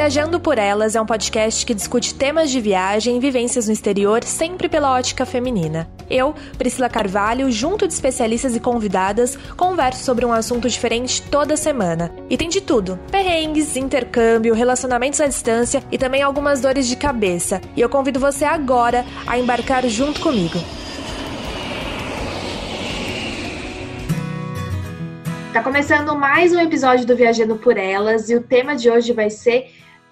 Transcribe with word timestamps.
Viajando 0.00 0.40
por 0.40 0.56
Elas 0.56 0.96
é 0.96 1.00
um 1.00 1.04
podcast 1.04 1.66
que 1.66 1.74
discute 1.74 2.14
temas 2.14 2.50
de 2.50 2.58
viagem 2.58 3.18
e 3.18 3.20
vivências 3.20 3.66
no 3.66 3.72
exterior, 3.74 4.24
sempre 4.24 4.66
pela 4.66 4.94
ótica 4.94 5.26
feminina. 5.26 5.90
Eu, 6.08 6.34
Priscila 6.56 6.88
Carvalho, 6.88 7.52
junto 7.52 7.86
de 7.86 7.92
especialistas 7.92 8.56
e 8.56 8.60
convidadas, 8.60 9.36
converso 9.58 10.02
sobre 10.02 10.24
um 10.24 10.32
assunto 10.32 10.70
diferente 10.70 11.20
toda 11.30 11.54
semana. 11.54 12.10
E 12.30 12.38
tem 12.38 12.48
de 12.48 12.62
tudo: 12.62 12.98
perrengues, 13.12 13.76
intercâmbio, 13.76 14.54
relacionamentos 14.54 15.20
à 15.20 15.26
distância 15.26 15.84
e 15.92 15.98
também 15.98 16.22
algumas 16.22 16.62
dores 16.62 16.88
de 16.88 16.96
cabeça. 16.96 17.60
E 17.76 17.82
eu 17.82 17.88
convido 17.90 18.18
você 18.18 18.46
agora 18.46 19.04
a 19.26 19.38
embarcar 19.38 19.86
junto 19.86 20.18
comigo. 20.22 20.58
Tá 25.52 25.62
começando 25.62 26.16
mais 26.16 26.54
um 26.54 26.58
episódio 26.58 27.04
do 27.04 27.14
Viajando 27.14 27.56
por 27.56 27.76
Elas 27.76 28.30
e 28.30 28.34
o 28.34 28.40
tema 28.40 28.74
de 28.74 28.88
hoje 28.88 29.12
vai 29.12 29.28
ser 29.28 29.68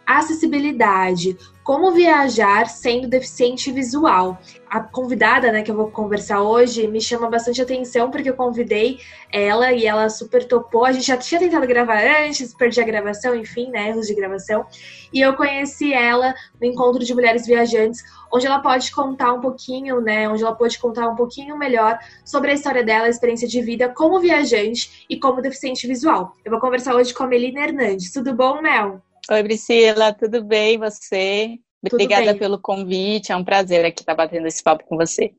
acessibilidade, 0.09 1.37
como 1.63 1.93
viajar 1.93 2.67
sendo 2.67 3.07
deficiente 3.07 3.71
visual. 3.71 4.39
A 4.71 4.81
convidada, 4.81 5.53
né, 5.53 5.63
que 5.63 5.71
eu 5.71 5.77
vou 5.77 5.91
conversar 5.91 6.41
hoje, 6.41 6.89
me 6.89 6.99
chama 6.99 7.29
bastante 7.29 7.61
atenção 7.61 8.11
porque 8.11 8.31
eu 8.31 8.35
convidei 8.35 9.01
ela 9.31 9.71
e 9.71 9.85
ela 9.85 10.09
super 10.09 10.49
topou. 10.49 10.87
A 10.87 10.93
gente 10.93 11.07
já 11.07 11.19
tinha 11.19 11.39
tentado 11.39 11.67
gravar 11.67 12.01
antes, 12.25 12.55
perdi 12.55 12.81
a 12.81 12.85
gravação, 12.85 13.35
enfim, 13.35 13.69
né, 13.69 13.91
erros 13.91 14.07
de 14.07 14.15
gravação. 14.15 14.65
E 15.13 15.21
eu 15.21 15.35
conheci 15.35 15.93
ela 15.93 16.35
no 16.59 16.67
encontro 16.67 17.05
de 17.05 17.13
mulheres 17.13 17.47
viajantes, 17.47 18.03
onde 18.33 18.47
ela 18.47 18.61
pode 18.61 18.91
contar 18.91 19.35
um 19.35 19.41
pouquinho, 19.43 20.01
né, 20.01 20.27
onde 20.27 20.43
ela 20.43 20.55
pode 20.55 20.79
contar 20.79 21.07
um 21.07 21.17
pouquinho 21.17 21.55
melhor 21.59 21.99
sobre 22.25 22.51
a 22.51 22.55
história 22.55 22.83
dela, 22.83 23.09
a 23.09 23.11
experiência 23.11 23.47
de 23.47 23.61
vida 23.61 23.91
como 23.91 24.19
viajante 24.21 25.05
e 25.07 25.21
como 25.21 25.43
deficiente 25.43 25.87
visual. 25.87 26.35
Eu 26.43 26.51
vou 26.51 26.61
conversar 26.61 26.95
hoje 26.95 27.13
com 27.13 27.25
a 27.25 27.27
Melina 27.27 27.61
Hernandes. 27.61 28.11
Tudo 28.11 28.33
bom, 28.35 28.63
Mel? 28.63 29.03
Oi, 29.31 29.43
Priscila, 29.43 30.13
tudo 30.13 30.45
bem? 30.45 30.79
Você? 30.79 31.59
Obrigada 31.93 32.33
bem. 32.33 32.39
pelo 32.39 32.59
convite, 32.59 33.31
é 33.31 33.37
um 33.37 33.45
prazer 33.45 33.85
aqui 33.85 34.03
estar 34.03 34.15
batendo 34.15 34.47
esse 34.47 34.63
papo 34.63 34.85
com 34.85 34.97
você. 34.97 35.33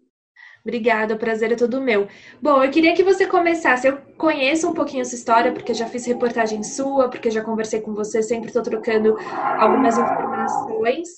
Obrigada, 0.61 1.15
o 1.15 1.17
prazer 1.17 1.51
é 1.51 1.55
todo 1.55 1.81
meu. 1.81 2.07
Bom, 2.41 2.61
eu 2.63 2.69
queria 2.69 2.93
que 2.93 3.03
você 3.03 3.25
começasse. 3.25 3.87
Eu 3.87 3.97
conheço 4.17 4.69
um 4.69 4.73
pouquinho 4.73 5.01
essa 5.01 5.15
história, 5.15 5.53
porque 5.53 5.73
já 5.73 5.87
fiz 5.87 6.05
reportagem 6.05 6.61
sua, 6.63 7.09
porque 7.09 7.31
já 7.31 7.41
conversei 7.41 7.81
com 7.81 7.93
você, 7.93 8.21
sempre 8.21 8.47
estou 8.47 8.61
trocando 8.61 9.17
algumas 9.57 9.97
informações. 9.97 11.09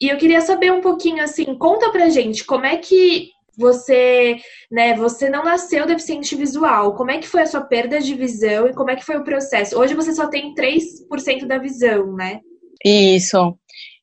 E 0.00 0.08
eu 0.08 0.16
queria 0.16 0.40
saber 0.40 0.72
um 0.72 0.80
pouquinho, 0.80 1.22
assim, 1.22 1.44
conta 1.58 1.90
pra 1.90 2.08
gente 2.08 2.44
como 2.44 2.66
é 2.66 2.76
que 2.76 3.33
você, 3.56 4.36
né, 4.70 4.94
você 4.94 5.28
não 5.28 5.44
nasceu 5.44 5.86
deficiente 5.86 6.34
visual. 6.36 6.94
Como 6.94 7.10
é 7.10 7.18
que 7.18 7.28
foi 7.28 7.42
a 7.42 7.46
sua 7.46 7.60
perda 7.60 8.00
de 8.00 8.14
visão 8.14 8.68
e 8.68 8.74
como 8.74 8.90
é 8.90 8.96
que 8.96 9.04
foi 9.04 9.16
o 9.16 9.24
processo? 9.24 9.78
Hoje 9.78 9.94
você 9.94 10.12
só 10.12 10.28
tem 10.28 10.54
3% 10.54 11.46
da 11.46 11.58
visão, 11.58 12.12
né? 12.14 12.40
Isso. 12.84 13.56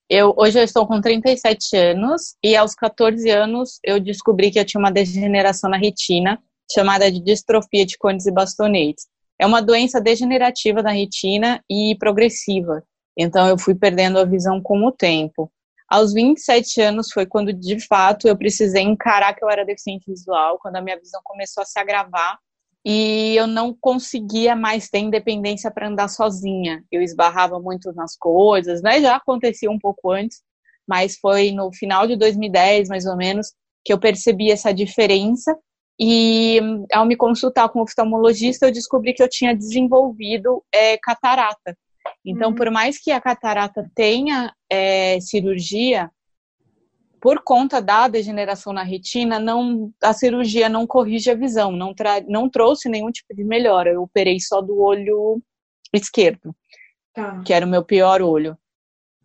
Eu, 0.09 0.33
hoje 0.37 0.59
eu 0.59 0.63
estou 0.63 0.85
com 0.85 0.99
37 0.99 1.75
anos 1.77 2.35
e 2.43 2.55
aos 2.55 2.75
14 2.75 3.29
anos 3.29 3.79
eu 3.83 3.99
descobri 3.99 4.51
que 4.51 4.59
eu 4.59 4.65
tinha 4.65 4.79
uma 4.79 4.91
degeneração 4.91 5.69
na 5.69 5.77
retina 5.77 6.37
chamada 6.73 7.11
de 7.11 7.21
distrofia 7.21 7.85
de 7.85 7.97
cones 7.97 8.25
e 8.25 8.31
bastonetes. 8.31 9.05
É 9.39 9.45
uma 9.45 9.61
doença 9.61 10.01
degenerativa 10.01 10.83
da 10.83 10.91
retina 10.91 11.63
e 11.69 11.95
progressiva. 11.97 12.83
Então 13.17 13.47
eu 13.47 13.57
fui 13.57 13.75
perdendo 13.75 14.19
a 14.19 14.25
visão 14.25 14.61
com 14.61 14.85
o 14.85 14.91
tempo. 14.91 15.51
Aos 15.91 16.13
27 16.13 16.79
anos 16.79 17.11
foi 17.11 17.25
quando, 17.25 17.51
de 17.51 17.77
fato, 17.85 18.25
eu 18.25 18.37
precisei 18.37 18.81
encarar 18.81 19.33
que 19.35 19.43
eu 19.43 19.49
era 19.49 19.65
deficiente 19.65 20.09
visual, 20.09 20.57
quando 20.57 20.77
a 20.77 20.81
minha 20.81 20.97
visão 20.97 21.19
começou 21.21 21.61
a 21.61 21.65
se 21.65 21.77
agravar 21.77 22.39
e 22.85 23.35
eu 23.35 23.45
não 23.45 23.73
conseguia 23.73 24.55
mais 24.55 24.87
ter 24.89 24.99
independência 24.99 25.69
para 25.69 25.89
andar 25.89 26.07
sozinha. 26.07 26.81
Eu 26.89 27.01
esbarrava 27.01 27.59
muito 27.59 27.91
nas 27.91 28.15
coisas, 28.15 28.81
né? 28.81 29.01
Já 29.01 29.17
acontecia 29.17 29.69
um 29.69 29.77
pouco 29.77 30.11
antes, 30.11 30.41
mas 30.87 31.17
foi 31.17 31.51
no 31.51 31.73
final 31.73 32.07
de 32.07 32.15
2010, 32.15 32.87
mais 32.87 33.05
ou 33.05 33.17
menos, 33.17 33.51
que 33.83 33.91
eu 33.91 33.99
percebi 33.99 34.49
essa 34.49 34.73
diferença. 34.73 35.53
E 35.99 36.57
ao 36.93 37.05
me 37.05 37.17
consultar 37.17 37.67
com 37.67 37.79
o 37.79 37.83
oftalmologista, 37.83 38.65
eu 38.65 38.71
descobri 38.71 39.13
que 39.13 39.21
eu 39.21 39.29
tinha 39.29 39.53
desenvolvido 39.53 40.63
é, 40.73 40.97
catarata. 40.97 41.77
Então, 42.25 42.49
uhum. 42.49 42.55
por 42.55 42.69
mais 42.69 42.99
que 42.99 43.11
a 43.11 43.19
catarata 43.19 43.89
tenha 43.95 44.53
é, 44.69 45.19
cirurgia, 45.19 46.09
por 47.19 47.43
conta 47.43 47.81
da 47.81 48.07
degeneração 48.07 48.73
na 48.73 48.83
retina, 48.83 49.39
não, 49.39 49.91
a 50.01 50.11
cirurgia 50.13 50.67
não 50.67 50.87
corrige 50.87 51.29
a 51.29 51.35
visão, 51.35 51.71
não, 51.71 51.93
tra, 51.93 52.21
não 52.27 52.49
trouxe 52.49 52.89
nenhum 52.89 53.11
tipo 53.11 53.35
de 53.35 53.43
melhora. 53.43 53.91
Eu 53.91 54.03
operei 54.03 54.39
só 54.39 54.61
do 54.61 54.79
olho 54.79 55.41
esquerdo, 55.93 56.55
tá. 57.13 57.41
que 57.43 57.53
era 57.53 57.65
o 57.65 57.69
meu 57.69 57.83
pior 57.83 58.21
olho. 58.21 58.57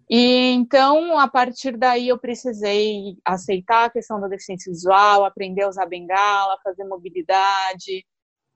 E 0.09 0.53
então, 0.53 1.19
a 1.19 1.27
partir 1.27 1.77
daí, 1.77 2.09
eu 2.09 2.19
precisei 2.19 3.17
aceitar 3.25 3.87
a 3.87 3.91
questão 3.91 4.21
da 4.21 4.29
deficiência 4.29 4.71
visual, 4.71 5.25
aprender 5.25 5.63
a 5.63 5.69
usar 5.69 5.87
bengala, 5.87 6.59
fazer 6.63 6.85
mobilidade, 6.85 8.05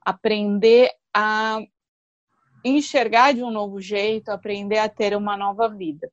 aprender 0.04 0.90
a 1.14 1.60
enxergar 2.64 3.32
de 3.32 3.42
um 3.42 3.50
novo 3.50 3.80
jeito, 3.80 4.30
aprender 4.30 4.78
a 4.78 4.88
ter 4.88 5.16
uma 5.16 5.36
nova 5.36 5.68
vida. 5.68 6.08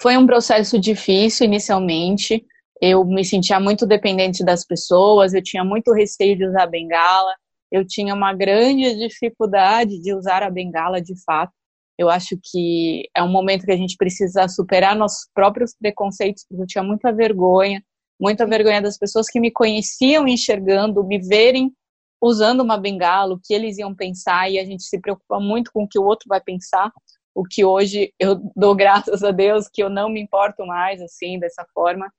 Foi 0.00 0.16
um 0.16 0.26
processo 0.26 0.78
difícil 0.78 1.46
inicialmente. 1.46 2.44
Eu 2.80 3.04
me 3.04 3.24
sentia 3.24 3.58
muito 3.58 3.86
dependente 3.86 4.44
das 4.44 4.64
pessoas, 4.64 5.34
eu 5.34 5.42
tinha 5.42 5.64
muito 5.64 5.92
receio 5.92 6.36
de 6.36 6.46
usar 6.46 6.66
bengala, 6.66 7.34
eu 7.72 7.84
tinha 7.84 8.14
uma 8.14 8.32
grande 8.32 8.96
dificuldade 8.96 10.00
de 10.00 10.14
usar 10.14 10.42
a 10.42 10.50
bengala 10.50 11.00
de 11.00 11.14
fato. 11.24 11.52
Eu 11.98 12.08
acho 12.08 12.38
que 12.40 13.08
é 13.14 13.22
um 13.22 13.28
momento 13.28 13.64
que 13.64 13.72
a 13.72 13.76
gente 13.76 13.96
precisa 13.96 14.46
superar 14.46 14.94
nossos 14.94 15.28
próprios 15.34 15.74
preconceitos, 15.76 16.44
porque 16.48 16.62
eu 16.62 16.66
tinha 16.66 16.84
muita 16.84 17.12
vergonha, 17.12 17.82
muita 18.20 18.46
vergonha 18.46 18.80
das 18.80 18.96
pessoas 18.96 19.28
que 19.28 19.40
me 19.40 19.50
conheciam 19.50 20.28
enxergando, 20.28 21.04
me 21.04 21.18
verem 21.18 21.72
usando 22.20 22.60
uma 22.60 22.76
bengala, 22.76 23.34
o 23.34 23.40
que 23.40 23.54
eles 23.54 23.78
iam 23.78 23.94
pensar, 23.94 24.50
e 24.50 24.58
a 24.58 24.64
gente 24.64 24.82
se 24.82 25.00
preocupa 25.00 25.38
muito 25.38 25.72
com 25.72 25.84
o 25.84 25.88
que 25.88 25.98
o 25.98 26.04
outro 26.04 26.26
vai 26.28 26.40
pensar, 26.40 26.92
o 27.34 27.44
que 27.44 27.64
hoje 27.64 28.12
eu 28.18 28.40
dou 28.56 28.74
graças 28.74 29.22
a 29.22 29.30
Deus 29.30 29.68
que 29.72 29.82
eu 29.82 29.88
não 29.88 30.08
me 30.08 30.20
importo 30.20 30.66
mais 30.66 31.00
assim, 31.00 31.38
dessa 31.38 31.64
forma. 31.72 32.12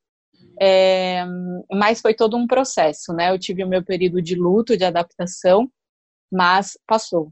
É, 0.62 1.26
mas 1.72 2.00
foi 2.00 2.14
todo 2.14 2.38
um 2.38 2.48
processo, 2.48 3.14
né? 3.14 3.30
Eu 3.32 3.40
tive 3.40 3.64
o 3.64 3.68
meu 3.68 3.84
período 3.84 4.22
de 4.22 4.36
luto, 4.36 4.78
de 4.78 4.86
adaptação, 4.86 5.70
mas 6.32 6.78
passou. 6.88 7.32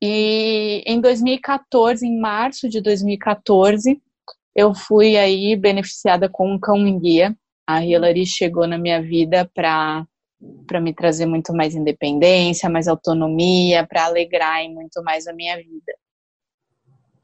E 0.00 0.82
em 0.86 1.00
2014, 1.00 2.06
em 2.06 2.18
março 2.18 2.68
de 2.68 2.80
2014, 2.80 4.00
eu 4.54 4.74
fui 4.74 5.16
aí 5.16 5.56
beneficiada 5.56 6.28
com 6.28 6.52
um 6.52 6.58
cão 6.58 6.98
guia. 6.98 7.36
A 7.66 7.84
Hillary 7.84 8.24
chegou 8.24 8.66
na 8.66 8.78
minha 8.78 9.02
vida 9.02 9.50
para 9.54 10.06
para 10.66 10.80
me 10.80 10.94
trazer 10.94 11.26
muito 11.26 11.52
mais 11.52 11.74
independência, 11.74 12.68
mais 12.68 12.88
autonomia, 12.88 13.86
para 13.86 14.04
alegrar 14.04 14.68
muito 14.68 15.02
mais 15.02 15.26
a 15.26 15.32
minha 15.32 15.56
vida. 15.56 15.92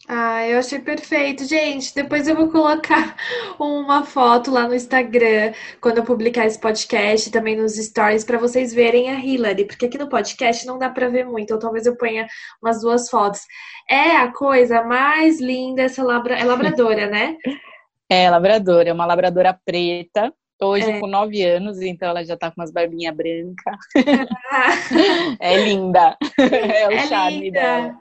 Ah, 0.07 0.47
eu 0.47 0.59
achei 0.59 0.79
perfeito. 0.79 1.45
Gente, 1.47 1.95
depois 1.95 2.29
eu 2.29 2.37
vou 2.37 2.51
colocar 2.51 3.17
uma 3.59 4.05
foto 4.05 4.51
lá 4.51 4.69
no 4.69 4.75
Instagram 4.75 5.55
quando 5.81 5.99
eu 5.99 6.05
publicar 6.05 6.45
esse 6.45 6.61
podcast, 6.61 7.31
também 7.31 7.57
nos 7.57 7.77
stories, 7.77 8.23
para 8.23 8.39
vocês 8.39 8.75
verem 8.75 9.11
a 9.11 9.19
Hillary, 9.19 9.65
porque 9.65 9.87
aqui 9.87 9.97
no 9.97 10.09
podcast 10.09 10.67
não 10.67 10.79
dá 10.79 10.91
para 10.91 11.09
ver 11.09 11.25
muito, 11.25 11.55
ou 11.55 11.59
talvez 11.59 11.87
eu 11.87 11.97
ponha 11.97 12.27
umas 12.63 12.83
duas 12.83 13.09
fotos. 13.09 13.41
É 13.89 14.17
a 14.17 14.31
coisa 14.31 14.83
mais 14.83 15.41
linda 15.41 15.83
essa 15.83 16.03
labra... 16.03 16.39
é 16.39 16.45
labradora, 16.45 17.09
né? 17.09 17.37
É, 18.07 18.29
labradora, 18.29 18.91
é 18.91 18.93
uma 18.93 19.07
labradora 19.07 19.59
preta, 19.65 20.31
hoje 20.65 20.91
é. 20.91 21.01
com 21.01 21.07
nove 21.07 21.43
anos, 21.43 21.81
então 21.81 22.09
ela 22.09 22.25
já 22.25 22.37
tá 22.37 22.51
com 22.51 22.61
umas 22.61 22.73
barbinhas 22.73 23.15
brancas. 23.15 23.79
é 25.41 25.65
linda. 25.65 26.17
É 26.39 26.89
o 26.89 26.93
é 26.93 27.07
charme 27.07 27.41
linda. 27.41 27.61
dela. 27.61 27.99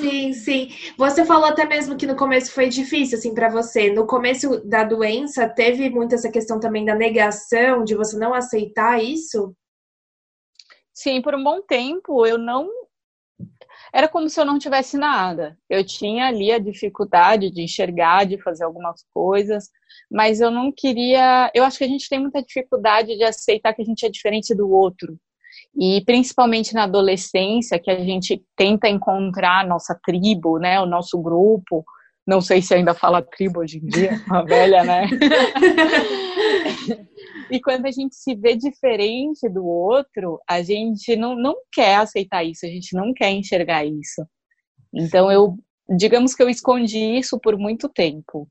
Sim, 0.00 0.32
sim. 0.32 0.68
Você 0.96 1.24
falou 1.24 1.46
até 1.46 1.64
mesmo 1.64 1.96
que 1.96 2.06
no 2.06 2.16
começo 2.16 2.52
foi 2.52 2.68
difícil, 2.68 3.18
assim, 3.18 3.34
para 3.34 3.48
você. 3.48 3.90
No 3.92 4.06
começo 4.06 4.66
da 4.66 4.84
doença, 4.84 5.48
teve 5.48 5.90
muito 5.90 6.14
essa 6.14 6.30
questão 6.30 6.58
também 6.60 6.84
da 6.84 6.94
negação, 6.94 7.84
de 7.84 7.94
você 7.94 8.16
não 8.16 8.32
aceitar 8.34 9.02
isso? 9.02 9.54
Sim, 10.92 11.20
por 11.20 11.34
um 11.34 11.42
bom 11.42 11.60
tempo 11.60 12.24
eu 12.24 12.38
não 12.38 12.68
era 13.92 14.08
como 14.08 14.28
se 14.28 14.40
eu 14.40 14.44
não 14.44 14.58
tivesse 14.58 14.96
nada. 14.96 15.56
Eu 15.68 15.84
tinha 15.84 16.26
ali 16.26 16.50
a 16.50 16.58
dificuldade 16.58 17.50
de 17.50 17.62
enxergar, 17.62 18.24
de 18.24 18.36
fazer 18.42 18.64
algumas 18.64 19.04
coisas, 19.14 19.70
mas 20.14 20.40
eu 20.40 20.48
não 20.48 20.70
queria. 20.70 21.50
Eu 21.52 21.64
acho 21.64 21.76
que 21.76 21.82
a 21.82 21.88
gente 21.88 22.08
tem 22.08 22.20
muita 22.20 22.40
dificuldade 22.40 23.16
de 23.16 23.24
aceitar 23.24 23.74
que 23.74 23.82
a 23.82 23.84
gente 23.84 24.06
é 24.06 24.08
diferente 24.08 24.54
do 24.54 24.70
outro. 24.70 25.18
E 25.76 26.04
principalmente 26.04 26.72
na 26.72 26.84
adolescência, 26.84 27.80
que 27.80 27.90
a 27.90 27.98
gente 27.98 28.40
tenta 28.56 28.88
encontrar 28.88 29.62
a 29.62 29.66
nossa 29.66 29.98
tribo, 30.04 30.56
né, 30.60 30.80
o 30.80 30.86
nosso 30.86 31.20
grupo. 31.20 31.84
Não 32.24 32.40
sei 32.40 32.62
se 32.62 32.72
ainda 32.72 32.94
fala 32.94 33.20
tribo 33.20 33.58
hoje 33.58 33.78
em 33.78 33.86
dia, 33.86 34.22
uma 34.28 34.44
velha, 34.46 34.84
né? 34.84 35.08
E 37.50 37.60
quando 37.60 37.86
a 37.86 37.90
gente 37.90 38.14
se 38.14 38.36
vê 38.36 38.54
diferente 38.56 39.48
do 39.48 39.66
outro, 39.66 40.40
a 40.48 40.62
gente 40.62 41.16
não, 41.16 41.34
não 41.34 41.56
quer 41.72 41.96
aceitar 41.96 42.44
isso, 42.44 42.64
a 42.64 42.68
gente 42.68 42.94
não 42.94 43.12
quer 43.12 43.32
enxergar 43.32 43.84
isso. 43.84 44.24
Então 44.94 45.30
eu 45.30 45.56
digamos 45.88 46.34
que 46.34 46.42
eu 46.42 46.48
escondi 46.48 47.18
isso 47.18 47.38
por 47.38 47.58
muito 47.58 47.88
tempo. 47.88 48.48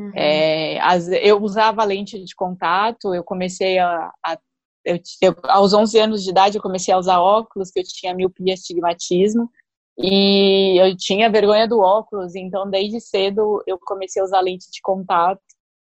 Uhum. 0.00 0.12
É, 0.14 0.80
as, 0.80 1.08
eu 1.08 1.42
usava 1.42 1.84
lente 1.84 2.18
de 2.24 2.34
contato, 2.34 3.14
eu 3.14 3.22
comecei 3.22 3.78
a, 3.78 4.10
a 4.24 4.38
eu, 4.82 4.98
eu, 5.20 5.36
aos 5.44 5.74
11 5.74 5.98
anos 5.98 6.24
de 6.24 6.30
idade 6.30 6.56
eu 6.56 6.62
comecei 6.62 6.92
a 6.94 6.98
usar 6.98 7.20
óculos, 7.20 7.70
que 7.70 7.80
eu 7.80 7.84
tinha 7.84 8.14
miopia, 8.14 8.54
astigmatismo, 8.54 9.50
e 9.98 10.80
eu 10.80 10.96
tinha 10.96 11.30
vergonha 11.30 11.68
do 11.68 11.80
óculos, 11.80 12.34
então 12.34 12.68
desde 12.70 12.98
cedo 12.98 13.62
eu 13.66 13.78
comecei 13.78 14.22
a 14.22 14.24
usar 14.24 14.40
lente 14.40 14.70
de 14.70 14.80
contato. 14.80 15.42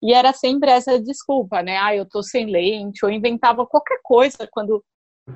E 0.02 0.14
era 0.14 0.32
sempre 0.32 0.70
essa 0.70 0.98
desculpa, 0.98 1.62
né? 1.62 1.76
Ah, 1.76 1.94
eu 1.94 2.08
tô 2.08 2.22
sem 2.22 2.46
lente, 2.46 3.04
ou 3.04 3.10
inventava 3.10 3.66
qualquer 3.66 3.98
coisa 4.02 4.48
quando 4.50 4.82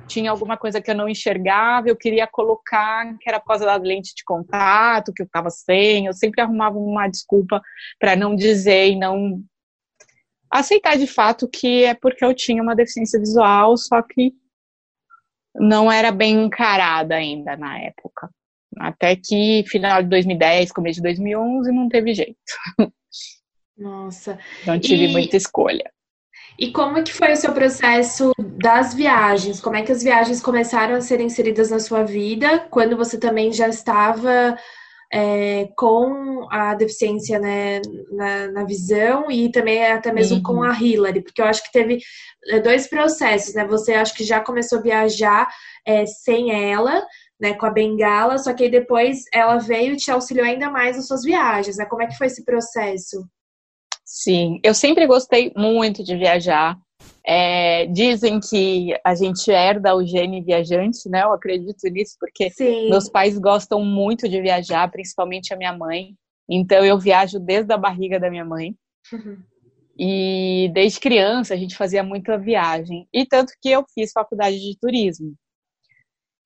tinha 0.07 0.31
alguma 0.31 0.57
coisa 0.57 0.81
que 0.81 0.89
eu 0.89 0.95
não 0.95 1.09
enxergava, 1.09 1.89
eu 1.89 1.95
queria 1.95 2.27
colocar 2.27 3.17
que 3.17 3.29
era 3.29 3.39
por 3.39 3.47
causa 3.47 3.65
da 3.65 3.75
lente 3.75 4.13
de 4.15 4.23
contato, 4.23 5.13
que 5.13 5.21
eu 5.21 5.25
estava 5.25 5.49
sem, 5.49 6.05
eu 6.05 6.13
sempre 6.13 6.41
arrumava 6.41 6.77
uma 6.77 7.07
desculpa 7.07 7.61
para 7.99 8.15
não 8.15 8.35
dizer 8.35 8.89
e 8.89 8.95
não 8.95 9.43
aceitar 10.49 10.97
de 10.97 11.07
fato 11.07 11.49
que 11.49 11.83
é 11.83 11.93
porque 11.93 12.23
eu 12.23 12.33
tinha 12.33 12.61
uma 12.61 12.75
deficiência 12.75 13.19
visual, 13.19 13.77
só 13.77 14.01
que 14.01 14.33
não 15.55 15.91
era 15.91 16.11
bem 16.11 16.45
encarada 16.45 17.15
ainda 17.15 17.55
na 17.55 17.79
época. 17.79 18.29
Até 18.77 19.15
que 19.15 19.63
final 19.67 20.03
de 20.03 20.09
2010, 20.09 20.71
começo 20.71 20.97
de 20.97 21.03
2011, 21.03 21.71
não 21.71 21.87
teve 21.87 22.13
jeito. 22.13 22.35
Nossa. 23.77 24.37
Não 24.65 24.79
tive 24.79 25.05
e... 25.05 25.11
muita 25.11 25.37
escolha. 25.37 25.91
E 26.57 26.71
como 26.71 26.97
é 26.97 27.03
que 27.03 27.13
foi 27.13 27.33
o 27.33 27.35
seu 27.35 27.53
processo 27.53 28.31
das 28.37 28.93
viagens? 28.93 29.59
Como 29.59 29.75
é 29.75 29.81
que 29.81 29.91
as 29.91 30.01
viagens 30.01 30.41
começaram 30.41 30.95
a 30.95 31.01
ser 31.01 31.19
inseridas 31.19 31.69
na 31.69 31.79
sua 31.79 32.03
vida 32.03 32.59
quando 32.69 32.95
você 32.95 33.17
também 33.17 33.51
já 33.51 33.67
estava 33.67 34.57
é, 35.11 35.69
com 35.75 36.47
a 36.49 36.73
deficiência 36.73 37.39
né, 37.39 37.81
na, 38.11 38.47
na, 38.51 38.63
visão 38.63 39.29
e 39.29 39.51
também 39.51 39.85
até 39.85 40.11
mesmo 40.11 40.37
uhum. 40.37 40.43
com 40.43 40.63
a 40.63 40.71
Hillary? 40.71 41.21
Porque 41.21 41.41
eu 41.41 41.45
acho 41.45 41.63
que 41.63 41.71
teve 41.71 41.99
é, 42.49 42.59
dois 42.59 42.87
processos, 42.87 43.53
né? 43.53 43.65
Você 43.67 43.93
acho 43.93 44.15
que 44.15 44.23
já 44.23 44.39
começou 44.39 44.79
a 44.79 44.81
viajar 44.81 45.47
é, 45.85 46.05
sem 46.05 46.71
ela, 46.71 47.05
né, 47.39 47.53
com 47.53 47.65
a 47.65 47.69
bengala, 47.69 48.37
só 48.37 48.53
que 48.53 48.63
aí 48.63 48.71
depois 48.71 49.23
ela 49.33 49.57
veio 49.57 49.93
e 49.93 49.97
te 49.97 50.09
auxiliou 50.09 50.47
ainda 50.47 50.69
mais 50.69 50.95
nas 50.95 51.07
suas 51.07 51.23
viagens, 51.23 51.77
né? 51.77 51.85
Como 51.85 52.01
é 52.01 52.07
que 52.07 52.17
foi 52.17 52.27
esse 52.27 52.45
processo? 52.45 53.25
Sim, 54.05 54.59
eu 54.63 54.73
sempre 54.75 55.07
gostei 55.07 55.51
muito 55.57 56.03
de 56.03 56.15
viajar. 56.15 56.77
É, 57.27 57.87
dizem 57.87 58.39
que 58.39 58.95
a 59.03 59.15
gente 59.15 59.49
herda 59.51 59.95
o 59.95 60.05
gene 60.05 60.43
viajante, 60.43 61.09
né? 61.09 61.23
Eu 61.23 61.33
acredito 61.33 61.89
nisso, 61.89 62.15
porque 62.19 62.51
Sim. 62.51 62.89
meus 62.89 63.09
pais 63.09 63.37
gostam 63.39 63.83
muito 63.83 64.29
de 64.29 64.39
viajar, 64.39 64.89
principalmente 64.91 65.51
a 65.51 65.57
minha 65.57 65.75
mãe. 65.75 66.15
Então 66.47 66.85
eu 66.85 66.99
viajo 66.99 67.39
desde 67.39 67.73
a 67.73 67.77
barriga 67.77 68.19
da 68.19 68.29
minha 68.29 68.45
mãe. 68.45 68.75
Uhum. 69.11 69.41
E 69.97 70.69
desde 70.71 70.99
criança 70.99 71.55
a 71.55 71.57
gente 71.57 71.75
fazia 71.75 72.03
muita 72.03 72.37
viagem. 72.37 73.07
E 73.11 73.25
tanto 73.25 73.53
que 73.59 73.71
eu 73.71 73.83
fiz 73.91 74.11
faculdade 74.11 74.59
de 74.59 74.77
turismo. 74.79 75.33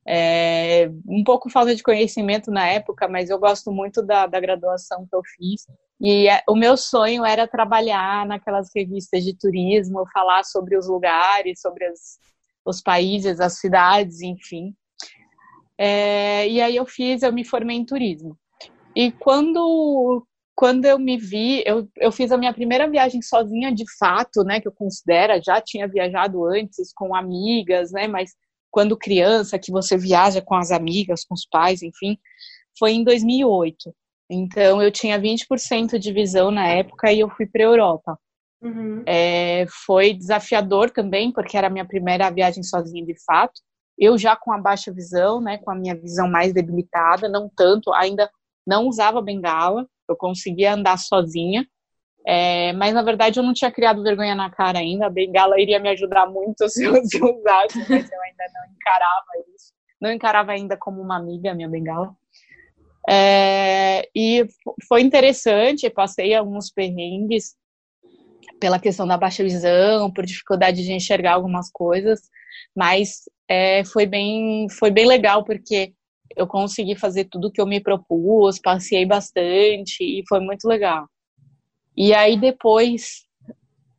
É, 0.07 0.89
um 1.05 1.23
pouco 1.25 1.49
falta 1.49 1.75
de 1.75 1.83
conhecimento 1.83 2.49
na 2.49 2.67
época, 2.67 3.07
mas 3.07 3.29
eu 3.29 3.37
gosto 3.37 3.69
muito 3.69 4.01
da, 4.01 4.25
da 4.27 4.39
graduação 4.39 5.05
que 5.05 5.15
eu 5.15 5.21
fiz. 5.35 5.65
E 6.01 6.29
é, 6.29 6.41
o 6.47 6.55
meu 6.55 6.77
sonho 6.77 7.25
era 7.25 7.47
trabalhar 7.47 8.25
naquelas 8.25 8.69
revistas 8.73 9.23
de 9.23 9.37
turismo, 9.37 10.07
falar 10.13 10.43
sobre 10.43 10.77
os 10.77 10.87
lugares, 10.87 11.59
sobre 11.59 11.85
as, 11.85 12.17
os 12.65 12.81
países, 12.81 13.39
as 13.39 13.59
cidades, 13.59 14.21
enfim. 14.21 14.73
É, 15.77 16.47
e 16.47 16.61
aí 16.61 16.75
eu 16.75 16.85
fiz, 16.85 17.21
eu 17.21 17.33
me 17.33 17.43
formei 17.43 17.77
em 17.77 17.85
turismo. 17.85 18.37
E 18.95 19.11
quando 19.11 20.25
quando 20.55 20.83
eu 20.83 20.99
me 20.99 21.17
vi, 21.17 21.63
eu, 21.65 21.87
eu 21.95 22.11
fiz 22.11 22.33
a 22.33 22.37
minha 22.37 22.53
primeira 22.53 22.85
viagem 22.89 23.21
sozinha 23.21 23.73
de 23.73 23.85
fato, 23.97 24.43
né, 24.43 24.59
que 24.59 24.67
eu 24.67 24.73
considero, 24.73 25.41
já 25.41 25.61
tinha 25.61 25.87
viajado 25.87 26.45
antes 26.45 26.91
com 26.93 27.15
amigas, 27.15 27.93
né, 27.93 28.09
mas 28.09 28.31
quando 28.69 28.97
criança, 28.97 29.57
que 29.57 29.71
você 29.71 29.97
viaja 29.97 30.41
com 30.41 30.55
as 30.55 30.69
amigas, 30.69 31.23
com 31.23 31.33
os 31.33 31.45
pais, 31.45 31.81
enfim, 31.81 32.17
foi 32.77 32.91
em 32.91 33.05
2008. 33.05 33.95
Então, 34.29 34.81
eu 34.81 34.91
tinha 34.91 35.19
20% 35.19 35.97
de 35.97 36.13
visão 36.13 36.51
na 36.51 36.67
época 36.67 37.11
e 37.11 37.19
eu 37.19 37.29
fui 37.29 37.47
para 37.47 37.63
a 37.63 37.65
Europa. 37.65 38.19
Uhum. 38.61 39.03
É, 39.05 39.65
foi 39.85 40.13
desafiador 40.13 40.91
também, 40.91 41.31
porque 41.31 41.57
era 41.57 41.67
a 41.67 41.69
minha 41.69 41.85
primeira 41.85 42.29
viagem 42.29 42.61
sozinha 42.61 43.05
de 43.05 43.15
fato. 43.25 43.59
Eu 43.97 44.17
já 44.17 44.35
com 44.35 44.53
a 44.53 44.57
baixa 44.57 44.93
visão, 44.93 45.41
né, 45.41 45.57
com 45.57 45.71
a 45.71 45.75
minha 45.75 45.95
visão 45.95 46.29
mais 46.29 46.53
debilitada, 46.53 47.27
não 47.27 47.49
tanto, 47.55 47.91
ainda 47.93 48.29
não 48.65 48.87
usava 48.87 49.21
bengala, 49.21 49.87
eu 50.07 50.15
conseguia 50.15 50.73
andar 50.73 50.97
sozinha. 50.97 51.65
É, 52.27 52.73
mas 52.73 52.93
na 52.93 53.01
verdade 53.01 53.39
eu 53.39 53.43
não 53.43 53.53
tinha 53.53 53.71
criado 53.71 54.03
vergonha 54.03 54.35
na 54.35 54.49
cara 54.49 54.79
ainda. 54.79 55.07
A 55.07 55.09
bengala 55.09 55.59
iria 55.59 55.79
me 55.79 55.89
ajudar 55.89 56.27
muito 56.27 56.67
se 56.69 56.83
eu, 56.83 56.93
se 57.03 57.17
usasse, 57.17 57.79
mas 57.89 58.11
eu 58.11 58.21
ainda 58.21 58.43
não 58.53 58.73
encarava 58.75 59.25
isso. 59.55 59.73
Não 59.99 60.11
encarava 60.11 60.51
ainda 60.51 60.77
como 60.77 61.01
uma 61.01 61.17
amiga 61.17 61.51
a 61.51 61.55
minha 61.55 61.67
bengala. 61.67 62.13
É, 63.07 64.07
e 64.15 64.45
foi 64.87 65.01
interessante, 65.01 65.89
passei 65.89 66.33
alguns 66.33 66.71
perrengues 66.71 67.55
pela 68.59 68.79
questão 68.79 69.07
da 69.07 69.17
baixa 69.17 69.43
visão, 69.43 70.11
por 70.11 70.25
dificuldade 70.25 70.83
de 70.83 70.91
enxergar 70.91 71.33
algumas 71.33 71.71
coisas, 71.71 72.19
mas 72.75 73.21
é, 73.47 73.83
foi 73.85 74.05
bem 74.05 74.67
foi 74.69 74.91
bem 74.91 75.05
legal 75.07 75.43
porque 75.43 75.93
eu 76.35 76.47
consegui 76.47 76.95
fazer 76.95 77.25
tudo 77.25 77.51
que 77.51 77.59
eu 77.59 77.65
me 77.65 77.81
propus, 77.81 78.59
passei 78.59 79.05
bastante 79.05 80.03
e 80.03 80.23
foi 80.27 80.39
muito 80.39 80.67
legal. 80.67 81.07
E 81.97 82.13
aí 82.13 82.39
depois, 82.39 83.25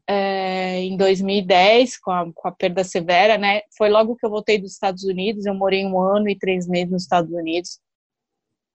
é, 0.09 0.81
em 0.81 0.97
2010, 0.97 1.99
com 1.99 2.11
a, 2.11 2.33
com 2.33 2.49
a 2.49 2.53
perda 2.53 2.85
severa, 2.85 3.37
né, 3.37 3.61
foi 3.77 3.91
logo 3.91 4.17
que 4.17 4.25
eu 4.25 4.31
voltei 4.31 4.59
dos 4.59 4.73
Estados 4.73 5.05
Unidos, 5.05 5.45
eu 5.47 5.55
morei 5.55 5.85
um 5.85 6.01
ano 6.01 6.29
e 6.29 6.39
três 6.39 6.67
meses 6.67 6.91
nos 6.91 7.03
Estados 7.03 7.33
Unidos, 7.33 7.79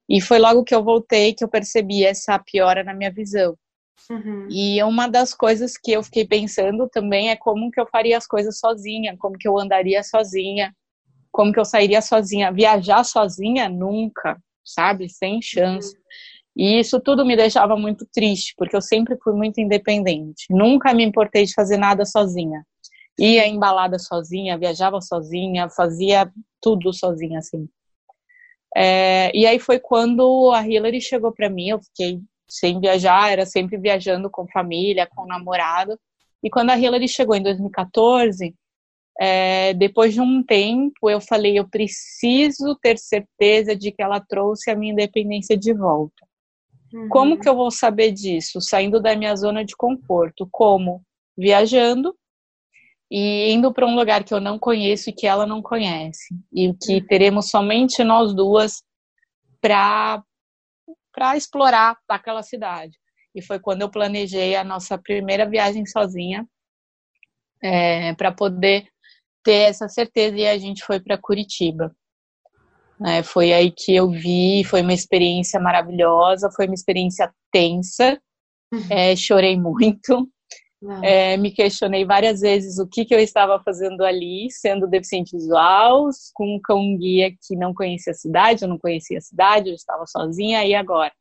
e 0.09 0.21
foi 0.21 0.39
logo 0.39 0.63
que 0.63 0.73
eu 0.73 0.83
voltei 0.83 1.33
que 1.33 1.43
eu 1.43 1.49
percebi 1.49 2.03
essa 2.03 2.37
piora 2.39 2.83
na 2.83 2.93
minha 2.93 3.11
visão. 3.11 3.57
Uhum. 4.09 4.47
E 4.49 4.81
uma 4.83 5.07
das 5.07 5.33
coisas 5.33 5.77
que 5.77 5.91
eu 5.91 6.03
fiquei 6.03 6.25
pensando 6.25 6.87
também 6.89 7.29
é 7.29 7.35
como 7.35 7.71
que 7.71 7.79
eu 7.79 7.87
faria 7.87 8.17
as 8.17 8.27
coisas 8.27 8.59
sozinha, 8.59 9.15
como 9.17 9.37
que 9.37 9.47
eu 9.47 9.57
andaria 9.57 10.03
sozinha, 10.03 10.75
como 11.31 11.51
que 11.51 11.59
eu 11.59 11.65
sairia 11.65 12.01
sozinha. 12.01 12.51
Viajar 12.51 13.03
sozinha, 13.03 13.67
nunca, 13.67 14.37
sabe? 14.63 15.09
Sem 15.09 15.41
chance. 15.41 15.95
Uhum. 15.95 16.01
E 16.57 16.79
isso 16.79 17.01
tudo 17.01 17.25
me 17.25 17.35
deixava 17.35 17.75
muito 17.75 18.07
triste, 18.13 18.53
porque 18.57 18.75
eu 18.75 18.81
sempre 18.81 19.17
fui 19.21 19.33
muito 19.33 19.59
independente. 19.59 20.45
Nunca 20.49 20.93
me 20.93 21.03
importei 21.03 21.45
de 21.45 21.53
fazer 21.53 21.77
nada 21.77 22.05
sozinha. 22.05 22.65
Ia 23.19 23.47
embalada 23.47 23.97
sozinha, 23.97 24.57
viajava 24.57 25.01
sozinha, 25.01 25.69
fazia 25.69 26.31
tudo 26.61 26.93
sozinha, 26.93 27.39
assim. 27.39 27.67
É, 28.75 29.31
e 29.33 29.45
aí 29.45 29.57
foi 29.57 29.79
quando 29.79 30.51
a 30.51 30.67
Hillary 30.67 30.99
chegou 30.99 31.31
para 31.31 31.49
mim, 31.49 31.69
eu 31.69 31.79
fiquei 31.79 32.19
sem 32.47 32.79
viajar, 32.79 33.31
era 33.31 33.45
sempre 33.45 33.77
viajando 33.77 34.29
com 34.29 34.47
família, 34.47 35.07
com 35.07 35.25
namorado. 35.25 35.97
E 36.43 36.49
quando 36.49 36.71
a 36.71 36.77
Hillary 36.77 37.07
chegou 37.07 37.35
em 37.35 37.41
2014, 37.41 38.53
é, 39.19 39.73
depois 39.73 40.13
de 40.13 40.19
um 40.19 40.43
tempo, 40.43 41.09
eu 41.09 41.21
falei: 41.21 41.57
eu 41.57 41.67
preciso 41.67 42.75
ter 42.81 42.97
certeza 42.97 43.75
de 43.75 43.91
que 43.91 44.01
ela 44.01 44.19
trouxe 44.19 44.69
a 44.69 44.75
minha 44.75 44.91
independência 44.91 45.57
de 45.57 45.73
volta. 45.73 46.25
Uhum. 46.93 47.09
Como 47.09 47.39
que 47.39 47.47
eu 47.47 47.55
vou 47.55 47.71
saber 47.71 48.11
disso? 48.11 48.59
Saindo 48.61 49.01
da 49.01 49.15
minha 49.15 49.35
zona 49.35 49.63
de 49.63 49.75
conforto. 49.75 50.47
Como? 50.51 51.01
Viajando 51.37 52.15
e 53.09 53.51
indo 53.51 53.71
para 53.71 53.85
um 53.85 53.95
lugar 53.95 54.23
que 54.23 54.33
eu 54.33 54.41
não 54.41 54.57
conheço 54.57 55.09
e 55.09 55.13
que 55.13 55.27
ela 55.27 55.45
não 55.45 55.61
conhece. 55.61 56.35
E 56.53 56.73
que 56.73 57.01
teremos 57.01 57.49
somente 57.49 58.03
nós 58.03 58.33
duas 58.33 58.83
para 59.61 60.23
para 61.11 61.37
explorar 61.37 61.97
aquela 62.09 62.43
cidade. 62.43 62.97
E 63.33 63.41
foi 63.41 63.57
quando 63.57 63.83
eu 63.83 63.89
planejei 63.89 64.53
a 64.55 64.65
nossa 64.65 64.97
primeira 64.97 65.49
viagem 65.49 65.85
sozinha 65.85 66.45
é, 67.63 68.13
para 68.15 68.33
poder 68.33 68.85
ter 69.41 69.69
essa 69.69 69.87
certeza 69.87 70.35
e 70.35 70.47
a 70.47 70.57
gente 70.57 70.83
foi 70.83 70.99
para 70.99 71.17
Curitiba. 71.17 71.95
Né? 72.99 73.23
Foi 73.23 73.53
aí 73.53 73.71
que 73.71 73.95
eu 73.95 74.09
vi, 74.09 74.63
foi 74.65 74.81
uma 74.81 74.93
experiência 74.93 75.59
maravilhosa, 75.59 76.51
foi 76.51 76.65
uma 76.65 76.73
experiência 76.75 77.33
tensa, 77.51 78.19
uhum. 78.73 78.87
é, 78.89 79.15
chorei 79.15 79.57
muito, 79.57 80.29
é, 81.03 81.37
me 81.37 81.51
questionei 81.51 82.05
várias 82.05 82.41
vezes 82.41 82.77
o 82.77 82.87
que, 82.87 83.05
que 83.05 83.15
eu 83.15 83.19
estava 83.19 83.61
fazendo 83.63 84.03
ali, 84.03 84.47
sendo 84.51 84.87
deficiente 84.87 85.35
visual, 85.35 86.09
com 86.33 86.55
um 86.55 86.59
cão 86.63 86.97
guia 86.97 87.31
que 87.31 87.55
não 87.55 87.73
conhecia 87.73 88.11
a 88.11 88.15
cidade, 88.15 88.63
eu 88.63 88.69
não 88.69 88.77
conhecia 88.77 89.17
a 89.17 89.21
cidade, 89.21 89.69
eu 89.69 89.75
estava 89.75 90.05
sozinha, 90.05 90.65
e 90.65 90.75
agora? 90.75 91.11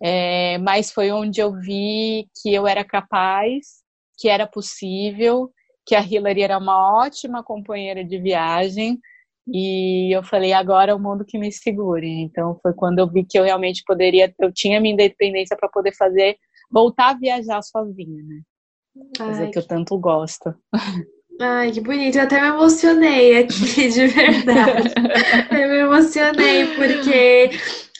É, 0.00 0.58
mas 0.58 0.90
foi 0.92 1.10
onde 1.12 1.40
eu 1.40 1.52
vi 1.60 2.28
que 2.40 2.52
eu 2.52 2.66
era 2.66 2.84
capaz, 2.84 3.82
que 4.18 4.28
era 4.28 4.46
possível, 4.46 5.50
que 5.86 5.94
a 5.94 6.00
Hillary 6.00 6.42
era 6.42 6.58
uma 6.58 7.02
ótima 7.04 7.42
companheira 7.42 8.04
de 8.04 8.18
viagem, 8.18 9.00
E 9.46 10.14
eu 10.14 10.22
falei, 10.22 10.52
agora 10.52 10.92
é 10.92 10.94
o 10.94 11.00
mundo 11.00 11.24
que 11.24 11.38
me 11.38 11.50
segure. 11.50 12.08
Então 12.08 12.58
foi 12.62 12.72
quando 12.72 13.00
eu 13.00 13.08
vi 13.10 13.24
que 13.24 13.38
eu 13.38 13.44
realmente 13.44 13.82
poderia, 13.84 14.32
eu 14.38 14.52
tinha 14.52 14.80
minha 14.80 14.94
independência 14.94 15.56
para 15.56 15.68
poder 15.68 15.94
fazer, 15.96 16.38
voltar 16.72 17.10
a 17.10 17.18
viajar 17.18 17.62
sozinha, 17.62 18.22
né? 18.24 18.40
Coisa 19.16 19.48
que 19.48 19.58
eu 19.58 19.66
tanto 19.66 19.98
gosto. 19.98 20.54
Ai, 21.40 21.72
que 21.72 21.80
bonito. 21.80 22.16
Eu 22.16 22.22
até 22.22 22.40
me 22.40 22.48
emocionei 22.48 23.38
aqui, 23.38 23.88
de 23.88 24.06
verdade. 24.06 24.94
eu 25.50 25.68
me 25.68 25.78
emocionei, 25.78 26.74
porque 26.74 27.50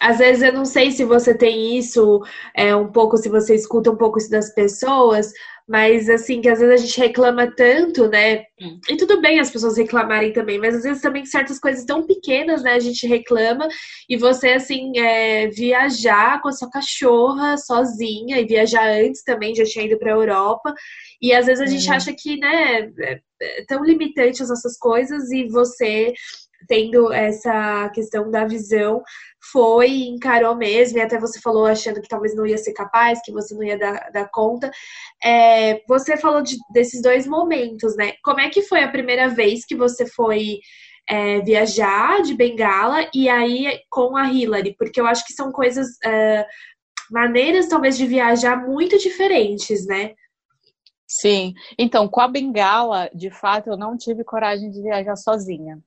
às 0.00 0.18
vezes 0.18 0.42
eu 0.42 0.52
não 0.52 0.64
sei 0.64 0.90
se 0.90 1.04
você 1.04 1.34
tem 1.34 1.78
isso, 1.78 2.20
é, 2.54 2.74
um 2.74 2.90
pouco, 2.90 3.16
se 3.16 3.28
você 3.28 3.54
escuta 3.54 3.90
um 3.90 3.96
pouco 3.96 4.18
isso 4.18 4.30
das 4.30 4.52
pessoas, 4.54 5.32
mas 5.68 6.08
assim, 6.10 6.40
que 6.40 6.48
às 6.48 6.58
vezes 6.58 6.74
a 6.74 6.86
gente 6.86 7.00
reclama 7.00 7.50
tanto, 7.54 8.08
né? 8.08 8.44
Hum. 8.60 8.80
E 8.88 8.96
tudo 8.96 9.20
bem 9.20 9.40
as 9.40 9.50
pessoas 9.50 9.76
reclamarem 9.76 10.32
também, 10.32 10.58
mas 10.58 10.74
às 10.76 10.82
vezes 10.82 11.02
também 11.02 11.24
certas 11.24 11.58
coisas 11.58 11.84
tão 11.84 12.06
pequenas, 12.06 12.62
né? 12.62 12.74
A 12.74 12.80
gente 12.80 13.06
reclama 13.06 13.68
e 14.08 14.16
você, 14.16 14.50
assim, 14.50 14.98
é, 14.98 15.48
viajar 15.48 16.40
com 16.40 16.48
a 16.48 16.52
sua 16.52 16.70
cachorra 16.70 17.56
sozinha 17.56 18.40
e 18.40 18.46
viajar 18.46 18.86
antes 18.88 19.22
também, 19.22 19.54
já 19.54 19.64
tinha 19.64 19.86
ido 19.86 19.98
pra 19.98 20.12
Europa. 20.12 20.74
E 21.20 21.32
às 21.32 21.46
vezes 21.46 21.62
a 21.62 21.66
gente 21.66 21.90
acha 21.90 22.12
que, 22.12 22.36
né, 22.38 22.90
é, 23.00 23.20
é 23.40 23.64
tão 23.66 23.84
limitante 23.84 24.42
as 24.42 24.48
nossas 24.48 24.76
coisas 24.76 25.30
e 25.30 25.46
você 25.48 26.12
tendo 26.68 27.12
essa 27.12 27.88
questão 27.90 28.30
da 28.30 28.46
visão, 28.46 29.02
foi, 29.50 29.90
encarou 30.04 30.54
mesmo, 30.54 30.98
e 30.98 31.00
até 31.00 31.18
você 31.18 31.40
falou 31.40 31.66
achando 31.66 32.00
que 32.00 32.08
talvez 32.08 32.34
não 32.34 32.46
ia 32.46 32.58
ser 32.58 32.72
capaz, 32.72 33.20
que 33.24 33.32
você 33.32 33.54
não 33.54 33.62
ia 33.62 33.78
dar, 33.78 34.10
dar 34.12 34.28
conta. 34.30 34.70
É, 35.22 35.82
você 35.88 36.16
falou 36.16 36.42
de, 36.42 36.56
desses 36.72 37.02
dois 37.02 37.26
momentos, 37.26 37.96
né? 37.96 38.12
Como 38.22 38.40
é 38.40 38.48
que 38.48 38.62
foi 38.62 38.82
a 38.82 38.90
primeira 38.90 39.28
vez 39.28 39.64
que 39.64 39.74
você 39.74 40.06
foi 40.06 40.60
é, 41.08 41.40
viajar 41.40 42.22
de 42.22 42.34
Bengala 42.34 43.08
e 43.12 43.28
aí 43.28 43.80
com 43.90 44.16
a 44.16 44.30
Hillary? 44.30 44.76
Porque 44.78 45.00
eu 45.00 45.06
acho 45.06 45.26
que 45.26 45.32
são 45.32 45.50
coisas, 45.50 45.88
é, 46.04 46.46
maneiras 47.10 47.68
talvez 47.68 47.96
de 47.96 48.06
viajar 48.06 48.56
muito 48.56 48.96
diferentes, 48.98 49.86
né? 49.86 50.14
Sim, 51.06 51.52
então 51.78 52.08
com 52.08 52.20
a 52.20 52.28
Bengala, 52.28 53.10
de 53.12 53.30
fato, 53.30 53.68
eu 53.68 53.76
não 53.76 53.98
tive 53.98 54.24
coragem 54.24 54.70
de 54.70 54.80
viajar 54.80 55.16
sozinha. 55.16 55.78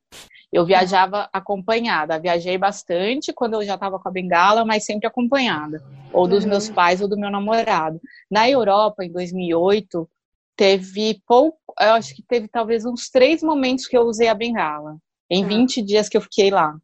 Eu 0.51 0.65
viajava 0.65 1.29
acompanhada. 1.33 2.19
Viajei 2.19 2.57
bastante 2.57 3.33
quando 3.33 3.55
eu 3.55 3.63
já 3.63 3.75
estava 3.75 3.99
com 3.99 4.07
a 4.07 4.11
bengala, 4.11 4.65
mas 4.65 4.85
sempre 4.85 5.07
acompanhada. 5.07 5.83
Ou 6.13 6.27
dos 6.27 6.43
uhum. 6.43 6.51
meus 6.51 6.69
pais 6.69 7.01
ou 7.01 7.07
do 7.07 7.17
meu 7.17 7.29
namorado. 7.29 7.99
Na 8.29 8.49
Europa, 8.49 9.03
em 9.03 9.11
2008, 9.11 10.09
teve 10.55 11.21
pouco. 11.27 11.57
Eu 11.79 11.93
acho 11.93 12.15
que 12.15 12.23
teve 12.23 12.47
talvez 12.47 12.85
uns 12.85 13.09
três 13.09 13.43
momentos 13.43 13.87
que 13.87 13.97
eu 13.97 14.03
usei 14.03 14.27
a 14.27 14.33
bengala. 14.33 14.97
Em 15.29 15.43
uhum. 15.43 15.49
20 15.49 15.81
dias 15.81 16.07
que 16.07 16.17
eu 16.17 16.21
fiquei 16.21 16.49
lá. 16.49 16.75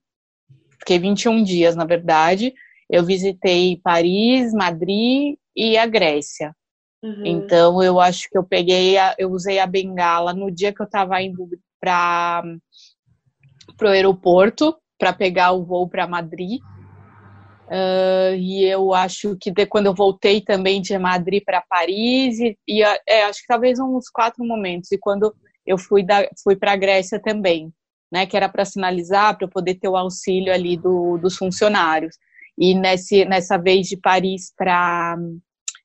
Fiquei 0.80 1.00
21 1.00 1.44
dias, 1.44 1.76
na 1.76 1.86
verdade. 1.86 2.54
Eu 2.90 3.06
visitei 3.06 3.80
Paris, 3.84 4.52
Madrid 4.54 5.38
e 5.56 5.78
a 5.78 5.86
Grécia. 5.86 6.56
Uhum. 7.04 7.26
Então 7.26 7.82
eu 7.82 8.00
acho 8.00 8.30
que 8.30 8.38
eu 8.38 8.44
peguei, 8.44 8.98
a, 8.98 9.16
eu 9.18 9.32
usei 9.32 9.60
a 9.60 9.66
bengala 9.66 10.34
no 10.34 10.52
dia 10.52 10.74
que 10.74 10.82
eu 10.82 10.86
estava 10.86 11.22
indo 11.22 11.50
para 11.80 12.44
para 13.82 13.90
o 13.90 13.92
aeroporto 13.92 14.78
para 15.00 15.12
pegar 15.12 15.54
o 15.54 15.66
voo 15.66 15.90
para 15.90 16.08
Madrid. 16.08 16.62
Uh, 17.66 18.36
e 18.38 18.64
eu 18.66 18.94
acho 18.94 19.36
que 19.42 19.50
de, 19.50 19.66
quando 19.66 19.88
eu 19.88 19.96
voltei 19.96 20.40
também 20.42 20.80
de 20.80 20.96
Madrid 21.00 21.42
para 21.44 21.64
Paris, 21.68 22.38
e, 22.40 22.56
e 22.68 22.84
é, 22.84 23.24
acho 23.24 23.42
que 23.42 23.48
talvez 23.48 23.80
uns 23.80 24.08
quatro 24.10 24.46
momentos. 24.46 24.92
E 24.92 25.00
quando 25.00 25.34
eu 25.66 25.80
fui, 25.80 26.04
da, 26.04 26.28
fui 26.44 26.56
para 26.56 26.74
a 26.74 26.76
Grécia 26.76 27.20
também, 27.20 27.74
né, 28.12 28.28
que 28.28 28.38
era 28.38 28.48
para 28.48 28.66
sinalizar, 28.66 29.36
para 29.36 29.46
eu 29.46 29.50
poder 29.50 29.76
ter 29.76 29.88
o 29.88 29.98
auxílio 29.98 30.54
ali 30.54 30.78
do, 30.78 31.18
dos 31.18 31.36
funcionários. 31.36 32.16
E 32.56 32.76
nesse, 32.76 33.26
nessa 33.26 33.58
vez 33.58 33.88
de 33.88 33.98
Paris 33.98 34.54
para 34.56 35.18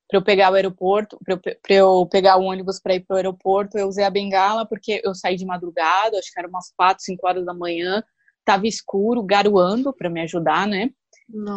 para 0.08 0.18
eu 0.18 0.22
pegar 0.22 0.50
o 0.50 0.54
aeroporto, 0.54 1.18
para 1.24 1.34
eu, 1.34 1.40
eu, 1.68 2.06
pegar 2.06 2.36
o 2.36 2.44
ônibus 2.44 2.80
para 2.80 2.94
ir 2.94 3.00
para 3.00 3.14
o 3.14 3.16
aeroporto, 3.16 3.76
eu 3.76 3.88
usei 3.88 4.04
a 4.04 4.10
bengala 4.10 4.64
porque 4.66 5.00
eu 5.04 5.14
saí 5.14 5.36
de 5.36 5.44
madrugada, 5.44 6.18
acho 6.18 6.32
que 6.32 6.38
era 6.38 6.48
umas 6.48 6.72
4, 6.76 7.04
5 7.04 7.26
horas 7.26 7.44
da 7.44 7.52
manhã, 7.52 8.02
estava 8.38 8.66
escuro, 8.66 9.22
garoando 9.22 9.92
para 9.92 10.08
me 10.08 10.20
ajudar, 10.20 10.66
né? 10.66 10.90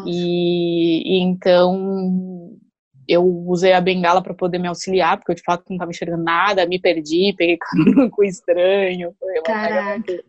E, 0.07 1.17
e, 1.17 1.21
então 1.21 2.57
eu 3.07 3.23
usei 3.47 3.73
a 3.73 3.81
bengala 3.81 4.21
para 4.21 4.33
poder 4.33 4.57
me 4.57 4.67
auxiliar, 4.67 5.17
porque 5.17 5.31
eu 5.31 5.35
de 5.35 5.43
fato 5.43 5.65
não 5.69 5.75
estava 5.75 5.91
enxergando 5.91 6.23
nada, 6.23 6.65
me 6.65 6.79
perdi, 6.79 7.33
peguei 7.37 7.57
com 8.11 8.23
estranho. 8.23 9.15
Caraca. 9.45 10.23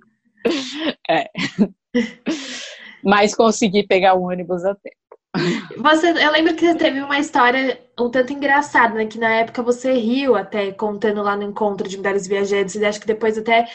É. 1.08 1.30
Mas 3.02 3.34
consegui 3.34 3.86
pegar 3.86 4.14
o 4.14 4.22
ônibus 4.22 4.64
até. 4.64 4.90
Você, 5.78 6.10
eu 6.10 6.32
lembro 6.32 6.54
que 6.54 6.74
teve 6.74 7.00
uma 7.00 7.18
história 7.18 7.80
um 7.98 8.10
tanto 8.10 8.32
engraçada, 8.32 8.94
né? 8.94 9.06
Que 9.06 9.18
na 9.18 9.32
época 9.36 9.62
você 9.62 9.92
riu 9.92 10.34
até 10.34 10.72
contando 10.72 11.22
lá 11.22 11.36
no 11.36 11.44
encontro 11.44 11.88
de 11.88 11.96
mulheres 11.96 12.26
viajantes, 12.26 12.74
e 12.74 12.84
acho 12.84 13.00
que 13.00 13.06
depois 13.06 13.38
até 13.38 13.66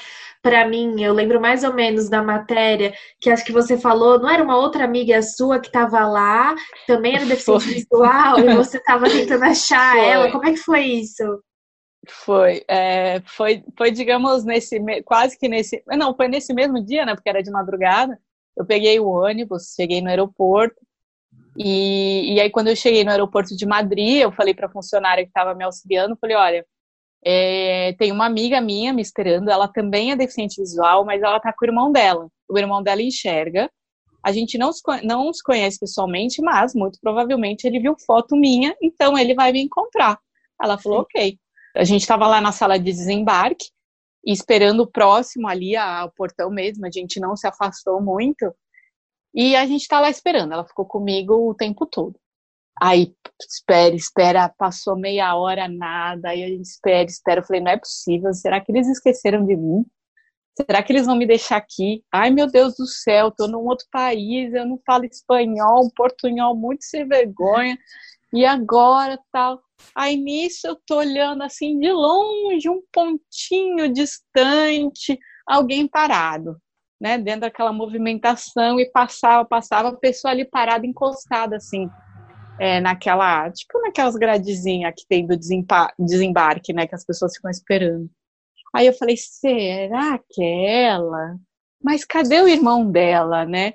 para 0.41 0.67
mim, 0.67 1.01
eu 1.01 1.11
lembro 1.11 1.41
mais 1.41 1.63
ou 1.63 1.73
menos 1.73 2.07
da 2.07 2.21
matéria 2.21 2.93
que 3.19 3.31
acho 3.31 3.43
que 3.43 3.51
você 3.51 3.79
falou, 3.79 4.19
não 4.19 4.29
era 4.29 4.43
uma 4.43 4.57
outra 4.57 4.83
amiga 4.83 5.19
sua 5.23 5.59
que 5.59 5.65
estava 5.65 6.05
lá, 6.05 6.53
também 6.85 7.15
era 7.15 7.25
deficiente 7.25 7.65
visual, 7.65 8.39
e 8.39 8.55
você 8.55 8.77
estava 8.77 9.05
tentando 9.09 9.43
achar 9.43 9.95
foi. 9.95 10.05
ela. 10.07 10.31
Como 10.31 10.45
é 10.45 10.51
que 10.51 10.59
foi 10.59 10.83
isso? 10.83 11.23
Foi, 12.07 12.63
é, 12.67 13.21
foi, 13.25 13.63
foi, 13.75 13.89
digamos, 13.89 14.43
nesse 14.43 14.79
quase 15.03 15.35
que 15.35 15.47
nesse. 15.47 15.81
Não, 15.87 16.15
foi 16.15 16.27
nesse 16.27 16.53
mesmo 16.53 16.79
dia, 16.85 17.07
né? 17.07 17.15
Porque 17.15 17.29
era 17.29 17.41
de 17.41 17.49
madrugada. 17.49 18.15
Eu 18.55 18.65
peguei 18.67 18.99
o 18.99 19.07
ônibus, 19.07 19.73
cheguei 19.75 19.99
no 19.99 20.09
aeroporto. 20.09 20.75
E, 21.57 22.35
e 22.35 22.41
aí, 22.41 22.49
quando 22.49 22.67
eu 22.67 22.75
cheguei 22.75 23.03
no 23.03 23.11
aeroporto 23.11 23.55
de 23.55 23.65
Madrid, 23.65 24.21
eu 24.21 24.31
falei 24.31 24.53
para 24.53 24.67
a 24.67 24.71
funcionária 24.71 25.23
que 25.23 25.29
estava 25.29 25.53
me 25.55 25.63
auxiliando, 25.63 26.17
falei, 26.19 26.35
olha, 26.35 26.65
é, 27.25 27.93
tem 27.93 28.11
uma 28.11 28.25
amiga 28.25 28.61
minha 28.61 28.93
me 28.93 29.01
esperando, 29.01 29.49
ela 29.49 29.67
também 29.67 30.11
é 30.11 30.15
deficiente 30.15 30.61
visual, 30.61 31.03
mas 31.05 31.23
ela 31.23 31.39
tá 31.39 31.51
com 31.51 31.65
o 31.65 31.67
irmão 31.67 31.91
dela. 31.91 32.29
O 32.47 32.57
irmão 32.57 32.83
dela 32.83 33.01
enxerga. 33.01 33.69
A 34.23 34.31
gente 34.31 34.57
não 34.57 34.71
se, 34.73 34.81
não 35.03 35.31
se 35.33 35.43
conhece 35.43 35.79
pessoalmente, 35.79 36.41
mas 36.41 36.75
muito 36.75 36.99
provavelmente 37.01 37.65
ele 37.65 37.79
viu 37.79 37.95
foto 38.05 38.35
minha, 38.35 38.75
então 38.81 39.17
ele 39.17 39.33
vai 39.33 39.51
me 39.51 39.61
encontrar. 39.61 40.19
Ela 40.61 40.77
falou, 40.77 40.99
ok. 41.01 41.37
A 41.75 41.83
gente 41.83 42.01
estava 42.01 42.27
lá 42.27 42.39
na 42.39 42.51
sala 42.51 42.77
de 42.77 42.85
desembarque, 42.85 43.65
esperando 44.25 44.89
próximo 44.89 45.47
ali 45.47 45.75
ao 45.75 46.11
portão 46.11 46.49
mesmo, 46.49 46.85
a 46.85 46.91
gente 46.91 47.19
não 47.19 47.35
se 47.35 47.47
afastou 47.47 48.01
muito. 48.01 48.53
E 49.35 49.53
a 49.53 49.65
gente 49.65 49.87
tá 49.87 49.99
lá 49.99 50.09
esperando. 50.09 50.53
Ela 50.53 50.65
ficou 50.65 50.85
comigo 50.85 51.49
o 51.49 51.53
tempo 51.53 51.85
todo. 51.85 52.17
Aí, 52.81 53.13
espera, 53.41 53.93
espera, 53.93 54.49
passou 54.49 54.97
meia 54.97 55.35
hora, 55.35 55.67
nada. 55.67 56.29
Aí 56.29 56.43
a 56.43 56.47
gente 56.47 56.65
espera, 56.65 57.03
espera. 57.03 57.41
Eu 57.41 57.45
falei, 57.45 57.61
não 57.61 57.71
é 57.71 57.77
possível. 57.77 58.33
Será 58.33 58.61
que 58.61 58.71
eles 58.71 58.87
esqueceram 58.87 59.45
de 59.45 59.57
mim? 59.57 59.85
Será 60.57 60.81
que 60.81 60.93
eles 60.93 61.05
vão 61.05 61.17
me 61.17 61.27
deixar 61.27 61.57
aqui? 61.57 62.01
Ai, 62.09 62.31
meu 62.31 62.49
Deus 62.49 62.75
do 62.77 62.87
céu, 62.87 63.29
tô 63.29 63.45
num 63.45 63.67
outro 63.67 63.85
país, 63.91 64.53
eu 64.53 64.65
não 64.65 64.79
falo 64.85 65.03
espanhol, 65.03 65.91
portunhol 65.93 66.55
muito 66.55 66.85
sem 66.85 67.05
vergonha. 67.05 67.77
E 68.31 68.45
agora, 68.45 69.19
tal. 69.33 69.61
Aí 69.93 70.15
nisso 70.15 70.65
eu 70.65 70.77
tô 70.87 70.99
olhando 70.99 71.43
assim 71.43 71.77
de 71.77 71.91
longe, 71.91 72.69
um 72.69 72.81
pontinho 72.93 73.91
distante, 73.91 75.19
alguém 75.45 75.85
parado 75.87 76.57
né, 77.05 77.19
dentro 77.19 77.41
daquela 77.41 77.71
movimentação 77.71 78.79
e 78.79 78.89
passava, 78.89 79.45
passava, 79.45 79.89
a 79.89 79.95
pessoa 79.95 80.31
ali 80.31 80.43
parada, 80.43 80.87
encostada, 80.87 81.57
assim, 81.57 81.87
é, 82.59 82.81
naquela, 82.81 83.51
tipo 83.51 83.79
naquelas 83.79 84.15
gradezinhas 84.15 84.91
que 84.97 85.05
tem 85.07 85.27
do 85.27 85.37
desembarque, 85.37 86.73
né, 86.73 86.87
que 86.87 86.95
as 86.95 87.05
pessoas 87.05 87.35
ficam 87.35 87.51
esperando. 87.51 88.09
Aí 88.73 88.87
eu 88.87 88.93
falei, 88.93 89.15
será 89.17 90.19
que 90.31 90.41
é 90.43 90.85
ela? 90.85 91.37
Mas 91.79 92.03
cadê 92.03 92.41
o 92.41 92.47
irmão 92.47 92.89
dela, 92.89 93.45
né? 93.45 93.73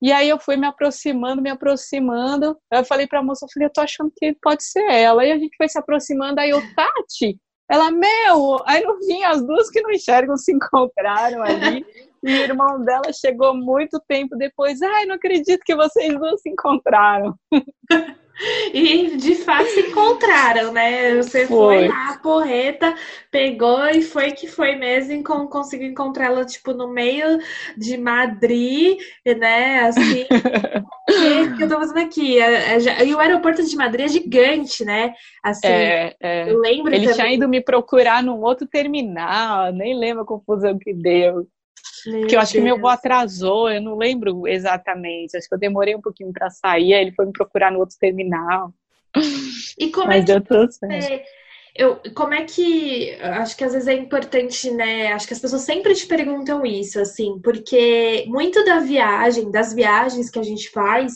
E 0.00 0.10
aí 0.10 0.30
eu 0.30 0.38
fui 0.40 0.56
me 0.56 0.66
aproximando, 0.66 1.42
me 1.42 1.50
aproximando. 1.50 2.58
Eu 2.72 2.84
falei 2.86 3.06
pra 3.06 3.22
moça, 3.22 3.44
eu 3.44 3.50
falei, 3.52 3.68
eu 3.68 3.72
tô 3.72 3.82
achando 3.82 4.10
que 4.16 4.34
pode 4.42 4.64
ser 4.64 4.90
ela. 4.90 5.22
Aí 5.22 5.30
a 5.30 5.38
gente 5.38 5.54
foi 5.56 5.68
se 5.68 5.78
aproximando, 5.78 6.40
aí 6.40 6.50
eu, 6.50 6.60
Tati, 6.74 7.38
ela, 7.68 7.90
meu, 7.90 8.58
aí 8.66 8.82
no 8.82 8.98
fim 9.04 9.22
as 9.24 9.44
duas 9.44 9.70
que 9.70 9.80
não 9.80 9.90
enxergam 9.90 10.36
se 10.36 10.52
encontraram 10.52 11.42
ali. 11.42 11.84
E 12.24 12.32
o 12.32 12.42
irmão 12.42 12.80
dela 12.84 13.12
chegou 13.12 13.54
muito 13.54 14.00
tempo 14.06 14.36
depois. 14.36 14.80
Ai, 14.80 15.06
não 15.06 15.16
acredito 15.16 15.62
que 15.64 15.74
vocês 15.74 16.12
duas 16.14 16.40
se 16.40 16.50
encontraram. 16.50 17.34
E 18.72 19.16
de 19.16 19.34
fato 19.36 19.66
se 19.68 19.80
encontraram, 19.80 20.72
né? 20.72 21.16
Você 21.16 21.46
foi, 21.46 21.78
foi 21.78 21.88
lá, 21.88 22.10
a 22.10 22.18
porreta, 22.18 22.94
pegou 23.30 23.86
e 23.88 24.02
foi 24.02 24.32
que 24.32 24.46
foi 24.46 24.76
mesmo, 24.76 25.22
conseguiu 25.22 25.88
encontrá-la, 25.88 26.44
tipo, 26.44 26.72
no 26.72 26.88
meio 26.88 27.38
de 27.76 27.96
Madrid, 27.96 28.98
né? 29.24 29.80
Assim. 29.80 30.26
o 31.52 31.56
que 31.56 31.62
eu 31.62 31.68
tô 31.68 31.78
fazendo 31.78 32.00
aqui? 32.00 32.40
É, 32.40 32.76
é, 32.76 33.06
e 33.06 33.14
o 33.14 33.18
aeroporto 33.18 33.62
de 33.62 33.76
Madrid 33.76 34.06
é 34.06 34.08
gigante, 34.08 34.84
né? 34.84 35.14
Assim, 35.42 35.66
é, 35.66 36.14
é. 36.20 36.50
eu 36.50 36.58
lembro. 36.58 36.92
Ele 36.92 37.06
também... 37.06 37.14
tinha 37.14 37.34
ido 37.34 37.48
me 37.48 37.60
procurar 37.60 38.22
num 38.22 38.40
outro 38.40 38.66
terminal, 38.66 39.72
nem 39.72 39.98
lembro 39.98 40.22
a 40.22 40.26
confusão 40.26 40.78
que 40.78 40.92
deu. 40.92 41.46
Meu 42.06 42.20
Porque 42.20 42.36
eu 42.36 42.40
acho 42.40 42.52
Deus. 42.52 42.64
que 42.64 42.70
meu 42.70 42.78
voo 42.78 42.90
atrasou, 42.90 43.70
eu 43.70 43.80
não 43.80 43.96
lembro 43.96 44.46
exatamente. 44.46 45.36
Acho 45.36 45.48
que 45.48 45.54
eu 45.54 45.58
demorei 45.58 45.94
um 45.94 46.00
pouquinho 46.00 46.32
para 46.32 46.50
sair, 46.50 46.94
aí 46.94 47.02
ele 47.02 47.12
foi 47.12 47.26
me 47.26 47.32
procurar 47.32 47.70
no 47.70 47.78
outro 47.78 47.96
terminal. 47.98 48.72
E 49.78 49.90
como 49.90 50.06
Mas 50.08 50.22
é 50.22 50.26
que 50.26 50.32
deu 50.32 50.40
tudo 50.40 50.72
certo. 50.72 51.24
Eu, 51.74 52.00
como 52.14 52.34
é 52.34 52.44
que. 52.44 53.14
Acho 53.20 53.56
que 53.56 53.64
às 53.64 53.72
vezes 53.72 53.88
é 53.88 53.94
importante, 53.94 54.70
né? 54.70 55.12
Acho 55.12 55.26
que 55.26 55.32
as 55.32 55.40
pessoas 55.40 55.62
sempre 55.62 55.94
te 55.94 56.06
perguntam 56.06 56.66
isso, 56.66 57.00
assim, 57.00 57.40
porque 57.42 58.24
muito 58.28 58.62
da 58.64 58.78
viagem, 58.78 59.50
das 59.50 59.72
viagens 59.72 60.30
que 60.30 60.38
a 60.38 60.42
gente 60.42 60.68
faz, 60.70 61.14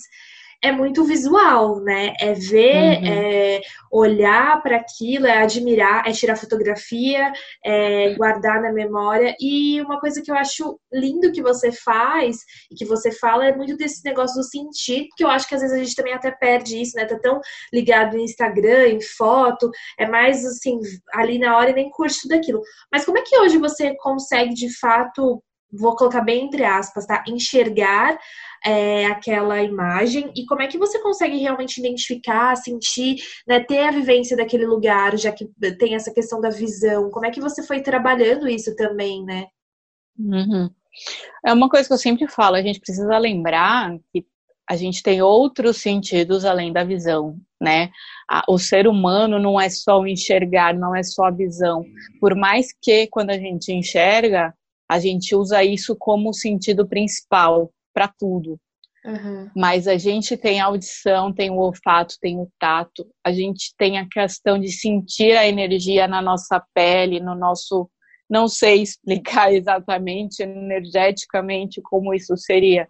é 0.66 0.73
muito 0.73 1.04
visual, 1.04 1.80
né? 1.80 2.12
É 2.18 2.32
ver, 2.32 2.99
uhum. 2.99 3.06
é 3.06 3.61
olhar 3.90 4.61
para 4.62 4.76
aquilo, 4.76 5.26
é 5.26 5.38
admirar, 5.38 6.06
é 6.06 6.12
tirar 6.12 6.37
fotografia, 6.37 7.32
é 7.64 8.14
guardar 8.14 8.61
na 8.61 8.73
memória. 8.73 9.35
E 9.40 9.80
uma 9.80 10.00
coisa 10.00 10.20
que 10.20 10.30
eu 10.30 10.35
acho 10.35 10.78
lindo 10.92 11.30
que 11.30 11.40
você 11.40 11.70
faz 11.70 12.38
e 12.70 12.75
que 12.75 12.85
você 12.85 13.12
fala 13.12 13.46
é 13.46 13.56
muito 13.56 13.76
desse 13.76 14.04
negócio 14.04 14.37
do 14.37 14.44
sentir, 14.44 15.06
que 15.16 15.25
eu 15.25 15.28
acho 15.28 15.49
que 15.49 15.54
às 15.54 15.61
vezes 15.61 15.76
a 15.76 15.82
gente 15.82 15.94
também 15.94 16.14
até 16.14 16.30
perde 16.30 16.80
isso, 16.80 16.96
né? 16.96 17.04
Tá 17.04 17.18
tão 17.18 17.40
ligado 17.73 18.16
no 18.16 18.23
Instagram, 18.23 18.88
em 18.88 19.00
foto, 19.00 19.70
é 19.99 20.06
mais 20.06 20.44
assim, 20.44 20.78
ali 21.14 21.38
na 21.38 21.56
hora 21.56 21.70
e 21.70 21.75
nem 21.75 21.90
curte 21.90 22.23
tudo 22.23 22.35
aquilo. 22.35 22.61
Mas 22.92 23.04
como 23.04 23.18
é 23.18 23.23
que 23.23 23.38
hoje 23.38 23.58
você 23.58 23.94
consegue 23.99 24.52
de 24.52 24.68
fato 24.78 25.42
vou 25.73 25.96
colocar 25.96 26.20
bem 26.20 26.46
entre 26.46 26.64
aspas, 26.64 27.06
tá? 27.06 27.25
Enxergar 27.28 28.18
é, 28.64 29.06
aquela 29.06 29.62
imagem 29.62 30.32
e 30.35 30.44
como 30.46 30.62
é 30.62 30.66
que 30.66 30.78
você 30.78 30.99
consegue 31.00 31.37
realmente 31.37 31.78
identificar, 31.78 32.56
sentir, 32.56 33.16
né, 33.46 33.61
ter 33.61 33.80
a 33.80 33.90
vivência 33.90 34.37
daquele 34.37 34.66
lugar, 34.66 35.16
já 35.16 35.32
que 35.32 35.49
tem 35.78 35.94
essa 35.94 36.12
questão 36.12 36.40
da 36.40 36.50
visão. 36.50 37.11
Como 37.11 37.26
é 37.26 37.30
que 37.30 37.40
você 37.40 37.62
foi 37.62 37.80
trabalhando 37.80 38.49
isso 38.49 38.75
também, 38.75 39.25
né? 39.25 39.46
Uhum. 40.18 40.70
É 41.44 41.52
uma 41.52 41.68
coisa 41.68 41.87
que 41.87 41.92
eu 41.92 41.99
sempre 41.99 42.26
falo, 42.28 42.56
a 42.56 42.62
gente 42.62 42.80
precisa 42.80 43.18
lembrar 43.18 43.96
que 44.12 44.25
a 44.68 44.75
gente 44.75 45.02
tem 45.02 45.23
outros 45.23 45.76
sentidos 45.76 46.44
além 46.44 46.73
da 46.73 46.82
visão, 46.82 47.38
né? 47.61 47.90
O 48.49 48.58
ser 48.58 48.88
humano 48.88 49.38
não 49.38 49.61
é 49.61 49.68
só 49.68 50.00
o 50.00 50.06
enxergar, 50.06 50.75
não 50.75 50.94
é 50.94 51.04
só 51.04 51.26
a 51.26 51.30
visão. 51.30 51.85
Por 52.20 52.35
mais 52.35 52.75
que 52.82 53.06
quando 53.06 53.30
a 53.30 53.38
gente 53.38 53.73
enxerga, 53.73 54.52
a 54.88 54.99
gente 54.99 55.35
usa 55.35 55.62
isso 55.64 55.97
como 55.99 56.33
sentido 56.33 56.87
principal 56.87 57.71
para 57.93 58.09
tudo. 58.09 58.59
Uhum. 59.05 59.49
Mas 59.55 59.87
a 59.87 59.97
gente 59.97 60.37
tem 60.37 60.61
a 60.61 60.66
audição, 60.66 61.33
tem 61.33 61.50
o 61.50 61.59
olfato, 61.59 62.16
tem 62.21 62.38
o 62.40 62.50
tato, 62.59 63.07
a 63.25 63.31
gente 63.33 63.73
tem 63.78 63.99
a 63.99 64.09
questão 64.09 64.59
de 64.59 64.71
sentir 64.73 65.37
a 65.37 65.47
energia 65.47 66.09
na 66.09 66.21
nossa 66.21 66.62
pele, 66.75 67.21
no 67.21 67.35
nosso. 67.35 67.88
Não 68.28 68.49
sei 68.49 68.83
explicar 68.83 69.52
exatamente 69.55 70.43
energeticamente 70.43 71.81
como 71.81 72.12
isso 72.12 72.37
seria, 72.37 72.88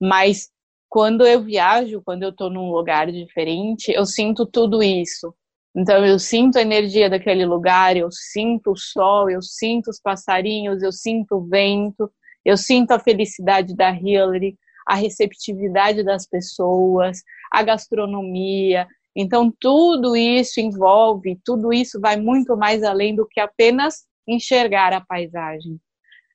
mas 0.00 0.48
quando 0.88 1.26
eu 1.26 1.42
viajo, 1.42 2.00
quando 2.04 2.22
eu 2.22 2.30
estou 2.30 2.48
num 2.48 2.70
lugar 2.70 3.10
diferente, 3.10 3.90
eu 3.90 4.06
sinto 4.06 4.46
tudo 4.46 4.82
isso. 4.82 5.34
Então 5.76 6.06
eu 6.06 6.18
sinto 6.18 6.56
a 6.56 6.62
energia 6.62 7.10
daquele 7.10 7.44
lugar, 7.44 7.98
eu 7.98 8.08
sinto 8.10 8.72
o 8.72 8.76
sol, 8.76 9.28
eu 9.28 9.42
sinto 9.42 9.90
os 9.90 10.00
passarinhos, 10.00 10.82
eu 10.82 10.90
sinto 10.90 11.36
o 11.36 11.46
vento, 11.46 12.10
eu 12.42 12.56
sinto 12.56 12.92
a 12.92 12.98
felicidade 12.98 13.76
da 13.76 13.90
Hillary, 13.90 14.56
a 14.86 14.94
receptividade 14.94 16.02
das 16.02 16.26
pessoas, 16.26 17.22
a 17.52 17.62
gastronomia. 17.62 18.88
Então 19.14 19.52
tudo 19.60 20.16
isso 20.16 20.60
envolve, 20.60 21.38
tudo 21.44 21.70
isso 21.74 22.00
vai 22.00 22.16
muito 22.16 22.56
mais 22.56 22.82
além 22.82 23.14
do 23.14 23.26
que 23.26 23.38
apenas 23.38 24.06
enxergar 24.26 24.94
a 24.94 25.02
paisagem. 25.02 25.78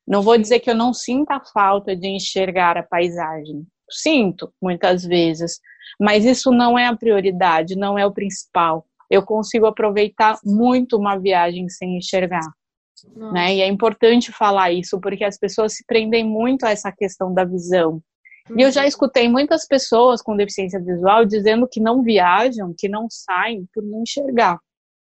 Não 0.08 0.22
vou 0.22 0.38
dizer 0.38 0.60
que 0.60 0.70
eu 0.70 0.76
não 0.76 0.94
sinta 0.94 1.38
a 1.38 1.46
falta 1.46 1.96
de 1.96 2.08
enxergar 2.08 2.78
a 2.78 2.84
paisagem. 2.84 3.66
Sinto 3.90 4.54
muitas 4.62 5.04
vezes, 5.04 5.60
mas 6.00 6.26
isso 6.26 6.52
não 6.52 6.78
é 6.78 6.86
a 6.86 6.96
prioridade, 6.96 7.76
não 7.76 7.98
é 7.98 8.06
o 8.06 8.14
principal 8.14 8.86
eu 9.12 9.22
consigo 9.24 9.66
aproveitar 9.66 10.40
muito 10.44 10.98
uma 10.98 11.18
viagem 11.18 11.68
sem 11.68 11.98
enxergar. 11.98 12.50
Né? 13.34 13.56
E 13.56 13.62
é 13.62 13.68
importante 13.68 14.32
falar 14.32 14.72
isso, 14.72 15.02
porque 15.02 15.26
as 15.26 15.38
pessoas 15.38 15.76
se 15.76 15.84
prendem 15.86 16.24
muito 16.24 16.66
a 16.66 16.70
essa 16.70 16.92
questão 16.92 17.34
da 17.34 17.44
visão. 17.44 18.02
E 18.56 18.62
eu 18.62 18.72
já 18.72 18.82
uhum. 18.82 18.88
escutei 18.88 19.28
muitas 19.28 19.68
pessoas 19.68 20.22
com 20.22 20.38
deficiência 20.38 20.80
visual 20.80 21.26
dizendo 21.26 21.68
que 21.68 21.82
não 21.82 22.02
viajam, 22.02 22.74
que 22.78 22.88
não 22.88 23.08
saem 23.10 23.68
por 23.74 23.84
não 23.84 24.02
enxergar. 24.02 24.58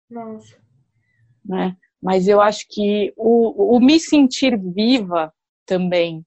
Nossa. 0.09 0.55
Né? 1.43 1.75
Mas 2.01 2.27
eu 2.27 2.39
acho 2.39 2.65
que 2.69 3.11
o, 3.17 3.75
o 3.75 3.79
me 3.79 3.99
sentir 3.99 4.57
viva 4.57 5.33
também, 5.65 6.23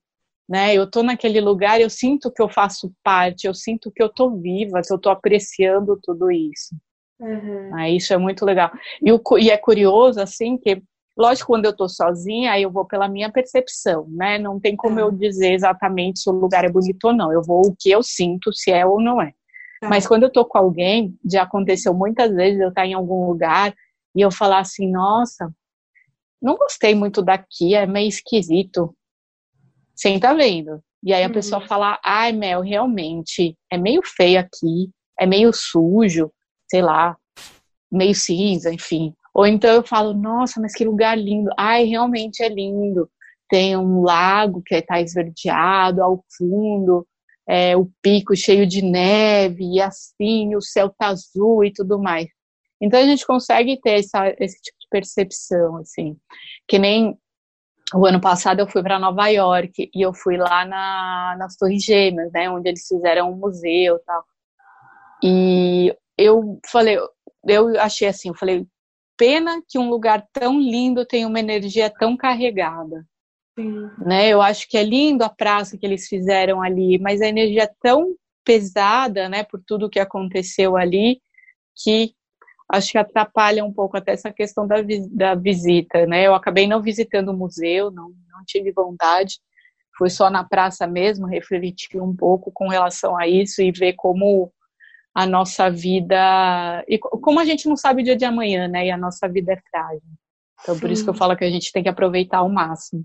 né? 0.47 0.75
Eu 0.75 0.89
tô 0.89 1.01
naquele 1.01 1.39
lugar, 1.39 1.79
eu 1.79 1.89
sinto 1.89 2.31
que 2.31 2.41
eu 2.41 2.49
faço 2.49 2.93
parte, 3.01 3.47
eu 3.47 3.53
sinto 3.53 3.91
que 3.91 4.03
eu 4.03 4.09
tô 4.09 4.35
viva, 4.37 4.81
que 4.85 4.93
eu 4.93 4.99
tô 4.99 5.09
apreciando 5.09 5.97
tudo 6.03 6.29
isso. 6.29 6.75
Uhum. 7.21 7.69
Ah, 7.75 7.87
isso 7.87 8.13
é 8.13 8.17
muito 8.17 8.43
legal. 8.43 8.71
E, 9.01 9.11
o, 9.11 9.21
e 9.37 9.51
é 9.51 9.57
curioso, 9.57 10.19
assim, 10.19 10.57
que, 10.57 10.81
lógico, 11.15 11.47
quando 11.53 11.65
eu 11.65 11.75
tô 11.75 11.87
sozinha, 11.87 12.51
aí 12.51 12.63
eu 12.63 12.71
vou 12.71 12.83
pela 12.83 13.07
minha 13.07 13.31
percepção, 13.31 14.07
né? 14.09 14.39
Não 14.39 14.59
tem 14.59 14.75
como 14.75 14.95
uhum. 14.95 15.07
eu 15.07 15.11
dizer 15.11 15.53
exatamente 15.53 16.19
se 16.19 16.29
o 16.29 16.33
lugar 16.33 16.65
é 16.65 16.69
bonito 16.69 17.05
ou 17.05 17.13
não. 17.13 17.31
Eu 17.31 17.43
vou 17.43 17.61
o 17.61 17.75
que 17.77 17.91
eu 17.91 18.01
sinto, 18.01 18.51
se 18.51 18.71
é 18.71 18.83
ou 18.85 18.99
não 18.99 19.21
é. 19.21 19.33
Uhum. 19.83 19.89
Mas 19.89 20.07
quando 20.07 20.23
eu 20.23 20.31
tô 20.31 20.43
com 20.43 20.57
alguém, 20.57 21.15
já 21.23 21.43
aconteceu 21.43 21.93
muitas 21.93 22.33
vezes 22.33 22.59
eu 22.59 22.69
estar 22.69 22.87
em 22.87 22.93
algum 22.93 23.27
lugar 23.27 23.73
e 24.15 24.21
eu 24.21 24.31
falar 24.31 24.59
assim, 24.59 24.89
nossa, 24.89 25.53
não 26.41 26.57
gostei 26.57 26.95
muito 26.95 27.21
daqui, 27.21 27.75
é 27.75 27.85
meio 27.85 28.09
esquisito. 28.09 28.95
Sem 29.95 30.19
tá 30.19 30.33
vendo. 30.33 30.81
E 31.03 31.13
aí 31.13 31.23
a 31.23 31.29
pessoa 31.29 31.61
uhum. 31.61 31.67
fala, 31.67 31.99
ai, 32.03 32.31
Mel, 32.31 32.61
realmente, 32.61 33.55
é 33.71 33.77
meio 33.77 34.01
feio 34.03 34.39
aqui, 34.39 34.89
é 35.19 35.27
meio 35.27 35.51
sujo 35.53 36.31
sei 36.71 36.81
lá, 36.81 37.17
meio 37.91 38.15
cinza, 38.15 38.73
enfim. 38.73 39.13
Ou 39.33 39.45
então 39.45 39.69
eu 39.71 39.83
falo, 39.83 40.13
nossa, 40.13 40.61
mas 40.61 40.73
que 40.73 40.85
lugar 40.85 41.17
lindo. 41.17 41.49
Ai, 41.57 41.83
realmente 41.83 42.41
é 42.41 42.47
lindo. 42.47 43.09
Tem 43.49 43.75
um 43.75 44.01
lago 44.01 44.61
que 44.65 44.75
está 44.75 45.01
esverdeado 45.01 46.01
ao 46.01 46.23
fundo, 46.37 47.05
é, 47.45 47.75
o 47.75 47.89
pico 48.01 48.33
cheio 48.35 48.65
de 48.65 48.81
neve, 48.81 49.65
e 49.65 49.81
assim, 49.81 50.55
o 50.55 50.61
céu 50.61 50.89
tá 50.97 51.07
azul 51.07 51.65
e 51.65 51.73
tudo 51.73 51.99
mais. 51.99 52.27
Então 52.79 52.97
a 52.97 53.03
gente 53.03 53.27
consegue 53.27 53.79
ter 53.81 53.99
essa, 53.99 54.33
esse 54.39 54.61
tipo 54.61 54.77
de 54.79 54.87
percepção, 54.89 55.75
assim. 55.77 56.15
Que 56.67 56.79
nem 56.79 57.17
o 57.93 58.05
ano 58.05 58.21
passado 58.21 58.61
eu 58.61 58.69
fui 58.69 58.81
para 58.81 58.97
Nova 58.97 59.27
York 59.27 59.91
e 59.93 60.01
eu 60.01 60.13
fui 60.13 60.37
lá 60.37 60.63
na, 60.63 61.35
nas 61.37 61.57
Torres 61.57 61.83
Gêmeas, 61.83 62.31
né, 62.31 62.49
onde 62.49 62.69
eles 62.69 62.87
fizeram 62.87 63.29
um 63.29 63.35
museu 63.35 63.97
e 63.97 64.05
tal. 64.05 64.23
E 65.23 65.97
eu 66.25 66.59
falei, 66.71 66.97
eu 67.47 67.79
achei 67.79 68.07
assim, 68.07 68.29
eu 68.29 68.35
falei, 68.35 68.65
pena 69.17 69.61
que 69.67 69.77
um 69.77 69.89
lugar 69.89 70.25
tão 70.33 70.59
lindo 70.59 71.05
tem 71.05 71.25
uma 71.25 71.39
energia 71.39 71.89
tão 71.89 72.17
carregada. 72.17 73.05
Sim. 73.57 73.89
Né? 73.99 74.29
Eu 74.29 74.41
acho 74.41 74.67
que 74.67 74.77
é 74.77 74.83
lindo 74.83 75.23
a 75.23 75.29
praça 75.29 75.77
que 75.77 75.85
eles 75.85 76.07
fizeram 76.07 76.61
ali, 76.61 76.97
mas 76.99 77.21
a 77.21 77.27
energia 77.27 77.63
é 77.63 77.71
tão 77.81 78.15
pesada, 78.43 79.29
né, 79.29 79.43
por 79.43 79.61
tudo 79.65 79.89
que 79.89 79.99
aconteceu 79.99 80.75
ali, 80.75 81.21
que 81.75 82.13
acho 82.69 82.91
que 82.91 82.97
atrapalha 82.97 83.63
um 83.63 83.71
pouco 83.71 83.97
até 83.97 84.13
essa 84.13 84.31
questão 84.31 84.65
da, 84.65 84.77
da 85.11 85.35
visita, 85.35 86.05
né? 86.05 86.25
Eu 86.25 86.33
acabei 86.33 86.67
não 86.67 86.81
visitando 86.81 87.29
o 87.29 87.37
museu, 87.37 87.91
não, 87.91 88.09
não 88.31 88.43
tive 88.45 88.71
vontade, 88.71 89.39
fui 89.97 90.09
só 90.09 90.29
na 90.29 90.43
praça 90.43 90.87
mesmo, 90.87 91.27
refletir 91.27 92.01
um 92.01 92.15
pouco 92.15 92.51
com 92.51 92.69
relação 92.69 93.17
a 93.17 93.27
isso 93.27 93.61
e 93.61 93.71
ver 93.71 93.93
como 93.93 94.51
a 95.13 95.25
nossa 95.25 95.69
vida. 95.69 96.83
E 96.87 96.97
como 96.97 97.39
a 97.39 97.45
gente 97.45 97.67
não 97.67 97.75
sabe 97.75 98.01
o 98.01 98.05
dia 98.05 98.15
de 98.15 98.25
amanhã, 98.25 98.67
né? 98.67 98.87
E 98.87 98.91
a 98.91 98.97
nossa 98.97 99.27
vida 99.27 99.53
é 99.53 99.61
frágil. 99.69 100.01
Então, 100.61 100.75
Sim. 100.75 100.81
por 100.81 100.91
isso 100.91 101.03
que 101.03 101.09
eu 101.09 101.13
falo 101.13 101.35
que 101.35 101.43
a 101.43 101.49
gente 101.49 101.71
tem 101.71 101.83
que 101.83 101.89
aproveitar 101.89 102.39
ao 102.39 102.49
máximo. 102.49 103.03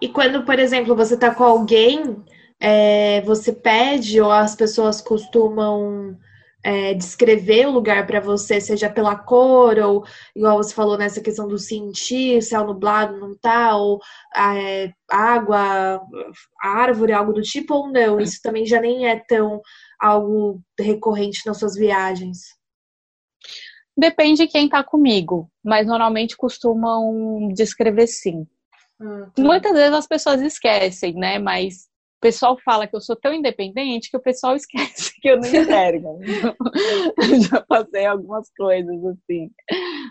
E 0.00 0.08
quando, 0.08 0.44
por 0.44 0.58
exemplo, 0.58 0.96
você 0.96 1.14
está 1.14 1.34
com 1.34 1.44
alguém, 1.44 2.16
é, 2.60 3.20
você 3.22 3.52
pede 3.52 4.20
ou 4.20 4.30
as 4.30 4.56
pessoas 4.56 5.00
costumam 5.00 6.18
é, 6.64 6.92
descrever 6.94 7.66
o 7.66 7.70
lugar 7.70 8.06
para 8.06 8.20
você, 8.20 8.60
seja 8.60 8.90
pela 8.90 9.16
cor, 9.16 9.78
ou 9.78 10.04
igual 10.34 10.56
você 10.56 10.74
falou 10.74 10.98
nessa 10.98 11.20
questão 11.20 11.46
do 11.46 11.58
sentir, 11.58 12.42
céu 12.42 12.66
nublado, 12.66 13.18
não 13.18 13.36
tá, 13.38 13.76
ou 13.76 14.00
é, 14.36 14.92
água, 15.08 16.00
árvore, 16.60 17.12
algo 17.12 17.32
do 17.32 17.42
tipo, 17.42 17.74
ou 17.74 17.92
não? 17.92 18.20
Isso 18.20 18.40
também 18.42 18.66
já 18.66 18.80
nem 18.80 19.06
é 19.06 19.22
tão 19.26 19.60
algo 20.00 20.60
recorrente 20.78 21.42
nas 21.46 21.58
suas 21.58 21.74
viagens? 21.74 22.56
Depende 23.96 24.42
de 24.42 24.48
quem 24.48 24.66
está 24.66 24.84
comigo, 24.84 25.50
mas 25.64 25.86
normalmente 25.86 26.36
costumam 26.36 27.48
descrever 27.52 28.06
sim. 28.06 28.46
Hum, 29.00 29.26
Muitas 29.38 29.72
vezes 29.72 29.92
as 29.92 30.06
pessoas 30.06 30.40
esquecem, 30.40 31.14
né? 31.14 31.38
Mas 31.38 31.88
o 32.18 32.20
pessoal 32.20 32.56
fala 32.64 32.86
que 32.86 32.94
eu 32.94 33.00
sou 33.00 33.16
tão 33.16 33.32
independente 33.32 34.10
que 34.10 34.16
o 34.16 34.22
pessoal 34.22 34.54
esquece 34.56 35.12
que 35.20 35.28
eu 35.28 35.36
não 35.36 35.48
enxergo. 35.48 36.20
Já 37.50 37.60
passei 37.62 38.06
algumas 38.06 38.48
coisas 38.56 39.04
assim, 39.04 39.50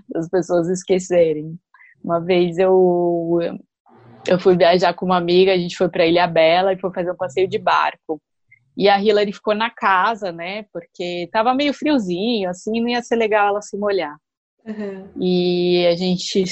das 0.09 0.29
pessoas 0.29 0.67
esquecerem. 0.69 1.57
Uma 2.03 2.19
vez 2.19 2.57
eu 2.57 3.39
eu 4.27 4.39
fui 4.39 4.57
viajar 4.57 4.93
com 4.93 5.05
uma 5.05 5.17
amiga, 5.17 5.53
a 5.53 5.57
gente 5.57 5.77
foi 5.77 5.87
para 5.87 6.05
Ilha 6.05 6.27
Bela 6.27 6.73
e 6.73 6.79
foi 6.79 6.91
fazer 6.93 7.11
um 7.11 7.15
passeio 7.15 7.47
de 7.47 7.57
barco. 7.57 8.21
E 8.77 8.87
a 8.87 9.01
Hillary 9.01 9.33
ficou 9.33 9.55
na 9.55 9.71
casa, 9.71 10.31
né? 10.31 10.63
Porque 10.71 11.27
tava 11.31 11.53
meio 11.55 11.73
friozinho, 11.73 12.49
assim, 12.49 12.79
não 12.79 12.89
ia 12.89 13.01
ser 13.01 13.15
legal 13.15 13.47
ela 13.47 13.61
se 13.61 13.75
molhar. 13.75 14.15
Uhum. 14.63 15.09
E 15.19 15.87
a 15.87 15.95
gente 15.95 16.43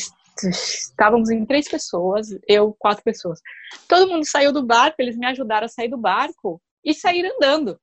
estávamos 0.44 1.30
em 1.30 1.46
três 1.46 1.70
pessoas, 1.70 2.28
eu, 2.48 2.76
quatro 2.78 3.04
pessoas. 3.04 3.40
Todo 3.88 4.10
mundo 4.10 4.26
saiu 4.26 4.52
do 4.52 4.66
barco, 4.66 4.96
eles 5.00 5.18
me 5.18 5.26
ajudaram 5.28 5.66
a 5.66 5.70
sair 5.70 5.88
do 5.88 5.98
barco 5.98 6.62
e 6.84 6.94
sair 6.94 7.26
andando. 7.26 7.80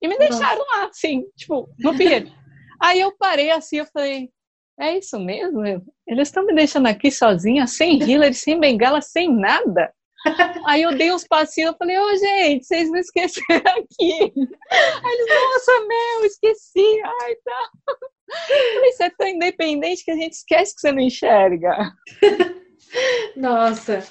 E 0.00 0.08
me 0.08 0.18
deixaram 0.18 0.58
Nossa. 0.58 0.76
lá, 0.78 0.86
assim, 0.88 1.24
tipo, 1.36 1.68
no 1.78 1.96
pier. 1.96 2.26
Aí 2.82 3.00
eu 3.00 3.16
parei 3.16 3.50
assim, 3.50 3.76
eu 3.76 3.86
falei, 3.86 4.30
é 4.78 4.98
isso 4.98 5.18
mesmo? 5.18 5.62
Eles 6.06 6.28
estão 6.28 6.44
me 6.44 6.54
deixando 6.54 6.86
aqui 6.86 7.10
sozinha, 7.10 7.66
sem 7.66 8.02
Hillary, 8.02 8.34
sem 8.34 8.58
bengala, 8.58 9.00
sem 9.00 9.32
nada. 9.32 9.92
Aí 10.66 10.82
eu 10.82 10.96
dei 10.96 11.12
uns 11.12 11.24
passinhos, 11.24 11.72
eu 11.72 11.76
falei, 11.76 11.98
ô 11.98 12.02
oh, 12.02 12.16
gente, 12.16 12.64
vocês 12.64 12.90
me 12.90 13.00
esqueceram 13.00 13.58
aqui. 13.58 14.32
Aí 14.72 15.12
eles, 15.12 15.26
nossa, 15.28 15.86
Mel, 15.86 16.24
esqueci. 16.24 17.02
Ai, 17.04 17.34
tá. 17.44 17.70
Eu 17.88 18.74
falei, 18.74 18.92
você 18.92 19.04
é 19.04 19.10
tão 19.10 19.28
independente 19.28 20.04
que 20.04 20.10
a 20.10 20.16
gente 20.16 20.32
esquece 20.32 20.74
que 20.74 20.80
você 20.80 20.92
não 20.92 21.00
enxerga. 21.00 21.92
Nossa, 23.36 24.04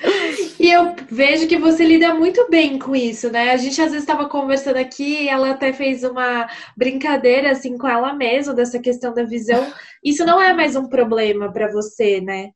e 0.59 0.69
eu 0.69 0.93
vejo 1.09 1.47
que 1.47 1.57
você 1.57 1.85
lida 1.85 2.13
muito 2.13 2.49
bem 2.49 2.77
com 2.77 2.93
isso, 2.93 3.31
né? 3.31 3.51
A 3.51 3.57
gente 3.57 3.81
às 3.81 3.91
vezes 3.91 4.01
estava 4.01 4.27
conversando 4.27 4.75
aqui, 4.75 5.29
ela 5.29 5.51
até 5.51 5.71
fez 5.71 6.03
uma 6.03 6.49
brincadeira 6.75 7.51
assim 7.51 7.77
com 7.77 7.87
ela 7.87 8.13
mesma 8.13 8.53
dessa 8.53 8.79
questão 8.79 9.13
da 9.13 9.23
visão. 9.23 9.71
Isso 10.03 10.25
não 10.25 10.41
é 10.41 10.53
mais 10.53 10.75
um 10.75 10.89
problema 10.89 11.51
para 11.51 11.71
você, 11.71 12.19
né? 12.19 12.51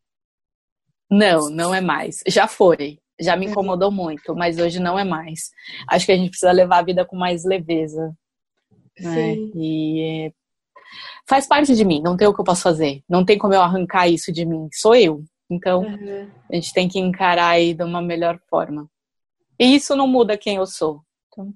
Não, 1.09 1.49
não 1.49 1.73
é 1.73 1.79
mais. 1.79 2.21
Já 2.27 2.47
foi, 2.47 2.99
já 3.19 3.35
me 3.35 3.45
uhum. 3.45 3.51
incomodou 3.51 3.91
muito, 3.91 4.35
mas 4.35 4.57
hoje 4.57 4.79
não 4.79 4.97
é 4.97 5.03
mais. 5.03 5.51
Acho 5.89 6.05
que 6.05 6.11
a 6.11 6.17
gente 6.17 6.29
precisa 6.29 6.51
levar 6.51 6.79
a 6.79 6.83
vida 6.83 7.05
com 7.05 7.15
mais 7.15 7.43
leveza. 7.43 8.13
Né? 8.99 9.35
E 9.55 10.33
faz 11.27 11.47
parte 11.47 11.75
de 11.75 11.85
mim, 11.85 12.01
não 12.01 12.17
tem 12.17 12.27
o 12.27 12.33
que 12.33 12.39
eu 12.39 12.45
posso 12.45 12.63
fazer. 12.63 13.03
Não 13.07 13.25
tem 13.25 13.37
como 13.37 13.53
eu 13.53 13.61
arrancar 13.61 14.07
isso 14.07 14.31
de 14.31 14.45
mim. 14.45 14.67
Sou 14.73 14.95
eu. 14.95 15.23
Então, 15.49 15.83
uhum. 15.83 16.29
a 16.51 16.55
gente 16.55 16.73
tem 16.73 16.87
que 16.87 16.99
encarar 16.99 17.49
aí 17.49 17.73
de 17.73 17.83
uma 17.83 18.01
melhor 18.01 18.39
forma. 18.49 18.89
E 19.59 19.75
isso 19.75 19.95
não 19.95 20.07
muda 20.07 20.37
quem 20.37 20.57
eu 20.57 20.65
sou. 20.65 21.01
Então... 21.27 21.53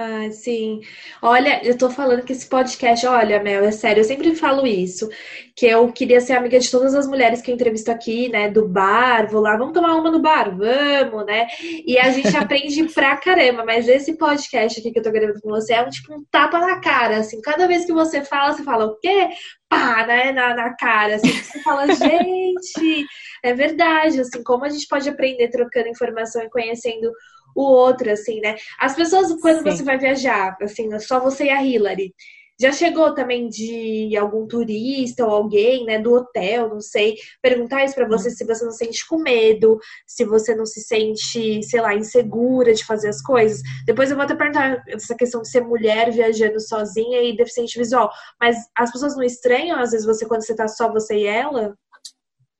Ah, 0.00 0.30
sim. 0.30 0.80
Olha, 1.20 1.60
eu 1.66 1.76
tô 1.76 1.90
falando 1.90 2.22
que 2.22 2.32
esse 2.32 2.48
podcast, 2.48 3.04
olha, 3.04 3.42
Mel, 3.42 3.64
é 3.64 3.72
sério, 3.72 4.00
eu 4.00 4.04
sempre 4.04 4.32
falo 4.36 4.64
isso, 4.64 5.08
que 5.56 5.66
eu 5.66 5.92
queria 5.92 6.20
ser 6.20 6.34
amiga 6.34 6.56
de 6.60 6.70
todas 6.70 6.94
as 6.94 7.08
mulheres 7.08 7.42
que 7.42 7.50
eu 7.50 7.54
entrevisto 7.56 7.90
aqui, 7.90 8.28
né, 8.28 8.48
do 8.48 8.68
bar, 8.68 9.28
vou 9.28 9.40
lá, 9.40 9.56
vamos 9.56 9.74
tomar 9.74 9.96
uma 9.96 10.08
no 10.08 10.20
bar, 10.20 10.56
vamos, 10.56 11.26
né? 11.26 11.48
E 11.84 11.98
a 11.98 12.12
gente 12.12 12.36
aprende 12.36 12.84
pra 12.94 13.16
caramba, 13.16 13.64
mas 13.64 13.88
esse 13.88 14.16
podcast 14.16 14.78
aqui 14.78 14.92
que 14.92 15.00
eu 15.00 15.02
tô 15.02 15.10
gravando 15.10 15.40
com 15.40 15.48
você 15.48 15.72
é 15.72 15.82
um 15.82 15.90
tipo 15.90 16.14
um 16.14 16.24
tapa 16.30 16.60
na 16.60 16.80
cara, 16.80 17.16
assim, 17.16 17.40
cada 17.40 17.66
vez 17.66 17.84
que 17.84 17.92
você 17.92 18.24
fala, 18.24 18.52
você 18.52 18.62
fala 18.62 18.86
o 18.86 19.00
quê? 19.00 19.30
Pá, 19.68 20.06
né, 20.06 20.30
na, 20.30 20.54
na 20.54 20.76
cara, 20.76 21.16
assim, 21.16 21.28
você 21.28 21.60
fala, 21.60 21.86
gente, 21.92 23.04
é 23.42 23.52
verdade, 23.52 24.20
assim, 24.20 24.44
como 24.44 24.64
a 24.64 24.68
gente 24.68 24.86
pode 24.86 25.08
aprender 25.08 25.48
trocando 25.48 25.88
informação 25.88 26.40
e 26.40 26.50
conhecendo 26.50 27.10
o 27.54 27.62
outro, 27.62 28.10
assim, 28.10 28.40
né? 28.40 28.56
As 28.78 28.94
pessoas, 28.94 29.32
quando 29.40 29.62
Sim. 29.62 29.70
você 29.70 29.82
vai 29.82 29.98
viajar, 29.98 30.56
assim, 30.62 30.98
só 30.98 31.20
você 31.20 31.44
e 31.44 31.50
a 31.50 31.62
Hillary, 31.62 32.14
já 32.60 32.72
chegou 32.72 33.14
também 33.14 33.48
de 33.48 34.16
algum 34.16 34.46
turista 34.46 35.24
ou 35.24 35.32
alguém, 35.32 35.84
né, 35.84 36.00
do 36.00 36.12
hotel, 36.12 36.68
não 36.68 36.80
sei, 36.80 37.14
perguntar 37.40 37.84
isso 37.84 37.94
para 37.94 38.06
hum. 38.06 38.08
você 38.08 38.30
se 38.30 38.44
você 38.44 38.64
não 38.64 38.72
sente 38.72 39.06
com 39.06 39.18
medo, 39.18 39.78
se 40.06 40.24
você 40.24 40.56
não 40.56 40.66
se 40.66 40.80
sente, 40.80 41.62
sei 41.62 41.80
lá, 41.80 41.94
insegura 41.94 42.74
de 42.74 42.84
fazer 42.84 43.10
as 43.10 43.22
coisas. 43.22 43.62
Depois 43.86 44.10
eu 44.10 44.16
vou 44.16 44.24
até 44.24 44.34
perguntar 44.34 44.82
essa 44.88 45.14
questão 45.14 45.40
de 45.40 45.48
ser 45.48 45.60
mulher 45.60 46.10
viajando 46.10 46.60
sozinha 46.60 47.22
e 47.22 47.36
deficiente 47.36 47.78
visual. 47.78 48.10
Mas 48.40 48.56
as 48.76 48.90
pessoas 48.90 49.16
não 49.16 49.22
estranham, 49.22 49.78
às 49.78 49.92
vezes, 49.92 50.04
você 50.04 50.26
quando 50.26 50.44
você 50.44 50.54
tá 50.54 50.66
só 50.66 50.90
você 50.90 51.14
e 51.14 51.26
ela? 51.26 51.76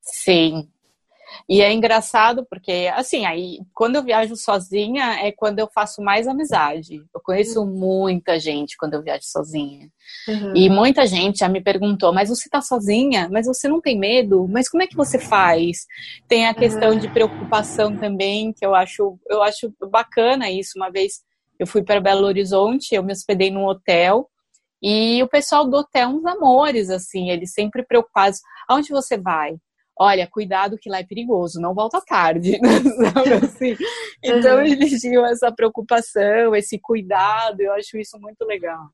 Sim, 0.01 0.69
e 1.49 1.61
é 1.61 1.73
engraçado 1.73 2.47
porque, 2.49 2.91
assim, 2.95 3.27
aí 3.27 3.59
quando 3.75 3.97
eu 3.97 4.03
viajo 4.03 4.35
sozinha 4.37 5.27
é 5.27 5.33
quando 5.33 5.59
eu 5.59 5.69
faço 5.69 6.01
mais 6.01 6.27
amizade. 6.27 7.03
Eu 7.15 7.21
conheço 7.23 7.61
uhum. 7.61 7.67
muita 7.67 8.39
gente 8.41 8.77
quando 8.77 8.95
eu 8.95 9.03
viajo 9.03 9.25
sozinha. 9.25 9.89
Uhum. 10.27 10.57
E 10.57 10.71
muita 10.71 11.07
gente 11.07 11.41
já 11.41 11.49
me 11.49 11.61
perguntou: 11.61 12.13
mas 12.13 12.29
você 12.29 12.49
tá 12.49 12.61
sozinha? 12.61 13.29
Mas 13.31 13.47
você 13.47 13.69
não 13.69 13.81
tem 13.81 13.99
medo? 13.99 14.47
Mas 14.49 14.69
como 14.69 14.83
é 14.83 14.87
que 14.87 14.97
você 14.97 15.19
faz? 15.19 15.87
Tem 16.27 16.47
a 16.47 16.55
questão 16.55 16.91
uhum. 16.91 16.99
de 16.99 17.09
preocupação 17.09 17.97
também, 17.97 18.53
que 18.53 18.65
eu 18.65 18.75
acho, 18.75 19.19
eu 19.29 19.43
acho 19.43 19.73
bacana 19.91 20.51
isso. 20.51 20.73
Uma 20.77 20.91
vez 20.91 21.23
eu 21.59 21.67
fui 21.67 21.83
para 21.83 22.01
Belo 22.01 22.27
Horizonte, 22.27 22.95
eu 22.95 23.03
me 23.03 23.13
hospedei 23.13 23.51
num 23.51 23.67
hotel. 23.67 24.29
E 24.81 25.21
o 25.23 25.29
pessoal 25.29 25.69
do 25.69 25.77
hotel, 25.77 26.09
uns 26.11 26.25
amores, 26.25 26.89
assim, 26.89 27.31
eles 27.31 27.53
sempre 27.53 27.85
preocupados. 27.85 28.41
Aonde 28.69 28.91
você 28.91 29.19
vai? 29.19 29.57
Olha, 29.99 30.29
cuidado 30.31 30.79
que 30.79 30.89
lá 30.89 30.99
é 30.99 31.05
perigoso, 31.05 31.61
não 31.61 31.75
volta 31.75 32.01
tarde, 32.01 32.59
sabe 33.13 33.33
assim? 33.45 33.77
Então 34.23 34.59
uhum. 34.59 34.65
eles 34.65 35.01
tinham 35.01 35.25
essa 35.25 35.53
preocupação, 35.53 36.55
esse 36.57 36.77
cuidado, 36.81 37.61
eu 37.61 37.73
acho 37.75 37.97
isso 37.97 38.19
muito 38.19 38.45
legal. 38.45 38.89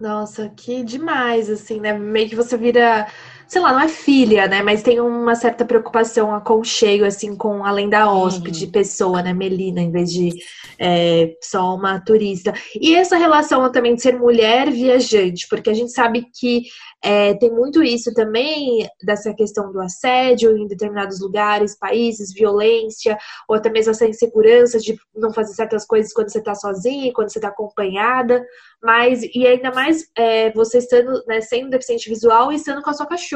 Nossa, 0.00 0.48
que 0.50 0.84
demais, 0.84 1.50
assim, 1.50 1.80
né? 1.80 1.92
Meio 1.92 2.28
que 2.28 2.36
você 2.36 2.56
vira 2.56 3.08
sei 3.48 3.60
lá, 3.60 3.72
não 3.72 3.80
é 3.80 3.88
filha, 3.88 4.46
né? 4.48 4.62
Mas 4.62 4.82
tem 4.82 5.00
uma 5.00 5.34
certa 5.34 5.64
preocupação, 5.64 6.34
aconchego, 6.34 7.04
assim, 7.04 7.36
com 7.36 7.64
além 7.64 7.88
da 7.88 8.10
hóspede, 8.10 8.64
uhum. 8.64 8.70
pessoa, 8.70 9.22
né? 9.22 9.32
Melina, 9.32 9.80
em 9.80 9.90
vez 9.90 10.10
de 10.10 10.30
é, 10.78 11.34
só 11.40 11.74
uma 11.74 12.00
turista. 12.00 12.52
E 12.80 12.94
essa 12.94 13.16
relação 13.16 13.70
também 13.70 13.94
de 13.94 14.02
ser 14.02 14.18
mulher 14.18 14.70
viajante, 14.70 15.46
porque 15.48 15.70
a 15.70 15.74
gente 15.74 15.92
sabe 15.92 16.26
que 16.38 16.64
é, 17.02 17.34
tem 17.34 17.50
muito 17.50 17.82
isso 17.82 18.12
também, 18.14 18.88
dessa 19.02 19.32
questão 19.32 19.70
do 19.70 19.80
assédio 19.80 20.56
em 20.56 20.66
determinados 20.66 21.20
lugares, 21.20 21.78
países, 21.78 22.32
violência, 22.32 23.16
ou 23.48 23.56
até 23.56 23.70
mesmo 23.70 23.92
essa 23.92 24.06
insegurança 24.06 24.78
de 24.78 24.96
não 25.14 25.32
fazer 25.32 25.54
certas 25.54 25.86
coisas 25.86 26.12
quando 26.12 26.30
você 26.30 26.38
está 26.38 26.54
sozinha, 26.54 27.12
quando 27.12 27.30
você 27.30 27.38
está 27.38 27.48
acompanhada. 27.48 28.44
Mas, 28.82 29.22
e 29.34 29.46
ainda 29.46 29.72
mais 29.72 30.04
é, 30.16 30.50
você 30.52 30.78
estando, 30.78 31.22
né, 31.26 31.40
sendo 31.40 31.70
deficiente 31.70 32.08
visual 32.08 32.52
e 32.52 32.56
estando 32.56 32.82
com 32.82 32.90
a 32.90 32.94
sua 32.94 33.06
cachorra. 33.06 33.35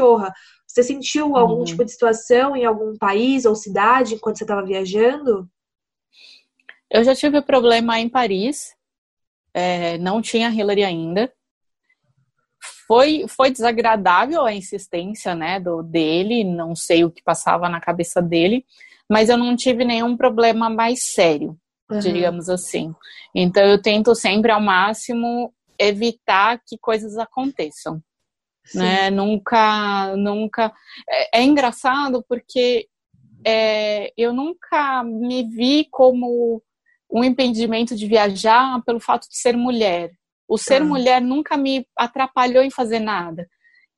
Você 0.67 0.83
sentiu 0.83 1.37
algum 1.37 1.59
uhum. 1.59 1.65
tipo 1.65 1.85
de 1.85 1.91
situação 1.91 2.55
em 2.55 2.65
algum 2.65 2.97
país 2.97 3.45
ou 3.45 3.57
cidade 3.57 4.15
enquanto 4.15 4.39
você 4.39 4.45
estava 4.45 4.65
viajando? 4.65 5.49
Eu 6.91 7.03
já 7.05 7.15
tive 7.15 7.43
problema 7.43 7.99
em 7.99 8.09
Paris. 8.09 8.75
É, 9.53 9.99
não 9.99 10.23
tinha 10.23 10.51
Hillary 10.51 10.85
ainda. 10.85 11.33
Foi, 12.87 13.25
foi 13.29 13.51
desagradável 13.51 14.45
a 14.45 14.53
insistência 14.53 15.35
né, 15.35 15.61
do, 15.61 15.83
dele, 15.83 16.45
não 16.45 16.75
sei 16.75 17.05
o 17.05 17.11
que 17.11 17.23
passava 17.23 17.69
na 17.69 17.81
cabeça 17.81 18.21
dele, 18.21 18.65
mas 19.09 19.29
eu 19.29 19.37
não 19.37 19.57
tive 19.57 19.85
nenhum 19.85 20.17
problema 20.17 20.69
mais 20.69 21.13
sério, 21.13 21.57
uhum. 21.91 21.99
digamos 22.01 22.49
assim. 22.49 22.93
Então 23.35 23.63
eu 23.65 23.81
tento 23.81 24.15
sempre 24.15 24.51
ao 24.51 24.61
máximo 24.61 25.53
evitar 25.79 26.61
que 26.67 26.77
coisas 26.79 27.17
aconteçam. 27.17 28.03
Né? 28.75 29.11
Nunca, 29.11 30.15
nunca. 30.17 30.73
É, 31.09 31.41
é 31.41 31.43
engraçado 31.43 32.25
porque 32.29 32.89
é, 33.45 34.13
eu 34.17 34.33
nunca 34.33 35.03
me 35.03 35.45
vi 35.45 35.87
como 35.91 36.63
um 37.11 37.25
impedimento 37.25 37.97
de 37.97 38.07
viajar 38.07 38.83
pelo 38.85 39.01
fato 39.01 39.29
de 39.29 39.37
ser 39.37 39.57
mulher. 39.57 40.13
O 40.49 40.57
ser 40.59 40.83
ah. 40.83 40.85
mulher 40.85 41.21
nunca 41.21 41.57
me 41.57 41.87
atrapalhou 41.97 42.63
em 42.63 42.71
fazer 42.71 43.01
nada. 43.01 43.49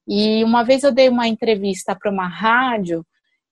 E 0.06 0.42
uma 0.44 0.62
vez 0.64 0.82
eu 0.82 0.92
dei 0.92 1.08
uma 1.08 1.28
entrevista 1.28 1.94
para 1.94 2.10
uma 2.10 2.26
rádio 2.26 3.06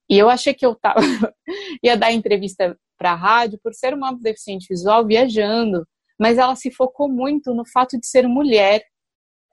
e 0.09 0.19
eu 0.19 0.29
achei 0.29 0.53
que 0.53 0.67
eu 0.67 0.75
tava 0.75 1.01
ia 1.83 1.97
dar 1.97 2.13
entrevista 2.13 2.77
para 2.99 3.13
a 3.13 3.17
rádio 3.17 3.59
por 3.63 3.73
ser 3.73 3.95
uma 3.95 4.13
deficiente 4.13 4.67
visual 4.69 5.07
viajando, 5.07 5.87
mas 6.19 6.37
ela 6.37 6.55
se 6.57 6.71
focou 6.71 7.09
muito 7.09 7.55
no 7.55 7.65
fato 7.65 7.99
de 7.99 8.07
ser 8.07 8.27
mulher. 8.27 8.85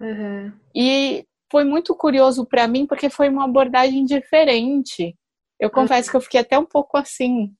Uhum. 0.01 0.51
E 0.75 1.25
foi 1.51 1.63
muito 1.63 1.95
curioso 1.95 2.45
para 2.45 2.67
mim 2.67 2.85
porque 2.85 3.09
foi 3.09 3.29
uma 3.29 3.45
abordagem 3.45 4.05
diferente. 4.05 5.15
Eu 5.59 5.69
confesso 5.69 6.09
uhum. 6.09 6.11
que 6.11 6.17
eu 6.17 6.21
fiquei 6.21 6.39
até 6.41 6.57
um 6.57 6.65
pouco 6.65 6.97
assim, 6.97 7.51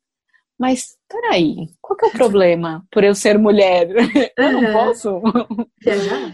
mas 0.60 0.98
peraí, 1.08 1.70
qual 1.80 1.96
que 1.96 2.06
é 2.06 2.08
o 2.10 2.12
problema 2.12 2.84
por 2.92 3.04
eu 3.04 3.14
ser 3.14 3.38
mulher? 3.38 3.88
eu 4.38 4.52
não 4.52 4.74
posso? 4.74 5.22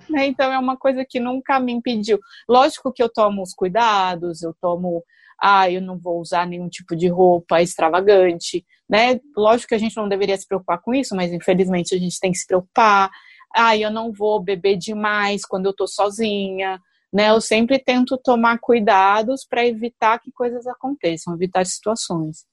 Né, 0.10 0.28
então 0.28 0.52
é 0.52 0.58
uma 0.58 0.76
coisa 0.76 1.06
que 1.08 1.20
nunca 1.20 1.60
me 1.60 1.72
impediu. 1.72 2.20
Lógico 2.50 2.92
que 2.92 3.04
eu 3.04 3.10
tomo 3.10 3.44
os 3.44 3.54
cuidados, 3.54 4.42
eu 4.42 4.56
tomo, 4.60 5.04
ah, 5.40 5.70
eu 5.70 5.80
não 5.80 6.00
vou 6.00 6.20
usar 6.20 6.48
nenhum 6.48 6.68
tipo 6.68 6.96
de 6.96 7.08
roupa 7.08 7.62
extravagante, 7.62 8.66
né? 8.90 9.20
Lógico 9.38 9.70
que 9.70 9.76
a 9.76 9.80
gente 9.80 9.96
não 9.96 10.10
deveria 10.10 10.36
se 10.36 10.48
preocupar 10.48 10.82
com 10.82 10.94
isso, 10.94 11.16
mas 11.16 11.32
infelizmente 11.32 11.94
a 11.94 12.00
gente 12.00 12.20
tem 12.20 12.32
que 12.32 12.38
se 12.40 12.48
preocupar. 12.48 13.12
Ah, 13.56 13.78
eu 13.78 13.92
não 13.92 14.12
vou 14.12 14.42
beber 14.42 14.76
demais 14.76 15.46
quando 15.46 15.68
eu 15.68 15.74
tô 15.76 15.86
sozinha, 15.86 16.80
né? 17.14 17.30
Eu 17.30 17.40
sempre 17.40 17.78
tento 17.78 18.18
tomar 18.18 18.58
cuidados 18.60 19.46
para 19.48 19.66
evitar 19.66 20.20
que 20.20 20.32
coisas 20.32 20.66
aconteçam, 20.66 21.36
evitar 21.36 21.66
situações. 21.66 22.46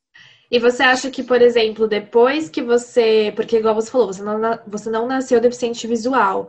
E 0.50 0.58
você 0.58 0.82
acha 0.82 1.10
que, 1.10 1.22
por 1.22 1.40
exemplo, 1.40 1.86
depois 1.86 2.48
que 2.48 2.60
você. 2.60 3.32
Porque, 3.36 3.56
igual 3.58 3.74
você 3.74 3.90
falou, 3.90 4.08
você 4.08 4.22
não, 4.22 4.58
você 4.66 4.90
não 4.90 5.06
nasceu 5.06 5.40
deficiente 5.40 5.86
visual, 5.86 6.48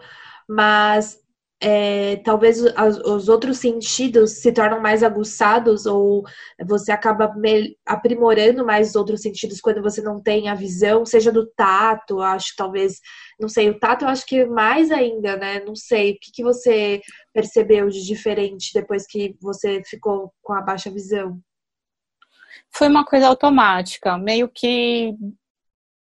mas 0.50 1.21
é, 1.62 2.16
talvez 2.18 2.60
os, 2.60 2.98
os, 3.06 3.30
outros 3.30 3.60
sentidos 3.60 4.42
se 4.42 4.52
tornam 4.52 4.82
mais 4.82 5.04
aguçados 5.04 5.86
ou 5.86 6.24
você 6.66 6.92
acaba 6.92 7.32
aprimorando 7.86 8.66
mais 8.66 8.90
os 8.90 8.96
outros 8.96 9.22
sentidos 9.22 9.62
quando 9.62 9.82
você 9.82 10.02
não 10.02 10.20
tem 10.20 10.50
a 10.50 10.56
visão, 10.56 11.06
seja 11.06 11.32
do 11.32 11.46
tato, 11.46 12.20
acho 12.20 12.50
que 12.50 12.56
talvez, 12.58 13.00
não 13.40 13.48
sei, 13.48 13.70
o 13.70 13.78
tato 13.78 14.06
eu 14.06 14.10
acho 14.10 14.26
que 14.26 14.44
mais 14.46 14.90
ainda, 14.90 15.38
né? 15.38 15.60
Não 15.64 15.76
sei, 15.76 16.14
o 16.14 16.20
que, 16.20 16.32
que 16.34 16.44
você 16.44 17.00
percebeu 17.32 17.90
de 17.90 18.04
diferente 18.04 18.72
depois 18.74 19.06
que 19.06 19.36
você 19.40 19.84
ficou 19.86 20.34
com 20.42 20.54
a 20.54 20.62
baixa 20.62 20.90
visão? 20.90 21.40
Foi 22.74 22.88
uma 22.88 23.06
coisa 23.06 23.28
automática, 23.28 24.18
meio 24.18 24.50
que 24.50 25.14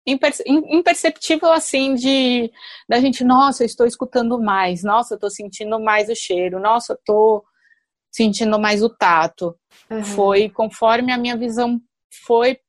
imperceptível 0.06 1.52
assim 1.52 1.96
de 1.96 2.52
da 2.90 3.00
gente, 3.00 3.24
nossa, 3.24 3.64
estou 3.64 3.86
escutando 3.86 4.42
mais, 4.42 4.84
nossa, 4.84 5.16
estou 5.16 5.30
sentindo 5.30 5.80
mais 5.80 6.10
o 6.10 6.16
cheiro, 6.16 6.60
nossa, 6.60 6.94
estou 6.94 7.44
sentindo 8.12 8.60
mais 8.60 8.84
o 8.84 8.90
tato. 8.90 9.56
Uhum. 9.90 10.04
Foi 10.04 10.50
conforme 10.50 11.12
a 11.12 11.18
minha 11.18 11.38
visão 11.38 11.80
foi 12.26 12.60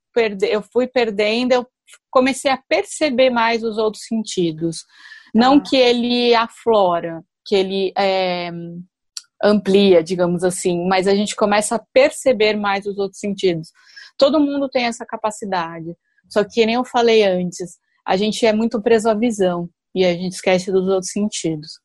eu 0.48 0.62
fui 0.62 0.86
perdendo, 0.86 1.52
eu 1.52 1.66
comecei 2.08 2.50
a 2.50 2.62
perceber 2.68 3.30
mais 3.30 3.64
os 3.64 3.78
outros 3.78 4.04
sentidos. 4.04 4.84
Não 5.34 5.54
uhum. 5.54 5.62
que 5.62 5.76
ele 5.76 6.32
aflora, 6.34 7.20
que 7.44 7.56
ele 7.56 7.92
é, 7.98 8.50
amplia, 9.42 10.02
digamos 10.02 10.44
assim, 10.44 10.86
mas 10.86 11.08
a 11.08 11.14
gente 11.14 11.34
começa 11.34 11.76
a 11.76 11.84
perceber 11.92 12.56
mais 12.56 12.86
os 12.86 12.96
outros 12.96 13.18
sentidos. 13.18 13.72
Todo 14.16 14.40
mundo 14.40 14.68
tem 14.68 14.84
essa 14.86 15.04
capacidade. 15.04 15.96
Só 16.34 16.42
que, 16.42 16.66
nem 16.66 16.74
eu 16.74 16.84
falei 16.84 17.22
antes, 17.22 17.78
a 18.04 18.16
gente 18.16 18.44
é 18.44 18.52
muito 18.52 18.82
preso 18.82 19.08
à 19.08 19.14
visão 19.14 19.68
e 19.94 20.04
a 20.04 20.12
gente 20.12 20.32
esquece 20.32 20.72
dos 20.72 20.88
outros 20.88 21.12
sentidos. 21.12 21.78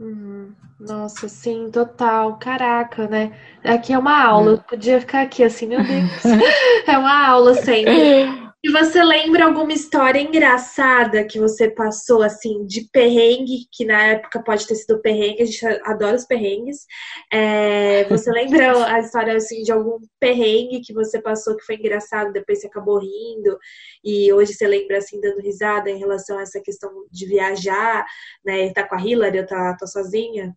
Uhum. 0.00 0.52
Nossa, 0.80 1.28
sim, 1.28 1.70
total. 1.70 2.36
Caraca, 2.38 3.06
né? 3.06 3.38
Aqui 3.62 3.92
é 3.92 3.98
uma 3.98 4.20
aula. 4.20 4.50
Eu 4.50 4.58
podia 4.58 4.98
ficar 5.00 5.22
aqui 5.22 5.44
assim, 5.44 5.68
meu 5.68 5.78
Deus. 5.78 6.24
é 6.88 6.98
uma 6.98 7.28
aula 7.28 7.54
sempre. 7.54 8.43
E 8.64 8.72
você 8.72 9.04
lembra 9.04 9.44
alguma 9.44 9.74
história 9.74 10.18
engraçada 10.18 11.22
que 11.22 11.38
você 11.38 11.70
passou, 11.70 12.22
assim, 12.22 12.64
de 12.64 12.88
perrengue, 12.90 13.68
que 13.70 13.84
na 13.84 14.04
época 14.04 14.42
pode 14.42 14.66
ter 14.66 14.74
sido 14.74 15.02
perrengue, 15.02 15.42
a 15.42 15.44
gente 15.44 15.66
adora 15.84 16.16
os 16.16 16.24
perrengues. 16.24 16.86
É, 17.30 18.04
você 18.04 18.30
lembra 18.32 18.86
a 18.86 19.00
história, 19.00 19.36
assim, 19.36 19.62
de 19.62 19.70
algum 19.70 19.98
perrengue 20.18 20.80
que 20.80 20.94
você 20.94 21.20
passou 21.20 21.54
que 21.58 21.64
foi 21.66 21.74
engraçado, 21.74 22.32
depois 22.32 22.62
você 22.62 22.66
acabou 22.66 23.00
rindo, 23.00 23.58
e 24.02 24.32
hoje 24.32 24.54
você 24.54 24.66
lembra, 24.66 24.96
assim, 24.96 25.20
dando 25.20 25.42
risada 25.42 25.90
em 25.90 25.98
relação 25.98 26.38
a 26.38 26.42
essa 26.42 26.58
questão 26.58 26.90
de 27.10 27.26
viajar, 27.26 28.06
né? 28.42 28.72
Tá 28.72 28.88
com 28.88 28.94
a 28.94 28.98
Hillary 28.98 29.40
ou 29.40 29.46
tá, 29.46 29.76
tá 29.78 29.86
sozinha? 29.86 30.56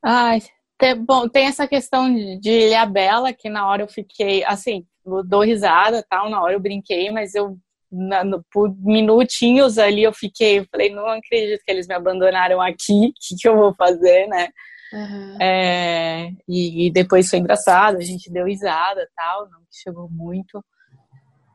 Ai, 0.00 0.40
tem, 0.78 0.94
bom, 0.94 1.28
tem 1.28 1.46
essa 1.46 1.66
questão 1.66 2.12
de 2.38 2.50
Ilha 2.50 2.84
Bela, 2.86 3.32
que 3.32 3.48
na 3.48 3.66
hora 3.66 3.82
eu 3.82 3.88
fiquei, 3.88 4.44
assim, 4.44 4.86
eu 5.04 5.24
dou 5.24 5.42
risada 5.42 6.04
tal, 6.08 6.28
na 6.28 6.42
hora 6.42 6.54
eu 6.54 6.60
brinquei, 6.60 7.10
mas 7.10 7.34
eu, 7.34 7.56
na, 7.90 8.22
no, 8.22 8.44
por 8.52 8.74
minutinhos 8.78 9.78
ali 9.78 10.02
eu 10.02 10.12
fiquei, 10.12 10.58
eu 10.58 10.66
falei, 10.70 10.90
não 10.90 11.06
acredito 11.06 11.62
que 11.64 11.70
eles 11.70 11.86
me 11.86 11.94
abandonaram 11.94 12.60
aqui, 12.60 13.08
o 13.08 13.12
que, 13.16 13.36
que 13.40 13.48
eu 13.48 13.56
vou 13.56 13.74
fazer, 13.74 14.26
né? 14.26 14.48
Uhum. 14.92 15.38
É, 15.40 16.30
e, 16.48 16.86
e, 16.86 16.90
depois 16.92 17.28
foi 17.28 17.38
engraçado, 17.38 17.96
a 17.96 18.02
gente 18.02 18.30
deu 18.30 18.46
risada 18.46 19.08
tal, 19.16 19.48
não 19.50 19.60
chegou 19.70 20.08
muito. 20.10 20.64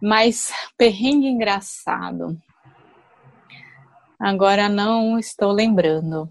Mas 0.01 0.51
perrengue 0.77 1.27
engraçado. 1.27 2.37
Agora 4.19 4.67
não 4.67 5.17
estou 5.17 5.51
lembrando. 5.51 6.29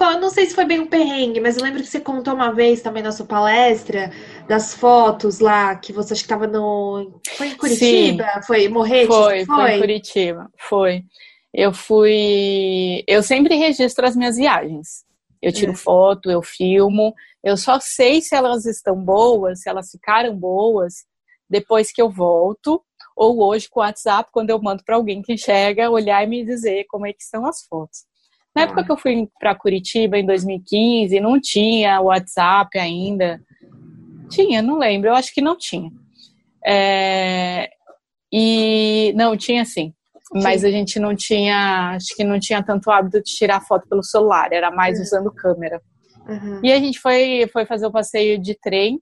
Eu 0.00 0.20
não 0.20 0.28
sei 0.28 0.46
se 0.46 0.54
foi 0.54 0.64
bem 0.64 0.80
um 0.80 0.88
perrengue, 0.88 1.40
mas 1.40 1.56
eu 1.56 1.62
lembro 1.62 1.80
que 1.80 1.86
você 1.86 2.00
contou 2.00 2.34
uma 2.34 2.52
vez 2.52 2.82
também 2.82 3.02
na 3.02 3.12
sua 3.12 3.26
palestra 3.26 4.10
das 4.48 4.74
fotos 4.74 5.38
lá 5.38 5.76
que 5.76 5.92
você 5.92 6.14
estava 6.14 6.46
no. 6.46 7.20
Foi 7.36 7.48
em 7.48 7.56
Curitiba? 7.56 8.24
Sim. 8.24 8.42
Foi 8.46 8.68
Morrete? 8.68 9.06
Foi, 9.06 9.44
foi, 9.44 9.56
foi 9.56 9.72
em 9.72 9.80
Curitiba. 9.80 10.50
Foi. 10.58 11.04
Eu 11.52 11.72
fui. 11.72 13.04
Eu 13.06 13.22
sempre 13.22 13.54
registro 13.54 14.04
as 14.04 14.16
minhas 14.16 14.36
viagens. 14.36 15.04
Eu 15.40 15.52
tiro 15.52 15.72
é. 15.72 15.76
foto, 15.76 16.28
eu 16.28 16.42
filmo. 16.42 17.14
Eu 17.42 17.56
só 17.56 17.78
sei 17.78 18.20
se 18.20 18.34
elas 18.34 18.64
estão 18.64 18.96
boas, 18.96 19.60
se 19.60 19.68
elas 19.68 19.90
ficaram 19.90 20.34
boas, 20.34 21.04
depois 21.48 21.92
que 21.92 22.02
eu 22.02 22.10
volto. 22.10 22.82
Ou 23.14 23.40
hoje 23.44 23.68
com 23.68 23.78
o 23.78 23.82
WhatsApp, 23.82 24.30
quando 24.32 24.50
eu 24.50 24.60
mando 24.60 24.82
para 24.84 24.96
alguém 24.96 25.22
que 25.22 25.36
chega, 25.36 25.88
olhar 25.88 26.24
e 26.24 26.26
me 26.26 26.44
dizer 26.44 26.84
como 26.88 27.06
é 27.06 27.12
que 27.12 27.22
estão 27.22 27.46
as 27.46 27.64
fotos. 27.64 28.00
Na 28.54 28.62
época 28.62 28.84
que 28.84 28.92
eu 28.92 28.96
fui 28.96 29.28
para 29.38 29.54
Curitiba 29.54 30.16
em 30.16 30.24
2015, 30.24 31.18
não 31.20 31.40
tinha 31.40 32.00
WhatsApp 32.00 32.78
ainda. 32.78 33.40
Tinha, 34.30 34.62
não 34.62 34.78
lembro, 34.78 35.08
eu 35.08 35.14
acho 35.14 35.34
que 35.34 35.40
não 35.40 35.56
tinha. 35.56 35.90
É... 36.64 37.68
E 38.32 39.12
não, 39.16 39.36
tinha 39.36 39.64
sim. 39.64 39.92
Mas 40.32 40.62
sim. 40.62 40.68
a 40.68 40.70
gente 40.70 40.98
não 40.98 41.14
tinha, 41.14 41.94
acho 41.94 42.14
que 42.16 42.24
não 42.24 42.40
tinha 42.40 42.62
tanto 42.62 42.90
hábito 42.90 43.22
de 43.22 43.32
tirar 43.32 43.60
foto 43.60 43.88
pelo 43.88 44.02
celular, 44.02 44.52
era 44.52 44.70
mais 44.70 44.98
uhum. 44.98 45.04
usando 45.04 45.32
câmera. 45.32 45.80
Uhum. 46.28 46.60
E 46.62 46.72
a 46.72 46.78
gente 46.78 46.98
foi, 46.98 47.48
foi 47.52 47.66
fazer 47.66 47.86
o 47.86 47.92
passeio 47.92 48.40
de 48.40 48.58
trem, 48.58 48.98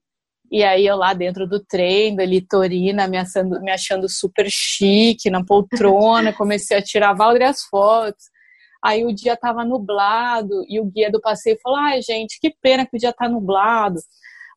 e 0.51 0.63
aí 0.63 0.87
eu 0.87 0.97
lá 0.97 1.15
dentro 1.15 1.47
do 1.47 1.61
trem, 1.65 2.15
da 2.15 2.27
litorina, 2.27 3.09
me 3.09 3.17
achando, 3.17 3.59
me 3.63 3.71
achando 3.71 4.07
super 4.07 4.47
chique, 4.51 5.31
na 5.31 5.43
poltrona, 5.43 6.33
comecei 6.37 6.77
a 6.77 6.83
tirar 6.83 7.15
várias 7.15 7.63
fotos. 7.63 8.25
Aí 8.83 9.05
o 9.05 9.15
dia 9.15 9.35
estava 9.35 9.65
nublado 9.65 10.65
e 10.69 10.81
o 10.81 10.85
guia 10.85 11.11
do 11.11 11.21
passeio 11.21 11.59
falou: 11.63 11.79
ai, 11.79 12.03
gente, 12.03 12.41
que 12.41 12.51
pena 12.61 12.85
que 12.85 12.97
o 12.97 12.99
dia 12.99 13.11
está 13.11 13.29
nublado. 13.29 14.01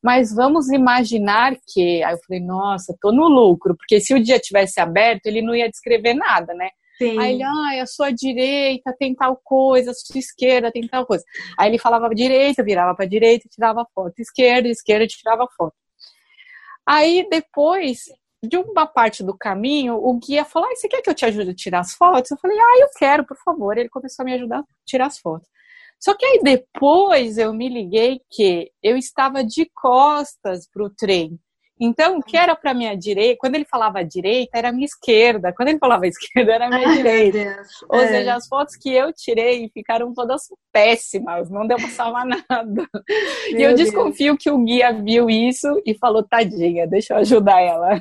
Mas 0.04 0.34
vamos 0.34 0.70
imaginar 0.70 1.56
que. 1.68 2.04
Aí 2.04 2.14
eu 2.14 2.20
falei: 2.26 2.42
nossa, 2.42 2.96
tô 3.00 3.12
no 3.12 3.28
lucro, 3.28 3.76
porque 3.76 4.00
se 4.00 4.14
o 4.14 4.24
dia 4.24 4.40
tivesse 4.40 4.80
aberto, 4.80 5.28
ele 5.28 5.42
não 5.42 5.56
ia 5.56 5.70
descrever 5.70 6.14
nada, 6.14 6.54
né? 6.54 6.70
Sim. 6.98 7.20
Aí 7.20 7.34
ele, 7.34 7.44
ai, 7.44 7.80
a 7.82 7.86
sua 7.86 8.10
direita 8.10 8.96
tem 8.98 9.14
tal 9.14 9.40
coisa, 9.44 9.92
a 9.92 9.94
sua 9.94 10.18
esquerda 10.18 10.72
tem 10.72 10.88
tal 10.88 11.06
coisa. 11.06 11.24
Aí 11.58 11.70
ele 11.70 11.78
falava 11.78 12.14
direita, 12.16 12.64
virava 12.64 12.96
para 12.96 13.06
direita, 13.06 13.50
tirava 13.50 13.86
foto, 13.94 14.14
esquerda, 14.20 14.70
esquerda, 14.70 15.06
tirava 15.06 15.46
foto. 15.58 15.76
Aí 16.88 17.28
depois 17.30 18.06
de 18.46 18.58
uma 18.58 18.86
parte 18.86 19.24
do 19.24 19.38
caminho, 19.38 19.96
o 19.96 20.14
guia 20.20 20.46
falou: 20.46 20.70
ah, 20.70 20.76
você 20.76 20.88
quer 20.88 21.02
que 21.02 21.10
eu 21.10 21.14
te 21.16 21.26
ajude 21.26 21.52
a 21.52 21.56
tirar 21.56 21.80
as 21.80 21.94
fotos? 21.94 22.32
Eu 22.32 22.38
falei: 22.38 22.58
ah, 22.58 22.80
eu 22.80 22.90
quero, 22.98 23.26
por 23.26 23.38
favor. 23.38 23.78
Ele 23.78 23.90
começou 23.90 24.24
a 24.24 24.26
me 24.26 24.34
ajudar 24.34 24.60
a 24.60 24.66
tirar 24.86 25.08
as 25.08 25.20
fotos. 25.20 25.48
Só 26.00 26.14
que 26.14 26.26
aí 26.26 26.40
depois 26.44 27.38
eu 27.38 27.54
me 27.54 27.70
liguei 27.70 28.22
que 28.30 28.72
eu 28.84 28.98
estava 28.98 29.44
de 29.44 29.70
costas 29.74 30.68
para 30.68 30.84
o 30.84 30.90
trem. 30.90 31.40
Então, 31.80 32.20
o 32.20 32.24
que 32.24 32.38
era 32.38 32.56
para 32.56 32.74
minha 32.74 32.96
direita, 32.96 33.38
quando 33.38 33.56
ele 33.56 33.66
falava 33.66 34.04
direita, 34.04 34.58
era 34.58 34.72
minha 34.72 34.86
esquerda. 34.86 35.52
Quando 35.52 35.70
ele 35.70 35.80
falava 35.80 36.08
esquerda, 36.08 36.54
era 36.54 36.70
minha 36.70 36.88
Ai, 36.88 36.96
direita. 36.96 37.62
Ou 37.90 38.00
é. 38.00 38.08
seja, 38.08 38.36
as 38.36 38.48
fotos 38.48 38.78
que 38.78 38.90
eu 38.94 39.12
tirei 39.12 39.70
ficaram 39.74 40.14
todas 40.14 40.44
péssimas, 40.72 41.50
não 41.50 41.68
deu 41.68 41.78
pra 41.78 41.90
salvar 41.90 42.26
nada. 42.50 42.88
Meu 43.52 43.60
e 43.60 43.64
eu 43.64 43.76
Deus. 43.76 43.80
desconfio 43.80 44.38
que 44.38 44.50
o 44.50 44.64
guia 44.64 44.94
viu 44.94 45.30
isso 45.30 45.82
e 45.86 45.94
falou: 45.94 46.24
tadinha, 46.24 46.88
deixa 46.88 47.14
eu 47.14 47.18
ajudar 47.18 47.60
ela. 47.62 48.00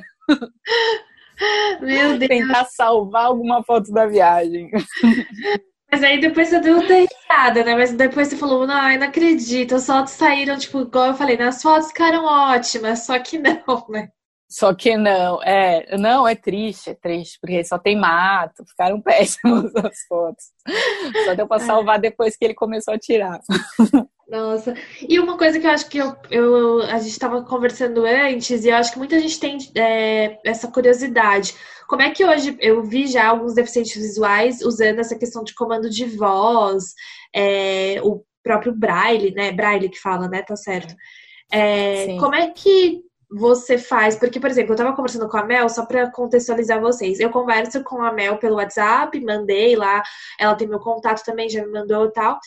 Meu 1.81 2.17
Deus. 2.19 2.29
Tentar 2.29 2.65
salvar 2.65 3.25
alguma 3.25 3.63
foto 3.63 3.91
da 3.91 4.05
viagem. 4.05 4.69
Mas 5.91 6.03
aí 6.03 6.19
depois 6.19 6.49
você 6.49 6.59
deu 6.59 6.77
uma 6.77 6.83
risada, 6.83 7.63
né? 7.63 7.75
Mas 7.75 7.93
depois 7.93 8.27
você 8.27 8.35
falou, 8.35 8.67
não, 8.67 8.91
eu 8.91 8.99
não 8.99 9.07
acredito. 9.07 9.75
As 9.75 9.85
fotos 9.85 10.13
saíram, 10.13 10.57
tipo, 10.57 10.81
igual 10.81 11.07
eu 11.07 11.13
falei, 11.13 11.37
né? 11.37 11.47
as 11.47 11.61
fotos 11.61 11.87
ficaram 11.87 12.25
ótimas, 12.25 13.05
só 13.05 13.17
que 13.19 13.37
não, 13.37 13.63
né? 13.89 14.09
Só 14.49 14.73
que 14.73 14.95
não, 14.95 15.41
é, 15.41 15.97
não, 15.97 16.27
é 16.27 16.35
triste, 16.35 16.91
é 16.91 16.93
triste, 16.93 17.37
porque 17.41 17.63
só 17.63 17.79
tem 17.79 17.95
mato, 17.95 18.63
ficaram 18.67 19.01
péssimas 19.01 19.75
as 19.75 19.99
fotos. 20.07 20.45
Só 21.25 21.33
deu 21.33 21.47
pra 21.47 21.57
é. 21.57 21.61
salvar 21.61 21.99
depois 21.99 22.37
que 22.37 22.45
ele 22.45 22.53
começou 22.53 22.93
a 22.93 22.99
tirar. 22.99 23.39
Nossa, 24.27 24.73
e 25.07 25.19
uma 25.19 25.37
coisa 25.37 25.59
que 25.59 25.67
eu 25.67 25.71
acho 25.71 25.87
que 25.87 25.99
eu, 25.99 26.15
eu 26.31 26.81
a 26.81 26.97
gente 26.97 27.11
estava 27.11 27.43
conversando 27.43 28.05
antes, 28.05 28.65
e 28.65 28.69
eu 28.69 28.75
acho 28.75 28.91
que 28.91 28.97
muita 28.97 29.19
gente 29.19 29.39
tem 29.39 29.57
é, 29.75 30.39
essa 30.43 30.67
curiosidade. 30.67 31.53
Como 31.87 32.01
é 32.01 32.09
que 32.09 32.25
hoje 32.25 32.57
eu 32.59 32.83
vi 32.83 33.05
já 33.05 33.27
alguns 33.27 33.53
deficientes 33.53 33.95
visuais 33.95 34.61
usando 34.61 34.99
essa 34.99 35.17
questão 35.17 35.43
de 35.43 35.53
comando 35.53 35.89
de 35.89 36.05
voz, 36.05 36.93
é, 37.35 37.99
o 38.01 38.23
próprio 38.43 38.73
Braille, 38.73 39.31
né? 39.31 39.51
Braille 39.51 39.89
que 39.89 39.99
fala, 39.99 40.27
né? 40.27 40.41
Tá 40.41 40.55
certo. 40.55 40.95
É, 41.51 42.17
como 42.19 42.33
é 42.33 42.49
que 42.49 43.01
você 43.29 43.77
faz? 43.77 44.15
Porque, 44.15 44.39
por 44.39 44.49
exemplo, 44.49 44.71
eu 44.71 44.75
estava 44.75 44.95
conversando 44.95 45.27
com 45.27 45.37
a 45.37 45.43
Mel, 45.43 45.69
só 45.69 45.85
para 45.85 46.11
contextualizar 46.11 46.79
vocês. 46.79 47.19
Eu 47.19 47.29
converso 47.29 47.83
com 47.83 48.01
a 48.01 48.11
Mel 48.11 48.37
pelo 48.37 48.55
WhatsApp, 48.55 49.19
mandei 49.19 49.75
lá, 49.75 50.01
ela 50.39 50.55
tem 50.55 50.67
meu 50.67 50.79
contato 50.79 51.23
também, 51.23 51.49
já 51.49 51.63
me 51.65 51.71
mandou 51.71 52.05
e 52.05 52.11
tal. 52.11 52.39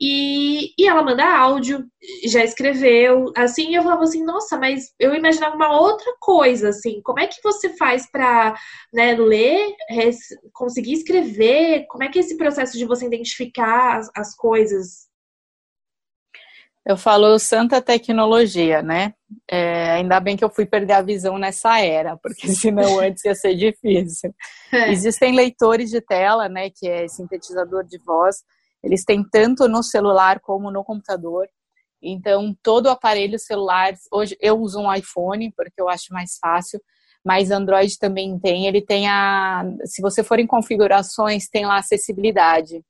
E, 0.00 0.72
e 0.78 0.88
ela 0.88 1.02
manda 1.02 1.24
áudio, 1.24 1.84
já 2.26 2.42
escreveu, 2.42 3.30
assim, 3.36 3.74
eu 3.74 3.82
falava 3.82 4.04
assim, 4.04 4.24
nossa, 4.24 4.56
mas 4.56 4.94
eu 4.98 5.14
imaginava 5.14 5.54
uma 5.54 5.78
outra 5.78 6.10
coisa, 6.18 6.70
assim, 6.70 7.02
como 7.02 7.20
é 7.20 7.26
que 7.26 7.42
você 7.42 7.76
faz 7.76 8.10
para 8.10 8.54
né, 8.94 9.14
ler, 9.14 9.74
res, 9.90 10.18
conseguir 10.54 10.94
escrever, 10.94 11.84
como 11.88 12.02
é 12.02 12.08
que 12.08 12.18
é 12.18 12.22
esse 12.22 12.38
processo 12.38 12.78
de 12.78 12.86
você 12.86 13.04
identificar 13.04 13.98
as, 13.98 14.10
as 14.16 14.34
coisas? 14.34 15.10
Eu 16.86 16.96
falo 16.96 17.38
santa 17.38 17.82
tecnologia, 17.82 18.80
né? 18.82 19.12
É, 19.46 19.90
ainda 19.90 20.18
bem 20.18 20.34
que 20.34 20.42
eu 20.42 20.48
fui 20.48 20.64
perder 20.64 20.94
a 20.94 21.02
visão 21.02 21.36
nessa 21.38 21.78
era, 21.78 22.16
porque 22.16 22.48
senão 22.48 22.98
antes 23.00 23.22
ia 23.24 23.34
ser 23.34 23.54
difícil. 23.54 24.34
É. 24.72 24.92
Existem 24.92 25.34
leitores 25.34 25.90
de 25.90 26.00
tela, 26.00 26.48
né, 26.48 26.70
que 26.70 26.88
é 26.88 27.08
sintetizador 27.08 27.82
de 27.82 27.98
voz, 27.98 28.36
eles 28.82 29.04
têm 29.04 29.22
tanto 29.22 29.68
no 29.68 29.82
celular 29.82 30.40
como 30.40 30.70
no 30.70 30.84
computador. 30.84 31.48
Então, 32.02 32.56
todo 32.62 32.86
o 32.86 32.90
aparelho 32.90 33.38
celular, 33.38 33.92
hoje 34.10 34.36
eu 34.40 34.58
uso 34.58 34.80
um 34.80 34.92
iPhone 34.92 35.52
porque 35.54 35.80
eu 35.80 35.88
acho 35.88 36.12
mais 36.12 36.38
fácil, 36.40 36.80
mas 37.24 37.50
Android 37.50 37.98
também 37.98 38.38
tem. 38.38 38.66
Ele 38.66 38.80
tem 38.80 39.08
a, 39.08 39.64
se 39.84 40.00
você 40.00 40.24
for 40.24 40.38
em 40.38 40.46
configurações, 40.46 41.48
tem 41.48 41.66
lá 41.66 41.78
acessibilidade. 41.78 42.82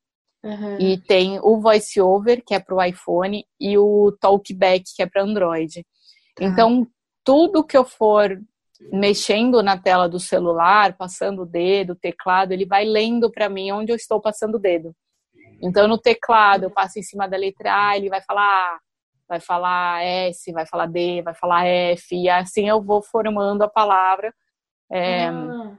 Uhum. 0.42 0.78
E 0.80 0.98
tem 0.98 1.38
o 1.42 1.60
VoiceOver, 1.60 2.42
que 2.46 2.54
é 2.54 2.60
para 2.60 2.74
o 2.74 2.82
iPhone, 2.82 3.44
e 3.60 3.76
o 3.76 4.16
Talkback, 4.20 4.84
que 4.96 5.02
é 5.02 5.06
para 5.06 5.22
Android. 5.22 5.84
Tá. 6.36 6.44
Então, 6.44 6.86
tudo 7.24 7.64
que 7.64 7.76
eu 7.76 7.84
for 7.84 8.40
mexendo 8.92 9.62
na 9.62 9.76
tela 9.76 10.08
do 10.08 10.18
celular, 10.18 10.96
passando 10.96 11.42
o 11.42 11.46
dedo, 11.46 11.92
o 11.92 11.96
teclado, 11.96 12.52
ele 12.52 12.64
vai 12.64 12.84
lendo 12.84 13.30
para 13.30 13.48
mim 13.48 13.70
onde 13.72 13.92
eu 13.92 13.96
estou 13.96 14.20
passando 14.20 14.54
o 14.54 14.58
dedo. 14.58 14.94
Então, 15.62 15.86
no 15.86 15.98
teclado, 15.98 16.64
eu 16.64 16.70
passo 16.70 16.98
em 16.98 17.02
cima 17.02 17.28
da 17.28 17.36
letra 17.36 17.88
A, 17.88 17.96
ele 17.96 18.08
vai 18.08 18.20
falar 18.22 18.44
A, 18.46 18.78
vai 19.28 19.40
falar 19.40 20.04
S, 20.04 20.52
vai 20.52 20.66
falar 20.66 20.86
D, 20.86 21.22
vai 21.22 21.34
falar 21.34 21.66
F, 21.66 22.16
e 22.16 22.28
assim 22.28 22.68
eu 22.68 22.82
vou 22.82 23.02
formando 23.02 23.62
a 23.62 23.68
palavra 23.68 24.34
é, 24.90 25.26
ah. 25.26 25.76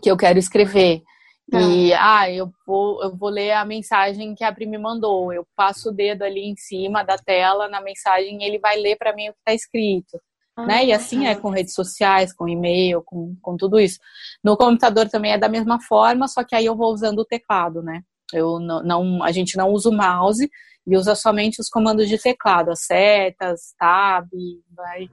que 0.00 0.10
eu 0.10 0.16
quero 0.16 0.38
escrever. 0.38 1.02
Tá. 1.50 1.60
E, 1.60 1.92
ah, 1.92 2.30
eu 2.30 2.50
vou, 2.66 3.02
eu 3.02 3.14
vou 3.14 3.28
ler 3.28 3.52
a 3.52 3.64
mensagem 3.64 4.34
que 4.34 4.44
a 4.44 4.52
Pri 4.52 4.66
me 4.66 4.78
mandou. 4.78 5.32
Eu 5.32 5.46
passo 5.56 5.90
o 5.90 5.92
dedo 5.92 6.22
ali 6.22 6.44
em 6.44 6.56
cima 6.56 7.02
da 7.02 7.18
tela 7.18 7.68
na 7.68 7.80
mensagem 7.80 8.40
e 8.40 8.44
ele 8.44 8.58
vai 8.58 8.76
ler 8.76 8.96
para 8.96 9.14
mim 9.14 9.28
o 9.28 9.32
que 9.32 9.38
está 9.40 9.52
escrito. 9.52 10.20
Ah, 10.56 10.66
né? 10.66 10.84
E 10.86 10.92
assim 10.92 11.26
é 11.26 11.34
com 11.34 11.50
redes 11.50 11.74
sociais, 11.74 12.32
com 12.32 12.48
e-mail, 12.48 13.02
com, 13.02 13.36
com 13.42 13.56
tudo 13.56 13.80
isso. 13.80 13.98
No 14.44 14.56
computador 14.56 15.08
também 15.08 15.32
é 15.32 15.38
da 15.38 15.48
mesma 15.48 15.80
forma, 15.80 16.28
só 16.28 16.44
que 16.44 16.54
aí 16.54 16.64
eu 16.64 16.76
vou 16.76 16.92
usando 16.92 17.18
o 17.18 17.24
teclado, 17.24 17.82
né? 17.82 18.02
Eu 18.32 18.58
não, 18.58 18.82
não, 18.82 19.22
a 19.22 19.32
gente 19.32 19.56
não 19.56 19.70
usa 19.70 19.88
o 19.88 19.92
mouse 19.92 20.48
e 20.86 20.96
usa 20.96 21.14
somente 21.14 21.60
os 21.60 21.68
comandos 21.68 22.08
de 22.08 22.18
teclado, 22.18 22.70
as 22.70 22.80
setas, 22.84 23.74
tab, 23.78 24.28
vai 24.74 25.08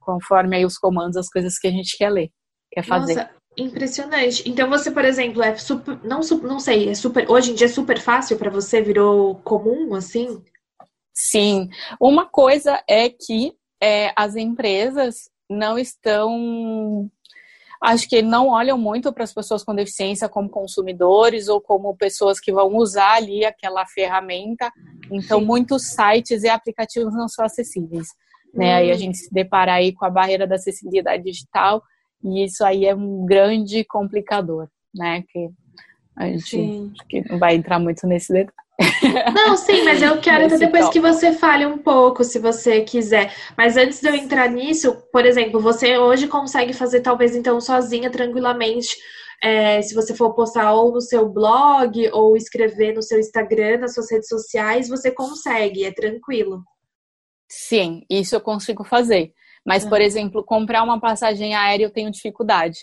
conforme 0.00 0.56
aí 0.56 0.64
os 0.64 0.78
comandos, 0.78 1.18
as 1.18 1.28
coisas 1.28 1.58
que 1.58 1.68
a 1.68 1.70
gente 1.70 1.96
quer 1.98 2.10
ler, 2.10 2.30
quer 2.72 2.82
fazer. 2.82 3.14
Nossa, 3.14 3.30
impressionante. 3.58 4.48
Então 4.48 4.68
você, 4.68 4.90
por 4.90 5.04
exemplo, 5.04 5.42
é 5.42 5.54
super, 5.56 5.98
não, 6.02 6.20
não 6.20 6.58
sei, 6.58 6.88
é 6.88 6.94
super, 6.94 7.30
hoje 7.30 7.50
em 7.50 7.54
dia 7.54 7.66
é 7.66 7.70
super 7.70 8.00
fácil 8.00 8.38
para 8.38 8.50
você, 8.50 8.80
virou 8.80 9.34
comum 9.36 9.94
assim? 9.94 10.42
Sim. 11.12 11.68
Uma 12.00 12.26
coisa 12.26 12.82
é 12.88 13.10
que 13.10 13.52
é, 13.82 14.12
as 14.16 14.34
empresas 14.34 15.28
não 15.50 15.78
estão 15.78 17.10
acho 17.80 18.08
que 18.08 18.22
não 18.22 18.48
olham 18.48 18.76
muito 18.76 19.12
para 19.12 19.24
as 19.24 19.32
pessoas 19.32 19.62
com 19.62 19.74
deficiência 19.74 20.28
como 20.28 20.48
consumidores 20.48 21.48
ou 21.48 21.60
como 21.60 21.96
pessoas 21.96 22.40
que 22.40 22.52
vão 22.52 22.76
usar 22.76 23.16
ali 23.16 23.44
aquela 23.44 23.86
ferramenta. 23.86 24.70
Então, 25.10 25.40
Sim. 25.40 25.46
muitos 25.46 25.88
sites 25.88 26.42
e 26.42 26.48
aplicativos 26.48 27.14
não 27.14 27.28
são 27.28 27.44
acessíveis. 27.44 28.08
Né? 28.52 28.74
Hum. 28.74 28.78
Aí 28.78 28.90
a 28.90 28.94
gente 28.94 29.18
se 29.18 29.32
depara 29.32 29.74
aí 29.74 29.92
com 29.92 30.04
a 30.04 30.10
barreira 30.10 30.46
da 30.46 30.56
acessibilidade 30.56 31.22
digital 31.22 31.82
e 32.22 32.44
isso 32.44 32.64
aí 32.64 32.84
é 32.86 32.94
um 32.94 33.24
grande 33.24 33.84
complicador, 33.84 34.68
né? 34.94 35.22
Que 35.28 35.48
a 36.16 36.26
gente 36.26 36.92
que 37.08 37.20
não 37.28 37.38
vai 37.38 37.54
entrar 37.54 37.78
muito 37.78 38.06
nesse 38.06 38.32
detalhe. 38.32 38.67
Não, 39.34 39.56
sim, 39.56 39.82
mas 39.84 40.00
eu 40.00 40.20
quero 40.20 40.46
até 40.46 40.56
depois 40.56 40.84
top. 40.84 40.92
que 40.92 41.00
você 41.00 41.32
fale 41.32 41.66
um 41.66 41.78
pouco, 41.78 42.22
se 42.22 42.38
você 42.38 42.82
quiser. 42.82 43.34
Mas 43.56 43.76
antes 43.76 44.00
de 44.00 44.08
eu 44.08 44.14
entrar 44.14 44.48
nisso, 44.48 45.02
por 45.12 45.26
exemplo, 45.26 45.60
você 45.60 45.98
hoje 45.98 46.28
consegue 46.28 46.72
fazer 46.72 47.00
talvez 47.00 47.34
então 47.34 47.60
sozinha, 47.60 48.10
tranquilamente, 48.10 48.96
é, 49.42 49.82
se 49.82 49.94
você 49.94 50.14
for 50.14 50.32
postar 50.34 50.72
ou 50.72 50.92
no 50.92 51.00
seu 51.00 51.28
blog 51.28 52.08
ou 52.12 52.36
escrever 52.36 52.94
no 52.94 53.02
seu 53.02 53.18
Instagram, 53.18 53.78
nas 53.78 53.94
suas 53.94 54.10
redes 54.10 54.28
sociais, 54.28 54.88
você 54.88 55.10
consegue, 55.10 55.84
é 55.84 55.92
tranquilo. 55.92 56.62
Sim, 57.50 58.02
isso 58.08 58.36
eu 58.36 58.40
consigo 58.40 58.84
fazer. 58.84 59.32
Mas, 59.66 59.84
por 59.84 60.00
exemplo, 60.00 60.44
comprar 60.44 60.82
uma 60.82 61.00
passagem 61.00 61.54
aérea 61.54 61.84
eu 61.84 61.90
tenho 61.90 62.10
dificuldade. 62.10 62.78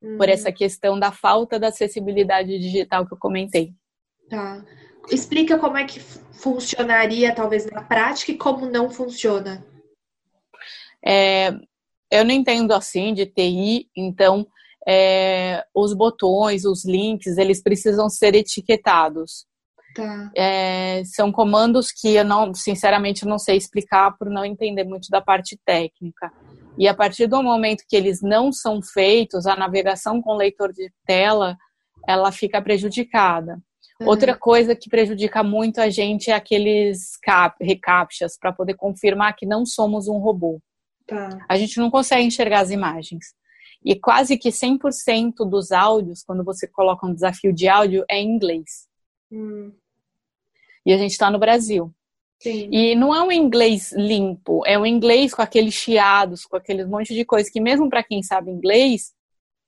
Por 0.00 0.28
uhum. 0.28 0.32
essa 0.32 0.52
questão 0.52 0.98
da 0.98 1.10
falta 1.10 1.58
da 1.58 1.68
acessibilidade 1.68 2.56
digital 2.58 3.04
que 3.06 3.14
eu 3.14 3.18
comentei. 3.18 3.72
Tá 4.30 4.62
explica 5.10 5.58
como 5.58 5.76
é 5.76 5.84
que 5.84 6.00
funcionaria, 6.00 7.34
talvez, 7.34 7.66
na 7.66 7.82
prática 7.82 8.32
e 8.32 8.36
como 8.36 8.66
não 8.66 8.90
funciona. 8.90 9.64
É, 11.04 11.52
eu 12.10 12.24
não 12.24 12.32
entendo 12.32 12.72
assim 12.72 13.12
de 13.12 13.26
TI, 13.26 13.88
então 13.96 14.46
é, 14.86 15.64
os 15.74 15.92
botões, 15.92 16.64
os 16.64 16.84
links, 16.84 17.36
eles 17.36 17.62
precisam 17.62 18.08
ser 18.08 18.34
etiquetados. 18.34 19.46
Tá. 19.94 20.30
É, 20.36 21.02
são 21.04 21.32
comandos 21.32 21.90
que 21.90 22.14
eu 22.14 22.24
não, 22.24 22.54
sinceramente, 22.54 23.26
não 23.26 23.38
sei 23.38 23.56
explicar 23.56 24.16
por 24.16 24.30
não 24.30 24.44
entender 24.44 24.84
muito 24.84 25.08
da 25.10 25.20
parte 25.20 25.58
técnica. 25.64 26.32
E 26.78 26.86
a 26.86 26.94
partir 26.94 27.26
do 27.26 27.42
momento 27.42 27.84
que 27.88 27.96
eles 27.96 28.22
não 28.22 28.52
são 28.52 28.80
feitos, 28.80 29.46
a 29.46 29.56
navegação 29.56 30.22
com 30.22 30.36
leitor 30.36 30.72
de 30.72 30.92
tela, 31.04 31.56
ela 32.06 32.30
fica 32.30 32.62
prejudicada. 32.62 33.60
Uhum. 34.00 34.08
Outra 34.08 34.36
coisa 34.36 34.76
que 34.76 34.88
prejudica 34.88 35.42
muito 35.42 35.80
a 35.80 35.90
gente 35.90 36.30
é 36.30 36.34
aqueles 36.34 37.16
cap, 37.16 37.56
recaptchas 37.64 38.38
para 38.38 38.52
poder 38.52 38.74
confirmar 38.74 39.34
que 39.34 39.46
não 39.46 39.66
somos 39.66 40.06
um 40.06 40.18
robô. 40.18 40.60
Tá. 41.06 41.44
A 41.48 41.56
gente 41.56 41.78
não 41.78 41.90
consegue 41.90 42.24
enxergar 42.24 42.60
as 42.60 42.70
imagens. 42.70 43.34
E 43.84 43.96
quase 43.96 44.36
que 44.36 44.50
100% 44.50 45.48
dos 45.48 45.72
áudios, 45.72 46.22
quando 46.22 46.44
você 46.44 46.66
coloca 46.66 47.06
um 47.06 47.14
desafio 47.14 47.52
de 47.52 47.68
áudio, 47.68 48.04
é 48.10 48.18
em 48.18 48.28
inglês. 48.28 48.86
Hum. 49.30 49.72
E 50.84 50.92
a 50.92 50.98
gente 50.98 51.12
está 51.12 51.30
no 51.30 51.38
Brasil. 51.38 51.92
Sim. 52.40 52.68
E 52.70 52.94
não 52.94 53.14
é 53.14 53.22
um 53.22 53.32
inglês 53.32 53.92
limpo, 53.92 54.62
é 54.64 54.78
um 54.78 54.86
inglês 54.86 55.34
com 55.34 55.42
aqueles 55.42 55.74
chiados, 55.74 56.44
com 56.44 56.56
aqueles 56.56 56.86
monte 56.86 57.12
de 57.12 57.24
coisa 57.24 57.50
que 57.52 57.60
mesmo 57.60 57.90
para 57.90 58.02
quem 58.02 58.22
sabe 58.22 58.50
inglês 58.50 59.12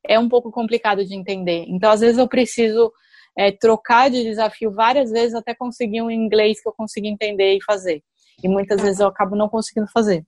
é 0.06 0.18
um 0.18 0.28
pouco 0.28 0.52
complicado 0.52 1.04
de 1.04 1.14
entender. 1.14 1.64
Então, 1.68 1.90
às 1.90 2.00
vezes 2.00 2.16
eu 2.16 2.28
preciso 2.28 2.92
é, 3.36 3.52
trocar 3.52 4.10
de 4.10 4.22
desafio 4.22 4.72
várias 4.72 5.10
vezes 5.10 5.34
até 5.34 5.54
conseguir 5.54 6.02
um 6.02 6.10
inglês 6.10 6.60
que 6.60 6.68
eu 6.68 6.72
consiga 6.72 7.08
entender 7.08 7.56
e 7.56 7.64
fazer. 7.64 8.02
E 8.42 8.48
muitas 8.48 8.80
vezes 8.80 9.00
eu 9.00 9.06
acabo 9.06 9.36
não 9.36 9.48
conseguindo 9.48 9.90
fazer. 9.92 10.24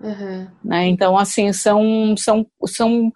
Uhum. 0.00 0.48
Né? 0.64 0.86
Então, 0.86 1.16
assim, 1.16 1.52
são, 1.52 2.14
são, 2.16 2.46
são 2.66 3.12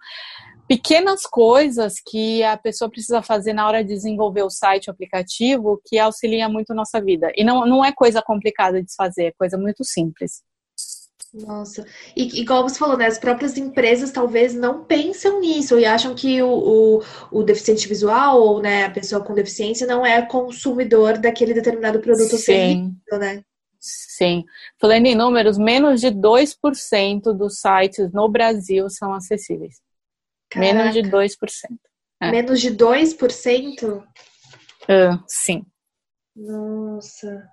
pequenas 0.67 1.23
coisas 1.23 1.95
que 2.05 2.43
a 2.43 2.57
pessoa 2.57 2.89
precisa 2.89 3.21
fazer 3.21 3.53
na 3.53 3.67
hora 3.67 3.83
de 3.83 3.93
desenvolver 3.93 4.43
o 4.43 4.49
site, 4.49 4.89
o 4.89 4.91
aplicativo, 4.91 5.81
que 5.85 5.99
auxilia 5.99 6.47
muito 6.47 6.71
a 6.71 6.75
nossa 6.75 7.01
vida. 7.01 7.31
E 7.35 7.43
não, 7.43 7.65
não 7.65 7.83
é 7.83 7.91
coisa 7.91 8.21
complicada 8.21 8.81
de 8.81 8.89
se 8.89 8.95
fazer, 8.95 9.25
é 9.25 9.31
coisa 9.31 9.57
muito 9.57 9.83
simples. 9.83 10.43
Nossa, 11.33 11.85
e 12.15 12.41
igual 12.41 12.67
você 12.67 12.77
falou, 12.77 12.97
né? 12.97 13.05
As 13.05 13.17
próprias 13.17 13.57
empresas 13.57 14.11
talvez 14.11 14.53
não 14.53 14.83
pensam 14.83 15.39
nisso 15.39 15.79
e 15.79 15.85
acham 15.85 16.13
que 16.13 16.41
o, 16.41 16.49
o, 16.49 17.03
o, 17.31 17.43
deficiente 17.43 17.87
visual 17.87 18.41
ou 18.41 18.61
né, 18.61 18.85
a 18.85 18.91
pessoa 18.91 19.23
com 19.23 19.33
deficiência 19.33 19.87
não 19.87 20.05
é 20.05 20.21
consumidor 20.25 21.17
daquele 21.17 21.53
determinado 21.53 22.01
produto 22.01 22.35
Sim. 22.35 22.37
serviço, 22.37 23.17
né? 23.17 23.43
Sim. 23.79 24.43
Falando 24.79 25.05
em 25.05 25.15
números, 25.15 25.57
menos 25.57 26.01
de 26.01 26.07
2% 26.07 27.33
dos 27.33 27.59
sites 27.59 28.11
no 28.11 28.29
Brasil 28.29 28.89
são 28.89 29.13
acessíveis. 29.13 29.81
Caraca. 30.49 30.73
Menos 30.73 30.93
de 30.93 31.01
2%. 31.01 31.37
É. 32.21 32.29
Menos 32.29 32.59
de 32.59 32.71
2%? 32.71 34.03
Uh, 34.83 35.23
sim. 35.25 35.65
Nossa. 36.35 37.49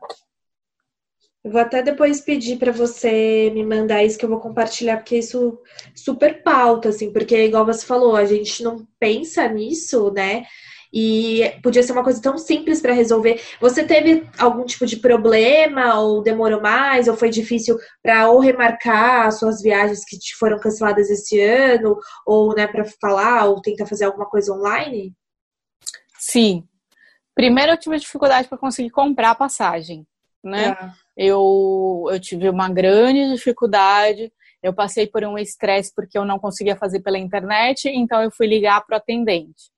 Eu 1.49 1.53
vou 1.53 1.63
até 1.63 1.83
depois 1.83 2.21
pedir 2.21 2.59
para 2.59 2.71
você 2.71 3.51
me 3.55 3.65
mandar 3.65 4.05
isso 4.05 4.19
que 4.19 4.25
eu 4.27 4.29
vou 4.29 4.39
compartilhar, 4.39 4.99
porque 4.99 5.17
isso 5.17 5.59
super 5.95 6.43
pauta, 6.43 6.91
assim, 6.91 7.11
porque 7.11 7.47
igual 7.47 7.65
você 7.65 7.87
falou, 7.87 8.15
a 8.15 8.27
gente 8.27 8.63
não 8.63 8.87
pensa 9.01 9.49
nisso, 9.49 10.13
né? 10.13 10.45
e 10.93 11.59
podia 11.63 11.83
ser 11.83 11.93
uma 11.93 12.05
coisa 12.05 12.21
tão 12.21 12.37
simples 12.39 12.81
para 12.81 12.93
resolver. 12.93 13.43
Você 13.61 13.85
teve 13.85 14.29
algum 14.39 14.65
tipo 14.65 14.87
de 14.87 14.97
problema 14.97 15.99
ou 16.01 16.23
demorou 16.23 16.61
mais 16.61 17.09
ou 17.09 17.17
foi 17.17 17.29
difícil 17.29 17.77
para 18.03 18.31
ou 18.31 18.41
remarcar 18.41 19.31
suas 19.33 19.61
viagens 19.61 20.03
que 20.05 20.19
te 20.19 20.35
foram 20.37 20.59
canceladas 20.59 21.11
esse 21.11 21.39
ano 21.41 21.97
ou, 22.27 22.55
né, 22.55 22.67
para 22.67 22.85
falar 23.01 23.47
ou 23.47 23.61
tentar 23.61 23.85
fazer 23.85 24.07
alguma 24.07 24.27
coisa 24.27 24.53
online? 24.53 25.15
Sim. 26.19 26.67
Primeiro 27.35 27.73
eu 27.73 27.79
tive 27.79 27.99
dificuldade 27.99 28.49
para 28.49 28.57
conseguir 28.57 28.91
comprar 28.91 29.33
a 29.33 29.35
passagem, 29.35 30.07
né? 30.43 30.71
É. 30.71 31.08
Eu, 31.21 32.07
eu 32.13 32.21
tive 32.21 32.49
uma 32.49 32.69
grande 32.69 33.35
dificuldade. 33.35 34.33
Eu 34.63 34.73
passei 34.73 35.05
por 35.05 35.25
um 35.25 35.37
estresse 35.37 35.93
porque 35.93 36.17
eu 36.17 36.25
não 36.25 36.39
conseguia 36.39 36.77
fazer 36.77 37.01
pela 37.01 37.19
internet, 37.19 37.89
então 37.89 38.23
eu 38.23 38.31
fui 38.31 38.47
ligar 38.47 38.87
para 38.87 38.95
o 38.95 38.99
atendente. 38.99 39.73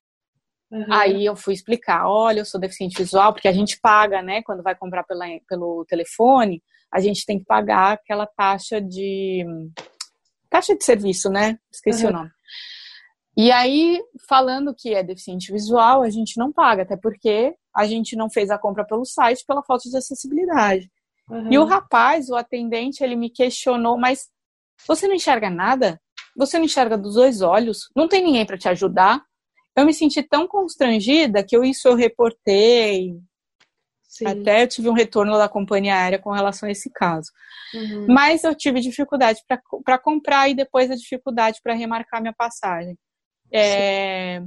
Uhum. 0.71 0.85
Aí 0.89 1.25
eu 1.25 1.35
fui 1.35 1.55
explicar, 1.55 2.07
olha, 2.07 2.39
eu 2.41 2.45
sou 2.45 2.61
deficiente 2.61 2.97
visual, 2.97 3.33
porque 3.33 3.47
a 3.47 3.51
gente 3.51 3.79
paga, 3.81 4.21
né? 4.21 4.43
Quando 4.43 4.61
vai 4.61 4.75
comprar 4.75 5.03
pela, 5.03 5.25
pelo 5.49 5.83
telefone, 5.85 6.61
a 6.93 6.99
gente 6.99 7.25
tem 7.25 7.39
que 7.39 7.45
pagar 7.45 7.93
aquela 7.93 8.27
taxa 8.27 8.79
de 8.79 9.43
taxa 10.47 10.75
de 10.75 10.83
serviço, 10.83 11.29
né? 11.29 11.57
Esqueci 11.71 12.03
uhum. 12.05 12.11
o 12.11 12.13
nome. 12.13 12.29
E 13.35 13.51
aí, 13.51 13.99
falando 14.29 14.75
que 14.77 14.93
é 14.93 15.01
deficiente 15.01 15.51
visual, 15.51 16.03
a 16.03 16.09
gente 16.09 16.37
não 16.37 16.51
paga, 16.51 16.83
até 16.83 16.95
porque 16.95 17.55
a 17.75 17.85
gente 17.85 18.15
não 18.15 18.29
fez 18.29 18.51
a 18.51 18.57
compra 18.57 18.85
pelo 18.85 19.05
site 19.05 19.45
pela 19.47 19.63
falta 19.63 19.89
de 19.89 19.97
acessibilidade. 19.97 20.91
Uhum. 21.31 21.51
E 21.51 21.57
o 21.57 21.63
rapaz, 21.63 22.29
o 22.29 22.35
atendente, 22.35 23.03
ele 23.03 23.15
me 23.15 23.29
questionou, 23.29 23.97
mas 23.97 24.27
você 24.85 25.07
não 25.07 25.15
enxerga 25.15 25.49
nada? 25.49 25.99
Você 26.35 26.57
não 26.57 26.65
enxerga 26.65 26.97
dos 26.97 27.15
dois 27.15 27.41
olhos? 27.41 27.89
Não 27.95 28.07
tem 28.07 28.23
ninguém 28.23 28.45
para 28.45 28.57
te 28.57 28.67
ajudar? 28.67 29.23
Eu 29.75 29.85
me 29.85 29.93
senti 29.93 30.21
tão 30.21 30.47
constrangida 30.47 31.43
que 31.43 31.55
eu 31.55 31.63
isso 31.63 31.87
eu 31.87 31.95
reportei. 31.95 33.15
Sim. 34.03 34.27
Até 34.27 34.63
eu 34.63 34.67
tive 34.67 34.89
um 34.89 34.93
retorno 34.93 35.37
da 35.37 35.47
companhia 35.47 35.95
aérea 35.95 36.19
com 36.19 36.31
relação 36.31 36.67
a 36.67 36.71
esse 36.71 36.89
caso. 36.91 37.31
Uhum. 37.73 38.07
Mas 38.09 38.43
eu 38.43 38.53
tive 38.53 38.81
dificuldade 38.81 39.39
para 39.85 39.97
comprar 39.97 40.49
e 40.49 40.53
depois 40.53 40.91
a 40.91 40.95
dificuldade 40.95 41.59
para 41.63 41.73
remarcar 41.73 42.21
minha 42.21 42.33
passagem. 42.33 42.97
É, 43.53 44.41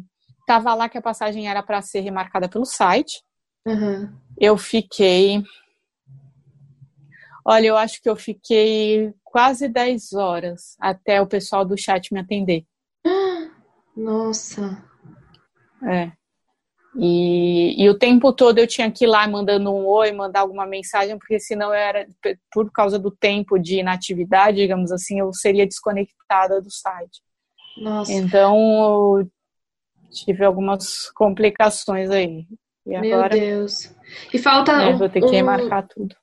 tava 0.47 0.74
lá 0.74 0.89
que 0.89 0.99
a 0.99 1.03
passagem 1.03 1.49
era 1.49 1.62
para 1.62 1.80
ser 1.80 2.01
remarcada 2.01 2.47
pelo 2.47 2.66
site. 2.66 3.22
Uhum. 3.66 4.12
Eu 4.39 4.59
fiquei. 4.59 5.43
Olha, 7.45 7.66
eu 7.66 7.76
acho 7.76 8.01
que 8.01 8.09
eu 8.09 8.16
fiquei 8.16 9.12
quase 9.22 9.68
10 9.68 10.14
horas 10.14 10.76
até 10.80 11.20
o 11.20 11.26
pessoal 11.26 11.64
do 11.64 11.76
chat 11.76 12.12
me 12.12 12.20
atender. 12.20 12.64
Nossa. 13.97 14.82
É. 15.86 16.12
E, 16.97 17.82
e, 17.82 17.90
o 17.90 17.99
tempo 17.99 18.32
todo 18.32 18.59
eu 18.59 18.68
tinha 18.68 18.90
que 18.90 19.05
ir 19.05 19.09
lá 19.09 19.26
mandando 19.26 19.72
um 19.72 19.84
oi, 19.84 20.12
mandar 20.12 20.40
alguma 20.40 20.64
mensagem, 20.64 21.18
porque 21.18 21.40
senão 21.40 21.74
era, 21.74 22.07
por 22.53 22.70
causa 22.70 22.99
do 22.99 23.11
tempo 23.11 23.59
de 23.59 23.80
inatividade, 23.80 24.59
digamos 24.59 24.92
assim, 24.92 25.18
eu 25.18 25.32
seria 25.32 25.66
desconectada 25.66 26.62
do 26.62 26.70
site. 26.70 27.20
Nossa. 27.76 28.12
Então, 28.12 29.18
eu 29.18 29.30
tive 30.11 30.45
algumas 30.45 31.11
complicações 31.11 32.11
aí. 32.11 32.47
E 32.86 33.01
Meu 33.01 33.16
agora, 33.16 33.36
Deus. 33.36 33.92
E 34.32 34.38
falta. 34.38 34.72
É, 34.72 34.92
vou 34.92 35.09
ter 35.09 35.20
que 35.20 35.26
um, 35.26 35.30
remarcar 35.30 35.88
tudo. 35.88 36.14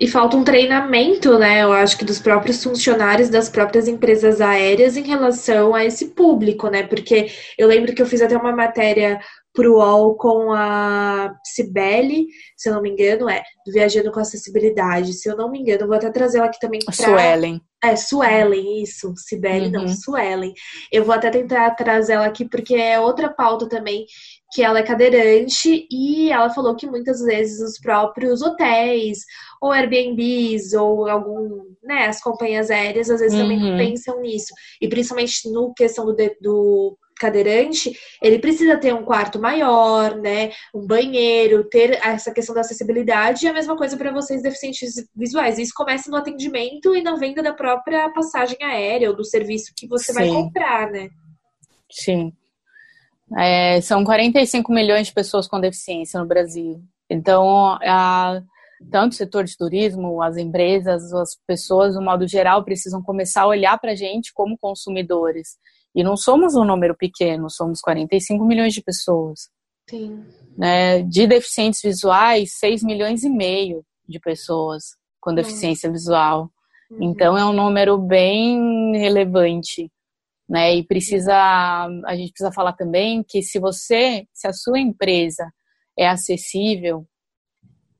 E 0.00 0.06
falta 0.06 0.36
um 0.36 0.44
treinamento, 0.44 1.38
né? 1.38 1.62
Eu 1.62 1.72
acho 1.72 1.98
que 1.98 2.04
dos 2.04 2.20
próprios 2.20 2.62
funcionários 2.62 3.28
das 3.28 3.48
próprias 3.48 3.88
empresas 3.88 4.40
aéreas 4.40 4.96
em 4.96 5.02
relação 5.02 5.74
a 5.74 5.84
esse 5.84 6.14
público, 6.14 6.68
né? 6.68 6.84
Porque 6.84 7.28
eu 7.58 7.66
lembro 7.66 7.92
que 7.92 8.00
eu 8.00 8.06
fiz 8.06 8.22
até 8.22 8.36
uma 8.36 8.52
matéria 8.52 9.20
pro 9.52 9.74
UOL 9.74 10.16
com 10.16 10.52
a 10.52 11.34
Cibele, 11.44 12.28
se 12.56 12.68
eu 12.68 12.74
não 12.74 12.80
me 12.80 12.90
engano, 12.90 13.28
é, 13.28 13.42
do 13.66 13.72
Viajando 13.72 14.12
com 14.12 14.20
Acessibilidade. 14.20 15.12
Se 15.14 15.28
eu 15.28 15.36
não 15.36 15.50
me 15.50 15.58
engano, 15.58 15.88
vou 15.88 15.96
até 15.96 16.08
trazer 16.12 16.38
ela 16.38 16.46
aqui 16.46 16.60
também 16.60 16.78
pra... 16.84 16.94
Suelen. 16.94 17.60
É, 17.82 17.96
Suelen, 17.96 18.82
isso. 18.82 19.12
Cibele, 19.16 19.66
uhum. 19.66 19.82
não, 19.82 19.88
Suelen. 19.88 20.52
Eu 20.92 21.04
vou 21.04 21.12
até 21.12 21.28
tentar 21.30 21.70
trazer 21.72 22.12
ela 22.12 22.26
aqui, 22.26 22.44
porque 22.44 22.76
é 22.76 23.00
outra 23.00 23.28
pauta 23.28 23.68
também, 23.68 24.06
que 24.50 24.62
ela 24.62 24.78
é 24.78 24.82
cadeirante, 24.82 25.86
e 25.90 26.30
ela 26.30 26.50
falou 26.50 26.74
que 26.74 26.86
muitas 26.86 27.20
vezes 27.20 27.60
os 27.60 27.78
próprios 27.78 28.40
hotéis, 28.42 29.18
ou 29.60 29.72
Airbnbs, 29.72 30.72
ou 30.72 31.08
algum, 31.08 31.64
né, 31.82 32.06
as 32.06 32.20
companhias 32.20 32.70
aéreas, 32.70 33.10
às 33.10 33.20
vezes 33.20 33.36
uhum. 33.36 33.42
também 33.42 33.60
não 33.60 33.70
uhum. 33.72 33.78
pensam 33.78 34.20
nisso. 34.20 34.54
E 34.80 34.88
principalmente 34.88 35.50
no 35.50 35.74
questão 35.74 36.06
do, 36.06 36.16
do 36.40 36.98
cadeirante, 37.18 37.92
ele 38.22 38.38
precisa 38.38 38.76
ter 38.76 38.94
um 38.94 39.04
quarto 39.04 39.40
maior, 39.40 40.16
né? 40.16 40.52
Um 40.74 40.86
banheiro, 40.86 41.64
ter 41.64 41.98
essa 42.02 42.32
questão 42.32 42.54
da 42.54 42.60
acessibilidade 42.60 43.44
e 43.44 43.48
a 43.48 43.52
mesma 43.52 43.76
coisa 43.76 43.96
para 43.96 44.12
vocês 44.12 44.40
deficientes 44.40 44.94
visuais. 45.14 45.58
Isso 45.58 45.72
começa 45.74 46.10
no 46.10 46.16
atendimento 46.16 46.94
e 46.94 47.02
na 47.02 47.16
venda 47.16 47.42
da 47.42 47.52
própria 47.52 48.08
passagem 48.10 48.58
aérea 48.62 49.10
ou 49.10 49.16
do 49.16 49.24
serviço 49.24 49.72
que 49.76 49.88
você 49.88 50.12
Sim. 50.12 50.14
vai 50.14 50.28
comprar, 50.28 50.90
né? 50.90 51.08
Sim. 51.90 52.32
É, 53.36 53.80
são 53.80 54.04
45 54.04 54.72
milhões 54.72 55.08
de 55.08 55.12
pessoas 55.12 55.46
com 55.46 55.60
deficiência 55.60 56.18
no 56.20 56.26
Brasil. 56.26 56.82
Então, 57.10 57.78
a, 57.82 58.40
tanto 58.90 59.12
o 59.12 59.16
setor 59.16 59.44
de 59.44 59.56
turismo, 59.56 60.22
as 60.22 60.36
empresas, 60.36 61.12
as 61.12 61.36
pessoas, 61.46 61.94
no 61.94 62.02
modo 62.02 62.26
geral, 62.26 62.64
precisam 62.64 63.02
começar 63.02 63.42
a 63.42 63.48
olhar 63.48 63.78
para 63.78 63.92
a 63.92 63.96
gente 63.96 64.32
como 64.32 64.58
consumidores 64.58 65.58
e 65.94 66.02
não 66.02 66.16
somos 66.16 66.54
um 66.54 66.64
número 66.64 66.96
pequeno, 66.96 67.50
somos 67.50 67.80
45 67.80 68.44
milhões 68.44 68.72
de 68.72 68.82
pessoas. 68.82 69.48
Sim. 69.88 70.24
Né? 70.56 71.02
De 71.02 71.26
deficientes 71.26 71.80
visuais, 71.82 72.52
6 72.58 72.82
milhões 72.82 73.24
e 73.24 73.30
meio 73.30 73.84
de 74.08 74.20
pessoas 74.20 74.84
com 75.20 75.34
deficiência 75.34 75.88
uhum. 75.88 75.92
visual. 75.92 76.50
Uhum. 76.90 76.98
Então 77.02 77.36
é 77.36 77.44
um 77.44 77.52
número 77.52 77.98
bem 77.98 78.96
relevante. 78.96 79.90
Né? 80.48 80.76
E 80.76 80.82
precisa, 80.84 81.34
a 82.06 82.16
gente 82.16 82.32
precisa 82.32 82.52
falar 82.52 82.72
também 82.72 83.22
que 83.22 83.42
se 83.42 83.58
você, 83.58 84.26
se 84.32 84.46
a 84.46 84.52
sua 84.52 84.78
empresa 84.78 85.52
é 85.96 86.08
acessível, 86.08 87.06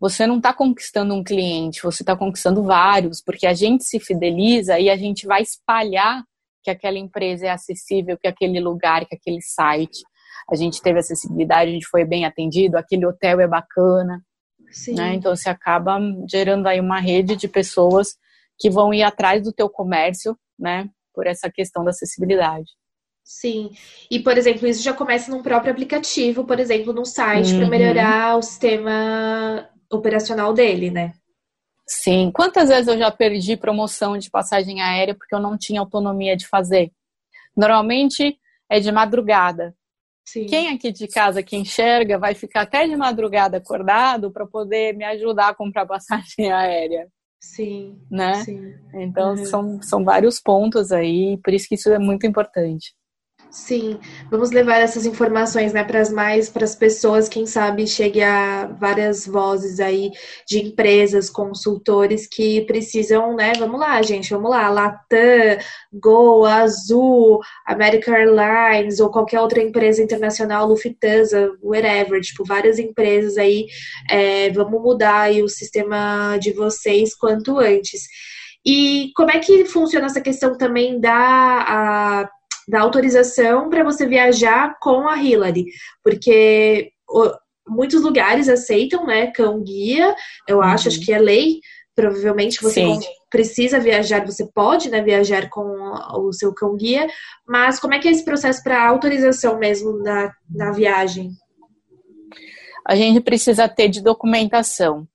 você 0.00 0.26
não 0.26 0.36
está 0.36 0.54
conquistando 0.54 1.12
um 1.14 1.24
cliente, 1.24 1.82
você 1.82 2.02
está 2.02 2.16
conquistando 2.16 2.62
vários, 2.62 3.20
porque 3.20 3.46
a 3.46 3.52
gente 3.52 3.84
se 3.84 3.98
fideliza 3.98 4.78
e 4.78 4.88
a 4.88 4.96
gente 4.96 5.26
vai 5.26 5.42
espalhar 5.42 6.22
que 6.62 6.70
aquela 6.70 6.98
empresa 6.98 7.46
é 7.46 7.50
acessível, 7.50 8.16
que 8.16 8.28
aquele 8.28 8.60
lugar, 8.60 9.04
que 9.06 9.14
aquele 9.14 9.42
site. 9.42 10.02
A 10.50 10.54
gente 10.54 10.80
teve 10.80 10.98
acessibilidade, 10.98 11.70
a 11.70 11.74
gente 11.74 11.86
foi 11.86 12.04
bem 12.04 12.24
atendido, 12.24 12.78
aquele 12.78 13.06
hotel 13.06 13.40
é 13.40 13.46
bacana. 13.46 14.22
Né? 14.94 15.14
Então 15.14 15.34
você 15.34 15.48
acaba 15.48 15.98
gerando 16.30 16.66
aí 16.66 16.80
uma 16.80 17.00
rede 17.00 17.36
de 17.36 17.48
pessoas 17.48 18.16
que 18.58 18.70
vão 18.70 18.92
ir 18.92 19.02
atrás 19.02 19.42
do 19.42 19.52
teu 19.52 19.68
comércio, 19.68 20.36
né? 20.58 20.88
Por 21.18 21.26
essa 21.26 21.50
questão 21.50 21.82
da 21.82 21.90
acessibilidade. 21.90 22.70
Sim. 23.24 23.72
E, 24.08 24.20
por 24.20 24.38
exemplo, 24.38 24.68
isso 24.68 24.84
já 24.84 24.94
começa 24.94 25.32
num 25.32 25.42
próprio 25.42 25.72
aplicativo, 25.72 26.44
por 26.44 26.60
exemplo, 26.60 26.92
num 26.92 27.04
site, 27.04 27.52
uhum. 27.52 27.58
para 27.58 27.68
melhorar 27.68 28.38
o 28.38 28.42
sistema 28.42 29.68
operacional 29.90 30.54
dele, 30.54 30.92
né? 30.92 31.12
Sim. 31.84 32.30
Quantas 32.32 32.68
vezes 32.68 32.86
eu 32.86 32.96
já 32.96 33.10
perdi 33.10 33.56
promoção 33.56 34.16
de 34.16 34.30
passagem 34.30 34.80
aérea 34.80 35.12
porque 35.12 35.34
eu 35.34 35.40
não 35.40 35.58
tinha 35.58 35.80
autonomia 35.80 36.36
de 36.36 36.46
fazer? 36.46 36.92
Normalmente 37.56 38.38
é 38.70 38.78
de 38.78 38.92
madrugada. 38.92 39.74
Sim. 40.24 40.46
Quem 40.46 40.68
aqui 40.68 40.92
de 40.92 41.08
casa 41.08 41.42
que 41.42 41.56
enxerga 41.56 42.16
vai 42.16 42.36
ficar 42.36 42.60
até 42.60 42.86
de 42.86 42.94
madrugada 42.94 43.56
acordado 43.56 44.30
para 44.30 44.46
poder 44.46 44.94
me 44.94 45.04
ajudar 45.04 45.48
a 45.48 45.54
comprar 45.54 45.84
passagem 45.88 46.52
aérea. 46.52 47.08
Sim. 47.40 48.00
Né? 48.10 48.44
Sim. 48.44 48.74
Então 48.94 49.30
uhum. 49.30 49.44
são, 49.44 49.82
são 49.82 50.04
vários 50.04 50.40
pontos 50.40 50.90
aí, 50.92 51.38
por 51.42 51.52
isso 51.52 51.68
que 51.68 51.74
isso 51.74 51.90
é 51.90 51.98
muito 51.98 52.26
importante. 52.26 52.94
Sim, 53.50 53.98
vamos 54.30 54.50
levar 54.50 54.76
essas 54.76 55.06
informações, 55.06 55.72
né, 55.72 55.82
para 55.82 56.00
as 56.00 56.12
mais, 56.12 56.50
para 56.50 56.64
as 56.64 56.74
pessoas, 56.74 57.30
quem 57.30 57.46
sabe 57.46 57.86
chegue 57.86 58.22
a 58.22 58.66
várias 58.66 59.26
vozes 59.26 59.80
aí 59.80 60.10
de 60.46 60.58
empresas, 60.58 61.30
consultores 61.30 62.26
que 62.26 62.60
precisam, 62.66 63.34
né, 63.34 63.54
vamos 63.58 63.80
lá, 63.80 64.02
gente, 64.02 64.28
vamos 64.28 64.50
lá, 64.50 64.68
Latam, 64.68 65.56
Gol, 65.94 66.44
Azul, 66.44 67.40
American 67.66 68.14
Airlines 68.14 69.00
ou 69.00 69.10
qualquer 69.10 69.40
outra 69.40 69.62
empresa 69.62 70.02
internacional, 70.02 70.68
Lufthansa, 70.68 71.50
whatever, 71.62 72.20
tipo, 72.20 72.44
várias 72.44 72.78
empresas 72.78 73.38
aí, 73.38 73.66
é, 74.10 74.50
vamos 74.50 74.82
mudar 74.82 75.20
aí 75.22 75.42
o 75.42 75.48
sistema 75.48 76.36
de 76.36 76.52
vocês 76.52 77.14
quanto 77.14 77.58
antes. 77.58 78.02
E 78.66 79.10
como 79.16 79.30
é 79.30 79.38
que 79.38 79.64
funciona 79.64 80.06
essa 80.06 80.20
questão 80.20 80.58
também 80.58 81.00
da 81.00 82.28
da 82.68 82.80
autorização 82.80 83.70
para 83.70 83.82
você 83.82 84.06
viajar 84.06 84.76
com 84.80 85.08
a 85.08 85.16
Hillary, 85.16 85.64
porque 86.04 86.90
o, 87.08 87.32
muitos 87.68 88.02
lugares 88.02 88.48
aceitam, 88.48 89.06
né, 89.06 89.28
cão 89.28 89.62
guia, 89.62 90.14
eu 90.46 90.60
acho, 90.60 90.88
uhum. 90.88 90.94
acho 90.94 91.04
que 91.04 91.12
é 91.12 91.18
lei, 91.18 91.60
provavelmente 91.94 92.62
você 92.62 92.84
precisa 93.30 93.80
viajar, 93.80 94.24
você 94.24 94.46
pode, 94.54 94.88
né, 94.90 95.02
viajar 95.02 95.48
com 95.48 95.64
o 96.14 96.32
seu 96.32 96.54
cão 96.54 96.76
guia, 96.76 97.08
mas 97.46 97.80
como 97.80 97.94
é 97.94 97.98
que 97.98 98.06
é 98.06 98.10
esse 98.10 98.24
processo 98.24 98.62
para 98.62 98.86
autorização 98.86 99.58
mesmo 99.58 99.98
na, 100.02 100.30
na 100.48 100.70
viagem? 100.70 101.30
a 102.88 102.94
gente 102.94 103.20
precisa 103.20 103.68
ter 103.68 103.90
de 103.90 104.00
documentação 104.00 105.06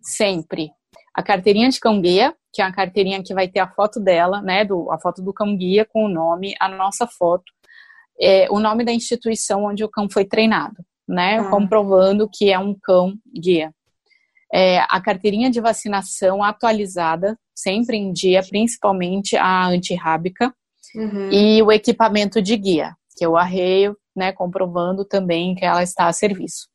sempre 0.00 0.70
a 1.16 1.22
carteirinha 1.22 1.70
de 1.70 1.80
cão 1.80 1.98
guia, 1.98 2.34
que 2.52 2.60
é 2.60 2.64
a 2.64 2.70
carteirinha 2.70 3.22
que 3.22 3.32
vai 3.32 3.48
ter 3.48 3.60
a 3.60 3.66
foto 3.66 3.98
dela, 3.98 4.42
né, 4.42 4.66
do, 4.66 4.92
a 4.92 4.98
foto 4.98 5.22
do 5.22 5.32
cão 5.32 5.56
guia 5.56 5.86
com 5.86 6.04
o 6.04 6.08
nome, 6.08 6.54
a 6.60 6.68
nossa 6.68 7.06
foto, 7.06 7.50
é, 8.20 8.46
o 8.50 8.60
nome 8.60 8.84
da 8.84 8.92
instituição 8.92 9.64
onde 9.64 9.82
o 9.82 9.88
cão 9.88 10.10
foi 10.10 10.26
treinado, 10.26 10.76
né, 11.08 11.38
ah. 11.38 11.48
comprovando 11.48 12.28
que 12.30 12.52
é 12.52 12.58
um 12.58 12.74
cão 12.78 13.14
guia. 13.34 13.72
É, 14.52 14.80
a 14.80 15.00
carteirinha 15.00 15.50
de 15.50 15.58
vacinação 15.58 16.42
atualizada, 16.42 17.38
sempre 17.54 17.96
em 17.96 18.12
dia, 18.12 18.42
principalmente 18.46 19.38
a 19.38 19.68
antirrábica, 19.68 20.54
uhum. 20.94 21.30
e 21.32 21.62
o 21.62 21.72
equipamento 21.72 22.42
de 22.42 22.58
guia, 22.58 22.94
que 23.16 23.24
é 23.24 23.28
o 23.28 23.38
arreio, 23.38 23.96
né, 24.14 24.32
comprovando 24.32 25.02
também 25.02 25.54
que 25.54 25.64
ela 25.64 25.82
está 25.82 26.08
a 26.08 26.12
serviço. 26.12 26.68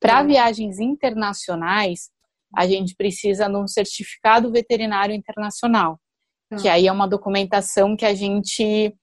Para 0.00 0.20
uhum. 0.20 0.26
viagens 0.26 0.80
internacionais, 0.80 2.10
a 2.54 2.66
gente 2.66 2.94
precisa 2.94 3.48
de 3.48 3.56
um 3.56 3.66
certificado 3.66 4.50
veterinário 4.50 5.14
internacional, 5.14 5.98
uhum. 6.50 6.58
que 6.58 6.68
aí 6.68 6.86
é 6.86 6.92
uma 6.92 7.08
documentação 7.08 7.96
que 7.96 8.04
a 8.04 8.14
gente 8.14 8.94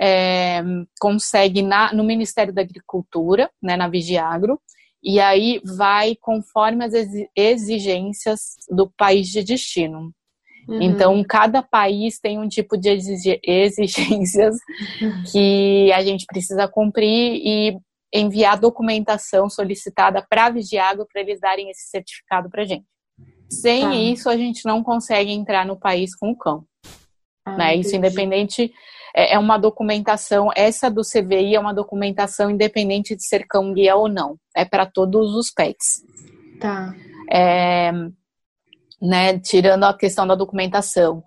é, 0.00 0.62
consegue 1.00 1.62
na, 1.62 1.92
no 1.92 2.04
Ministério 2.04 2.52
da 2.52 2.62
Agricultura, 2.62 3.50
né, 3.62 3.76
na 3.76 3.88
Vigiagro, 3.88 4.60
e 5.02 5.20
aí 5.20 5.60
vai 5.64 6.16
conforme 6.20 6.84
as 6.84 6.92
exigências 7.36 8.40
do 8.68 8.90
país 8.96 9.28
de 9.28 9.42
destino. 9.42 10.12
Uhum. 10.68 10.82
Então, 10.82 11.22
cada 11.22 11.62
país 11.62 12.18
tem 12.18 12.38
um 12.38 12.48
tipo 12.48 12.76
de 12.76 12.90
exigências 13.44 14.56
uhum. 15.00 15.22
que 15.30 15.92
a 15.92 16.02
gente 16.02 16.26
precisa 16.26 16.66
cumprir 16.66 17.40
e 17.44 17.78
enviar 18.12 18.58
documentação 18.58 19.48
solicitada 19.48 20.24
para 20.28 20.46
a 20.46 20.50
Vigiago 20.50 21.06
para 21.10 21.20
eles 21.20 21.40
darem 21.40 21.70
esse 21.70 21.88
certificado 21.88 22.48
para 22.48 22.64
gente. 22.64 22.86
Sem 23.50 23.82
tá. 23.82 23.94
isso, 23.94 24.28
a 24.28 24.36
gente 24.36 24.64
não 24.64 24.82
consegue 24.82 25.30
entrar 25.30 25.64
no 25.64 25.78
país 25.78 26.16
com 26.16 26.30
o 26.30 26.36
cão. 26.36 26.64
Ah, 27.44 27.56
né? 27.56 27.76
Isso 27.76 27.94
independente 27.94 28.72
é, 29.14 29.34
é 29.34 29.38
uma 29.38 29.56
documentação. 29.56 30.50
Essa 30.54 30.90
do 30.90 31.02
CVI 31.02 31.54
é 31.54 31.60
uma 31.60 31.72
documentação 31.72 32.50
independente 32.50 33.14
de 33.14 33.24
ser 33.24 33.46
cão 33.46 33.72
guia 33.72 33.94
ou 33.96 34.08
não. 34.08 34.36
É 34.54 34.64
para 34.64 34.84
todos 34.84 35.34
os 35.34 35.50
pets. 35.50 36.02
Tá. 36.60 36.94
É, 37.30 37.92
né, 39.00 39.38
tirando 39.38 39.84
a 39.84 39.96
questão 39.96 40.26
da 40.26 40.34
documentação, 40.34 41.22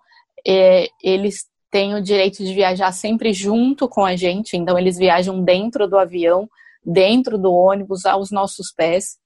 é, 0.45 0.87
eles 1.01 1.47
têm 1.71 1.95
o 1.95 2.01
direito 2.01 2.43
de 2.43 2.53
viajar 2.53 2.91
sempre 2.91 3.31
junto 3.33 3.87
com 3.87 4.03
a 4.03 4.15
gente, 4.15 4.57
então 4.57 4.77
eles 4.77 4.97
viajam 4.97 5.43
dentro 5.43 5.87
do 5.87 5.97
avião, 5.97 6.49
dentro 6.85 7.37
do 7.37 7.53
ônibus, 7.53 8.05
aos 8.05 8.31
nossos 8.31 8.71
pés. 8.71 9.17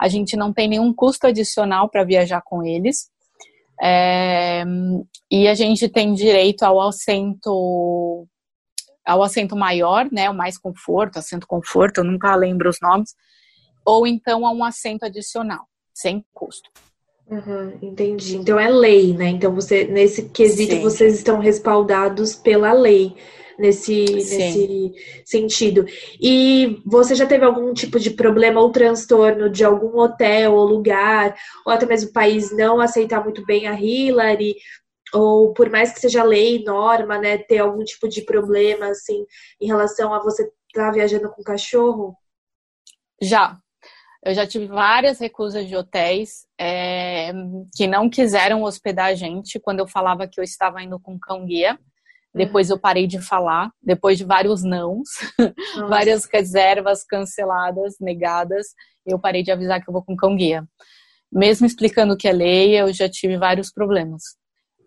A 0.00 0.08
gente 0.08 0.36
não 0.36 0.52
tem 0.52 0.68
nenhum 0.68 0.92
custo 0.92 1.26
adicional 1.26 1.88
para 1.88 2.04
viajar 2.04 2.42
com 2.44 2.62
eles. 2.62 3.10
É, 3.80 4.64
e 5.30 5.48
a 5.48 5.54
gente 5.54 5.88
tem 5.88 6.14
direito 6.14 6.62
ao 6.62 6.80
assento 6.80 8.26
ao 9.04 9.20
assento 9.20 9.56
maior, 9.56 10.08
né, 10.12 10.30
o 10.30 10.34
mais 10.34 10.56
conforto, 10.56 11.18
assento 11.18 11.44
conforto, 11.44 11.98
eu 11.98 12.04
nunca 12.04 12.36
lembro 12.36 12.70
os 12.70 12.76
nomes, 12.80 13.16
ou 13.84 14.06
então 14.06 14.46
a 14.46 14.52
um 14.52 14.62
assento 14.62 15.04
adicional, 15.04 15.66
sem 15.92 16.24
custo. 16.32 16.70
Uhum, 17.28 17.78
entendi. 17.82 18.36
Então 18.36 18.60
é 18.60 18.68
lei, 18.68 19.12
né? 19.12 19.30
Então 19.30 19.54
você 19.54 19.86
nesse 19.86 20.28
quesito 20.28 20.74
Sim. 20.74 20.82
vocês 20.82 21.14
estão 21.14 21.38
respaldados 21.38 22.34
pela 22.34 22.72
lei 22.72 23.16
nesse, 23.58 24.04
nesse 24.04 24.92
sentido. 25.24 25.84
E 26.20 26.80
você 26.84 27.14
já 27.14 27.26
teve 27.26 27.44
algum 27.44 27.72
tipo 27.72 27.98
de 27.98 28.10
problema 28.10 28.60
ou 28.60 28.70
transtorno 28.70 29.50
de 29.50 29.64
algum 29.64 29.98
hotel 29.98 30.54
ou 30.54 30.66
lugar, 30.66 31.34
ou 31.66 31.72
até 31.72 31.86
mesmo 31.86 32.10
o 32.10 32.12
país 32.12 32.54
não 32.56 32.80
aceitar 32.80 33.22
muito 33.22 33.44
bem 33.44 33.66
a 33.66 33.78
Hillary, 33.78 34.56
ou 35.12 35.52
por 35.52 35.70
mais 35.70 35.92
que 35.92 36.00
seja 36.00 36.22
lei, 36.22 36.62
norma, 36.64 37.18
né, 37.18 37.38
ter 37.38 37.58
algum 37.58 37.84
tipo 37.84 38.08
de 38.08 38.22
problema, 38.22 38.88
assim, 38.88 39.24
em 39.60 39.66
relação 39.66 40.14
a 40.14 40.20
você 40.20 40.42
estar 40.42 40.86
tá 40.86 40.90
viajando 40.90 41.30
com 41.30 41.42
cachorro? 41.42 42.16
Já, 43.20 43.58
eu 44.24 44.34
já 44.34 44.46
tive 44.46 44.66
várias 44.66 45.18
recusas 45.18 45.66
de 45.66 45.76
hotéis 45.76 46.46
é, 46.58 47.32
que 47.74 47.86
não 47.88 48.08
quiseram 48.08 48.62
hospedar 48.62 49.06
a 49.06 49.14
gente 49.14 49.58
quando 49.58 49.80
eu 49.80 49.86
falava 49.86 50.28
que 50.28 50.38
eu 50.38 50.44
estava 50.44 50.82
indo 50.82 50.98
com 50.98 51.18
cão 51.18 51.44
guia. 51.44 51.78
Depois 52.34 52.70
eu 52.70 52.78
parei 52.78 53.06
de 53.06 53.20
falar, 53.20 53.70
depois 53.82 54.16
de 54.16 54.24
vários 54.24 54.62
nãos, 54.62 55.08
várias 55.88 56.24
reservas 56.24 57.04
canceladas, 57.04 57.96
negadas, 58.00 58.68
eu 59.04 59.18
parei 59.18 59.42
de 59.42 59.50
avisar 59.50 59.82
que 59.82 59.88
eu 59.88 59.92
vou 59.92 60.02
com 60.02 60.16
cão 60.16 60.34
guia. 60.34 60.64
Mesmo 61.30 61.66
explicando 61.66 62.16
que 62.16 62.28
é 62.28 62.32
lei, 62.32 62.80
eu 62.80 62.92
já 62.92 63.08
tive 63.08 63.36
vários 63.36 63.70
problemas. 63.70 64.22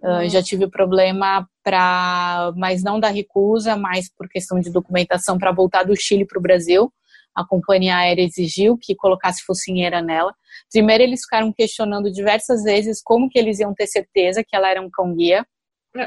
Uh, 0.04 0.30
já 0.30 0.42
tive 0.42 0.68
problema 0.70 1.48
para, 1.64 2.52
mas 2.56 2.84
não 2.84 3.00
da 3.00 3.10
recusa, 3.10 3.76
mas 3.76 4.10
por 4.16 4.28
questão 4.30 4.60
de 4.60 4.72
documentação 4.72 5.38
para 5.38 5.52
voltar 5.52 5.84
do 5.84 5.96
Chile 5.96 6.26
para 6.26 6.38
o 6.38 6.42
Brasil 6.42 6.92
a 7.36 7.46
companhia 7.46 7.98
aérea 7.98 8.24
exigiu 8.24 8.78
que 8.82 8.96
colocasse 8.96 9.44
focinheira 9.44 10.02
nela. 10.02 10.34
Primeiro 10.72 11.04
eles 11.04 11.22
ficaram 11.24 11.52
questionando 11.52 12.10
diversas 12.10 12.64
vezes 12.64 13.02
como 13.04 13.30
que 13.30 13.38
eles 13.38 13.60
iam 13.60 13.74
ter 13.74 13.88
certeza 13.88 14.44
que 14.44 14.56
ela 14.56 14.70
era 14.70 14.82
um 14.82 14.90
cão 14.90 15.14
guia. 15.14 15.46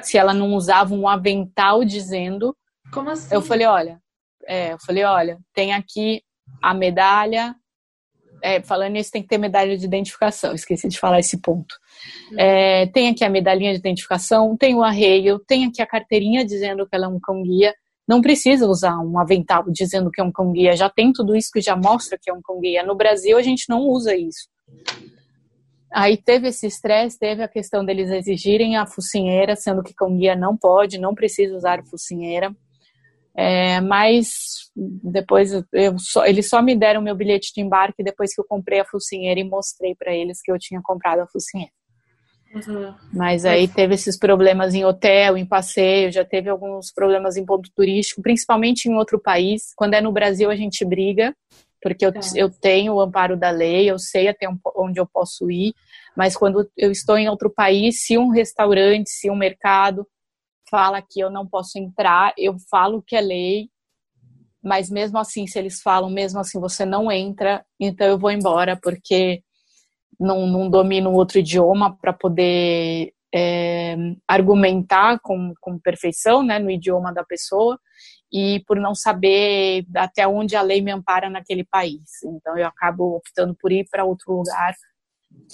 Se 0.02 0.18
ela 0.18 0.34
não 0.34 0.54
usava 0.54 0.94
um 0.94 1.08
avental 1.08 1.84
dizendo. 1.84 2.56
Como 2.92 3.10
assim? 3.10 3.34
Eu 3.34 3.42
falei, 3.42 3.66
olha, 3.66 4.00
é, 4.46 4.72
eu 4.72 4.78
falei, 4.80 5.04
olha, 5.04 5.38
tem 5.52 5.72
aqui 5.72 6.22
a 6.62 6.74
medalha. 6.74 7.54
É, 8.40 8.60
falando 8.62 8.92
nisso, 8.92 9.10
tem 9.10 9.22
que 9.22 9.28
ter 9.28 9.38
medalha 9.38 9.76
de 9.76 9.84
identificação. 9.84 10.54
Esqueci 10.54 10.88
de 10.88 10.98
falar 10.98 11.18
esse 11.18 11.40
ponto. 11.40 11.74
Hum. 12.32 12.36
É, 12.38 12.86
tem 12.86 13.08
aqui 13.08 13.24
a 13.24 13.30
medalhinha 13.30 13.72
de 13.72 13.78
identificação, 13.78 14.56
tem 14.56 14.74
o 14.74 14.82
arreio, 14.82 15.40
tem 15.40 15.64
aqui 15.66 15.82
a 15.82 15.86
carteirinha 15.86 16.44
dizendo 16.44 16.86
que 16.86 16.94
ela 16.94 17.06
é 17.06 17.08
um 17.08 17.18
cão 17.18 17.42
guia 17.42 17.74
não 18.08 18.22
precisa 18.22 18.66
usar 18.66 18.98
um 18.98 19.18
avental 19.18 19.64
dizendo 19.70 20.10
que 20.10 20.18
é 20.18 20.24
um 20.24 20.32
cão 20.32 20.50
guia, 20.50 20.74
já 20.74 20.88
tem 20.88 21.12
tudo 21.12 21.36
isso 21.36 21.50
que 21.52 21.60
já 21.60 21.76
mostra 21.76 22.18
que 22.20 22.30
é 22.30 22.32
um 22.32 22.40
cão 22.40 22.58
guia. 22.58 22.82
No 22.82 22.96
Brasil 22.96 23.36
a 23.36 23.42
gente 23.42 23.68
não 23.68 23.82
usa 23.82 24.16
isso. 24.16 24.48
Aí 25.92 26.16
teve 26.16 26.48
esse 26.48 26.66
estresse, 26.66 27.18
teve 27.18 27.42
a 27.42 27.48
questão 27.48 27.84
deles 27.84 28.10
exigirem 28.10 28.76
a 28.76 28.86
focinheira, 28.86 29.56
sendo 29.56 29.82
que 29.82 29.94
cão 29.94 30.16
guia 30.16 30.36
não 30.36 30.56
pode, 30.56 30.98
não 30.98 31.14
precisa 31.14 31.56
usar 31.56 31.82
focinheira. 31.84 32.54
É, 33.34 33.80
mas 33.80 34.28
depois 34.74 35.52
eu 35.72 35.96
só, 35.98 36.26
eles 36.26 36.48
só 36.48 36.60
me 36.60 36.74
deram 36.74 37.00
meu 37.00 37.14
bilhete 37.14 37.52
de 37.54 37.60
embarque 37.60 38.02
depois 38.02 38.34
que 38.34 38.40
eu 38.40 38.44
comprei 38.44 38.80
a 38.80 38.84
focinheira 38.84 39.38
e 39.38 39.44
mostrei 39.44 39.94
para 39.94 40.12
eles 40.12 40.42
que 40.42 40.50
eu 40.50 40.58
tinha 40.58 40.80
comprado 40.82 41.20
a 41.20 41.26
focinheira. 41.26 41.72
Uhum. 42.52 42.94
Mas 43.12 43.44
aí 43.44 43.68
teve 43.68 43.94
esses 43.94 44.18
problemas 44.18 44.74
em 44.74 44.84
hotel, 44.84 45.36
em 45.36 45.46
passeio, 45.46 46.10
já 46.10 46.24
teve 46.24 46.48
alguns 46.48 46.90
problemas 46.90 47.36
em 47.36 47.44
ponto 47.44 47.70
turístico, 47.76 48.22
principalmente 48.22 48.86
em 48.86 48.94
outro 48.94 49.20
país. 49.20 49.72
Quando 49.76 49.94
é 49.94 50.00
no 50.00 50.10
Brasil, 50.10 50.50
a 50.50 50.56
gente 50.56 50.84
briga, 50.84 51.34
porque 51.82 52.04
eu, 52.04 52.10
é. 52.10 52.20
eu 52.36 52.50
tenho 52.50 52.94
o 52.94 53.00
amparo 53.00 53.36
da 53.36 53.50
lei, 53.50 53.90
eu 53.90 53.98
sei 53.98 54.28
até 54.28 54.46
onde 54.76 55.00
eu 55.00 55.06
posso 55.06 55.50
ir, 55.50 55.74
mas 56.16 56.36
quando 56.36 56.68
eu 56.76 56.90
estou 56.90 57.16
em 57.16 57.28
outro 57.28 57.50
país, 57.50 58.02
se 58.04 58.18
um 58.18 58.28
restaurante, 58.30 59.10
se 59.10 59.30
um 59.30 59.36
mercado 59.36 60.06
fala 60.70 61.00
que 61.00 61.20
eu 61.20 61.30
não 61.30 61.46
posso 61.46 61.78
entrar, 61.78 62.34
eu 62.36 62.56
falo 62.70 63.02
que 63.02 63.16
é 63.16 63.20
lei, 63.20 63.68
mas 64.62 64.90
mesmo 64.90 65.18
assim, 65.18 65.46
se 65.46 65.58
eles 65.58 65.80
falam, 65.80 66.10
mesmo 66.10 66.40
assim 66.40 66.60
você 66.60 66.84
não 66.84 67.10
entra, 67.10 67.64
então 67.78 68.06
eu 68.06 68.18
vou 68.18 68.30
embora, 68.30 68.78
porque 68.82 69.42
não, 70.18 70.46
não 70.46 70.68
domino 70.68 71.12
outro 71.12 71.38
idioma 71.38 71.96
para 71.96 72.12
poder 72.12 73.12
é, 73.32 73.96
argumentar 74.26 75.20
com, 75.20 75.54
com 75.60 75.78
perfeição 75.78 76.42
né, 76.42 76.58
no 76.58 76.70
idioma 76.70 77.12
da 77.12 77.24
pessoa 77.24 77.78
e 78.32 78.62
por 78.66 78.78
não 78.78 78.94
saber 78.94 79.86
até 79.96 80.26
onde 80.26 80.54
a 80.54 80.62
lei 80.62 80.80
me 80.80 80.92
ampara 80.92 81.30
naquele 81.30 81.64
país. 81.64 82.22
Então 82.24 82.56
eu 82.58 82.66
acabo 82.66 83.16
optando 83.16 83.54
por 83.54 83.72
ir 83.72 83.86
para 83.90 84.04
outro 84.04 84.32
lugar 84.32 84.74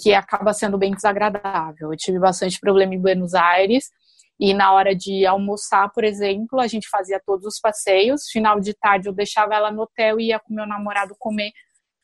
que 0.01 0.13
acaba 0.13 0.53
sendo 0.53 0.77
bem 0.77 0.93
desagradável. 0.93 1.91
Eu 1.91 1.97
tive 1.97 2.19
bastante 2.19 2.59
problema 2.59 2.93
em 2.93 3.01
Buenos 3.01 3.33
Aires 3.33 3.89
e 4.39 4.53
na 4.53 4.73
hora 4.73 4.93
de 4.95 5.25
almoçar, 5.25 5.89
por 5.93 6.03
exemplo, 6.03 6.59
a 6.59 6.67
gente 6.67 6.89
fazia 6.89 7.21
todos 7.25 7.45
os 7.45 7.59
passeios. 7.59 8.23
Final 8.31 8.59
de 8.59 8.73
tarde 8.73 9.07
eu 9.07 9.13
deixava 9.13 9.55
ela 9.55 9.71
no 9.71 9.83
hotel 9.83 10.19
e 10.19 10.27
ia 10.27 10.39
com 10.39 10.53
meu 10.53 10.67
namorado 10.67 11.15
comer 11.17 11.51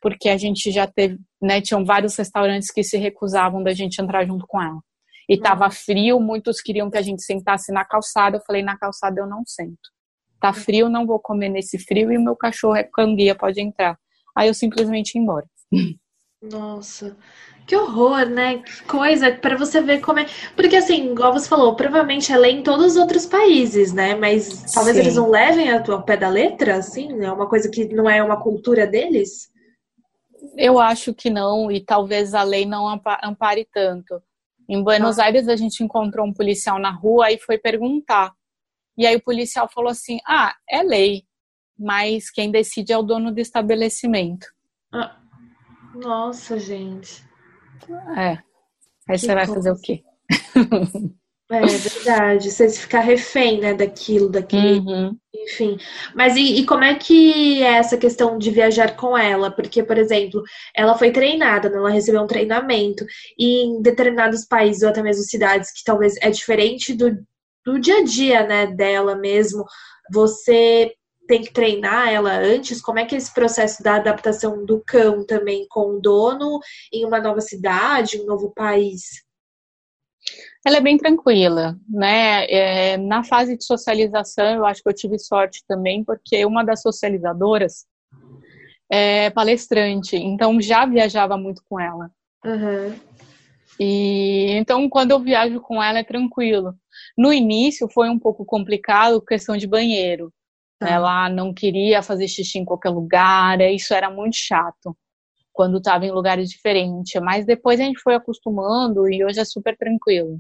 porque 0.02 0.28
a 0.30 0.36
gente 0.36 0.72
já 0.72 0.88
teve, 0.88 1.20
né, 1.40 1.62
tinham 1.62 1.86
vários 1.86 2.16
restaurantes 2.16 2.72
que 2.72 2.84
se 2.84 2.98
recusavam 2.98 3.62
da 3.62 3.72
gente 3.72 4.02
entrar 4.02 4.26
junto 4.26 4.48
com 4.48 4.60
ela. 4.60 4.82
E 5.30 5.40
tava 5.40 5.66
uhum. 5.66 5.72
frio, 5.72 6.20
muitos 6.20 6.60
queriam 6.60 6.90
que 6.90 6.98
a 6.98 7.02
gente 7.02 7.22
sentasse 7.24 7.72
na 7.72 7.86
calçada, 7.86 8.38
eu 8.38 8.42
falei, 8.42 8.64
na 8.64 8.78
calçada 8.78 9.22
eu 9.22 9.28
não 9.28 9.44
sento. 9.46 9.78
Tá 10.42 10.52
frio, 10.52 10.90
não 10.90 11.06
vou 11.06 11.20
comer 11.20 11.50
nesse 11.50 11.78
frio 11.78 12.12
e 12.12 12.18
o 12.18 12.22
meu 12.22 12.36
cachorro 12.36 12.76
é 12.76 12.84
canguia, 12.84 13.36
pode 13.36 13.62
entrar. 13.62 13.98
Aí 14.36 14.48
eu 14.48 14.54
simplesmente 14.54 15.16
ia 15.16 15.22
embora. 15.22 15.46
Nossa, 16.42 17.16
que 17.68 17.76
horror, 17.76 18.26
né? 18.26 18.58
Que 18.58 18.84
coisa 18.86 19.32
para 19.32 19.56
você 19.56 19.80
ver 19.80 20.02
como 20.02 20.18
é. 20.18 20.26
Porque 20.56 20.76
assim, 20.76 21.12
igual 21.12 21.32
você 21.32 21.48
falou, 21.48 21.76
provavelmente 21.76 22.34
é 22.34 22.38
lei 22.38 22.54
em 22.54 22.64
todos 22.64 22.94
os 22.94 22.98
outros 22.98 23.28
países, 23.28 23.94
né? 23.94 24.16
Mas 24.16 24.74
talvez 24.74 24.96
Sim. 24.96 25.04
eles 25.04 25.16
não 25.16 25.30
levem 25.30 25.72
a 25.72 25.80
tua 25.80 26.02
pé 26.02 26.18
da 26.18 26.28
letra, 26.28 26.78
assim, 26.78 27.24
é 27.24 27.32
uma 27.32 27.48
coisa 27.48 27.70
que 27.70 27.86
não 27.94 28.10
é 28.10 28.24
uma 28.24 28.42
cultura 28.42 28.88
deles. 28.88 29.52
Eu 30.58 30.80
acho 30.80 31.14
que 31.14 31.30
não, 31.30 31.72
e 31.72 31.80
talvez 31.80 32.34
a 32.34 32.42
lei 32.42 32.66
não 32.66 32.88
ampare 33.24 33.68
tanto. 33.72 34.20
Em 34.68 34.84
Buenos 34.84 35.20
ah. 35.20 35.26
Aires, 35.26 35.48
a 35.48 35.56
gente 35.56 35.84
encontrou 35.84 36.26
um 36.26 36.34
policial 36.34 36.80
na 36.80 36.90
rua 36.90 37.32
e 37.32 37.38
foi 37.38 37.60
perguntar. 37.60 38.34
E 38.98 39.06
aí 39.06 39.16
o 39.16 39.24
policial 39.24 39.70
falou 39.70 39.92
assim: 39.92 40.20
ah, 40.28 40.56
é 40.70 40.84
lei, 40.84 41.24
mas 41.78 42.30
quem 42.30 42.52
decide 42.52 42.94
é 42.94 42.98
o 42.98 43.04
dono 43.04 43.34
do 43.34 43.40
estabelecimento. 43.40 44.48
Ah. 44.94 45.18
Nossa, 45.96 46.58
gente. 46.58 47.24
É. 48.18 48.38
Aí 49.10 49.18
que 49.18 49.20
você 49.20 49.34
vai 49.34 49.46
fazer 49.46 49.72
o 49.72 49.80
quê? 49.82 50.04
É 51.52 51.66
verdade, 51.66 52.50
você 52.50 52.70
ficar 52.70 53.02
refém, 53.02 53.60
né, 53.60 53.74
daquilo, 53.74 54.30
daquele, 54.30 54.80
uhum. 54.80 55.18
enfim. 55.36 55.78
Mas 56.16 56.38
e, 56.38 56.60
e, 56.60 56.66
como 56.66 56.86
é 56.86 56.96
que 56.96 57.62
é 57.62 57.74
essa 57.74 57.98
questão 57.98 58.38
de 58.38 58.50
viajar 58.50 58.96
com 58.96 59.18
ela? 59.18 59.52
Porque, 59.52 59.84
por 59.84 59.98
exemplo, 59.98 60.42
ela 60.74 60.98
foi 60.98 61.12
treinada, 61.12 61.70
né? 61.70 61.76
ela 61.76 61.90
recebeu 61.90 62.22
um 62.22 62.28
treinamento, 62.28 63.06
e 63.38 63.66
em 63.66 63.82
determinados 63.82 64.46
países 64.46 64.82
ou 64.82 64.90
até 64.90 65.04
mesmo 65.04 65.24
cidades 65.24 65.74
que 65.74 65.84
talvez 65.84 66.16
é 66.22 66.30
diferente 66.30 66.94
do, 66.94 67.18
do 67.66 67.80
dia 67.80 68.00
a 68.00 68.04
dia, 68.04 68.46
né, 68.46 68.68
dela 68.68 69.16
mesmo, 69.16 69.64
você 70.12 70.94
tem 71.28 71.42
que 71.42 71.54
treinar 71.54 72.10
ela 72.10 72.34
antes? 72.34 72.82
Como 72.82 73.00
é 73.00 73.06
que 73.06 73.16
é 73.16 73.18
esse 73.18 73.34
processo 73.34 73.82
da 73.82 73.96
adaptação 73.96 74.66
do 74.66 74.84
cão 74.86 75.26
também 75.26 75.66
com 75.70 75.96
o 75.96 76.02
dono 76.02 76.60
em 76.92 77.06
uma 77.06 77.20
nova 77.20 77.40
cidade, 77.40 78.20
um 78.20 78.26
novo 78.26 78.52
país? 78.54 79.24
Ela 80.66 80.78
é 80.78 80.82
bem 80.82 80.98
tranquila, 80.98 81.76
né? 81.90 82.46
É, 82.46 82.98
na 82.98 83.24
fase 83.24 83.58
de 83.58 83.64
socialização, 83.64 84.56
eu 84.56 84.66
acho 84.66 84.84
que 84.84 84.90
eu 84.90 84.94
tive 84.94 85.18
sorte 85.18 85.64
também, 85.68 86.04
porque 86.04 86.46
uma 86.46 86.64
das 86.64 86.82
socializadoras 86.82 87.86
é 88.92 89.30
palestrante, 89.30 90.18
então 90.18 90.62
já 90.62 90.86
viajava 90.86 91.38
muito 91.38 91.64
com 91.68 91.80
ela. 91.80 92.12
Uhum. 92.46 92.94
E 93.80 94.52
então, 94.52 94.88
quando 94.90 95.12
eu 95.12 95.20
viajo 95.20 95.60
com 95.62 95.82
ela, 95.82 96.00
é 96.00 96.04
tranquilo. 96.04 96.76
No 97.18 97.34
início 97.34 97.90
foi 97.90 98.10
um 98.10 98.20
pouco 98.20 98.46
complicado, 98.46 99.22
questão 99.22 99.58
de 99.58 99.68
banheiro. 99.68 100.32
Tá. 100.80 100.90
Ela 100.90 101.30
não 101.30 101.54
queria 101.54 102.02
fazer 102.02 102.28
xixi 102.28 102.60
em 102.60 102.66
qualquer 102.66 102.90
lugar, 102.90 103.60
isso 103.62 103.94
era 103.94 104.10
muito 104.10 104.36
chato 104.36 104.98
quando 105.54 105.78
estava 105.78 106.06
em 106.06 106.12
lugares 106.12 106.50
diferentes. 106.50 107.22
Mas 107.22 107.46
depois 107.46 107.80
a 107.80 107.84
gente 107.84 108.00
foi 108.00 108.16
acostumando 108.16 109.08
e 109.08 109.24
hoje 109.24 109.40
é 109.40 109.46
super 109.46 109.78
tranquilo. 109.78 110.40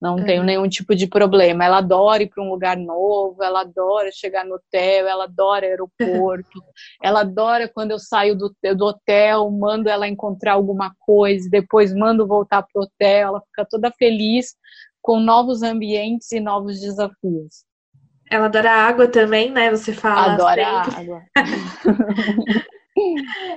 Não 0.00 0.16
uhum. 0.16 0.24
tenho 0.24 0.42
nenhum 0.42 0.66
tipo 0.66 0.94
de 0.94 1.06
problema. 1.06 1.64
Ela 1.64 1.78
adora 1.78 2.22
ir 2.22 2.28
para 2.28 2.42
um 2.42 2.48
lugar 2.48 2.76
novo, 2.76 3.42
ela 3.42 3.60
adora 3.60 4.10
chegar 4.10 4.46
no 4.46 4.54
hotel, 4.54 5.06
ela 5.06 5.24
adora 5.24 5.66
aeroporto, 5.66 6.48
ela 7.04 7.20
adora 7.20 7.68
quando 7.68 7.90
eu 7.90 7.98
saio 7.98 8.34
do, 8.34 8.54
do 8.74 8.84
hotel, 8.86 9.50
mando 9.50 9.90
ela 9.90 10.08
encontrar 10.08 10.54
alguma 10.54 10.94
coisa, 11.00 11.50
depois 11.50 11.92
mando 11.92 12.26
voltar 12.26 12.62
para 12.62 12.80
o 12.80 12.84
hotel, 12.84 13.28
ela 13.28 13.40
fica 13.42 13.66
toda 13.68 13.92
feliz 13.92 14.54
com 15.02 15.20
novos 15.20 15.62
ambientes 15.62 16.30
e 16.32 16.40
novos 16.40 16.80
desafios. 16.80 17.64
Ela 18.30 18.46
adora 18.46 18.70
água 18.70 19.08
também, 19.08 19.50
né? 19.50 19.70
Você 19.70 19.92
fala. 19.92 20.34
Adora 20.34 20.84
sempre. 20.84 21.00
água. 21.00 21.22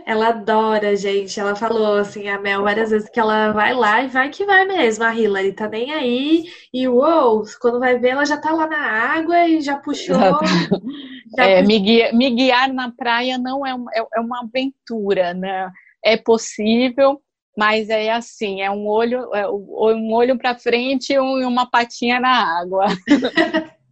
ela 0.05 0.29
adora, 0.29 0.95
gente. 0.95 1.39
Ela 1.39 1.55
falou 1.55 1.97
assim, 1.97 2.27
a 2.27 2.39
Mel, 2.39 2.63
várias 2.63 2.89
vezes 2.89 3.09
que 3.09 3.19
ela 3.19 3.51
vai 3.51 3.73
lá 3.73 4.01
e 4.03 4.07
vai 4.07 4.29
que 4.29 4.45
vai 4.45 4.65
mesmo. 4.65 5.03
A 5.03 5.15
Hillary 5.15 5.53
tá 5.53 5.67
nem 5.67 5.93
aí. 5.93 6.45
E 6.73 6.87
uou, 6.87 7.43
quando 7.61 7.79
vai 7.79 7.99
ver, 7.99 8.09
ela 8.09 8.25
já 8.25 8.37
tá 8.37 8.51
lá 8.51 8.65
na 8.67 8.79
água 8.79 9.47
e 9.47 9.61
já 9.61 9.77
puxou. 9.77 10.17
Já 11.35 11.45
é, 11.45 11.61
puxou. 11.61 11.67
Me, 11.67 11.79
guiar, 11.79 12.13
me, 12.13 12.29
guiar, 12.29 12.71
na 12.71 12.91
praia 12.91 13.39
não 13.39 13.65
é 13.65 13.73
uma, 13.73 13.91
é, 13.91 14.05
é 14.15 14.19
uma 14.19 14.41
aventura, 14.41 15.33
né? 15.33 15.71
É 16.05 16.15
possível, 16.15 17.19
mas 17.57 17.89
é 17.89 18.11
assim, 18.11 18.61
é 18.61 18.69
um 18.69 18.87
olho, 18.87 19.33
é 19.33 19.47
um 19.49 20.11
olho 20.13 20.37
para 20.37 20.57
frente 20.57 21.13
e 21.13 21.19
uma 21.19 21.69
patinha 21.69 22.19
na 22.19 22.59
água. 22.59 22.85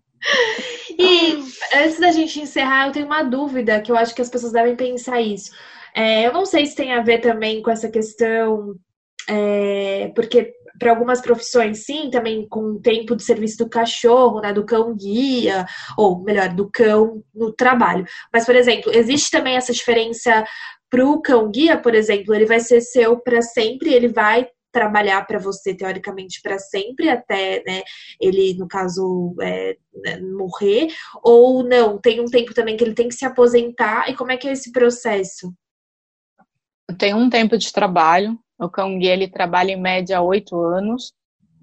E 0.97 1.33
antes 1.75 1.99
da 1.99 2.11
gente 2.11 2.39
encerrar, 2.39 2.87
eu 2.87 2.91
tenho 2.91 3.07
uma 3.07 3.23
dúvida 3.23 3.81
que 3.81 3.91
eu 3.91 3.97
acho 3.97 4.13
que 4.13 4.21
as 4.21 4.29
pessoas 4.29 4.53
devem 4.53 4.75
pensar 4.75 5.19
isso. 5.19 5.51
É, 5.95 6.27
eu 6.27 6.31
não 6.33 6.45
sei 6.45 6.65
se 6.65 6.75
tem 6.75 6.93
a 6.93 7.01
ver 7.01 7.19
também 7.19 7.61
com 7.61 7.71
essa 7.71 7.89
questão, 7.89 8.75
é, 9.27 10.11
porque 10.15 10.53
para 10.79 10.91
algumas 10.91 11.21
profissões, 11.21 11.85
sim, 11.85 12.09
também 12.09 12.47
com 12.47 12.61
o 12.61 12.81
tempo 12.81 13.15
de 13.15 13.23
serviço 13.23 13.57
do 13.57 13.69
cachorro, 13.69 14.41
né, 14.41 14.51
do 14.51 14.65
cão 14.65 14.95
guia, 14.95 15.65
ou 15.95 16.23
melhor, 16.23 16.49
do 16.49 16.69
cão 16.71 17.23
no 17.35 17.51
trabalho. 17.53 18.05
Mas, 18.33 18.45
por 18.45 18.55
exemplo, 18.55 18.91
existe 18.93 19.29
também 19.29 19.55
essa 19.55 19.71
diferença 19.71 20.43
para 20.91 21.05
o 21.05 21.21
cão 21.21 21.49
guia, 21.49 21.77
por 21.77 21.95
exemplo, 21.95 22.35
ele 22.35 22.45
vai 22.45 22.59
ser 22.59 22.81
seu 22.81 23.17
para 23.17 23.41
sempre, 23.41 23.93
ele 23.93 24.09
vai 24.09 24.47
trabalhar 24.73 25.25
para 25.25 25.39
você 25.39 25.73
teoricamente 25.73 26.41
para 26.41 26.57
sempre 26.59 27.09
até 27.09 27.63
né, 27.65 27.81
ele 28.19 28.53
no 28.53 28.67
caso 28.67 29.35
é, 29.41 29.77
né, 29.93 30.19
morrer. 30.19 30.87
Ou 31.23 31.63
não 31.63 31.97
tem 31.97 32.19
um 32.19 32.25
tempo 32.25 32.53
também 32.53 32.77
que 32.77 32.83
ele 32.83 32.93
tem 32.93 33.07
que 33.07 33.15
se 33.15 33.25
aposentar 33.25 34.09
e 34.09 34.15
como 34.15 34.31
é 34.31 34.37
que 34.37 34.47
é 34.47 34.51
esse 34.51 34.71
processo? 34.71 35.53
Tem 36.97 37.13
um 37.13 37.29
tempo 37.29 37.57
de 37.57 37.71
trabalho 37.71 38.37
o 38.59 38.69
cão 38.69 38.99
guia 38.99 39.13
ele 39.13 39.27
trabalha 39.27 39.71
em 39.71 39.81
média 39.81 40.21
oito 40.21 40.55
anos 40.55 41.13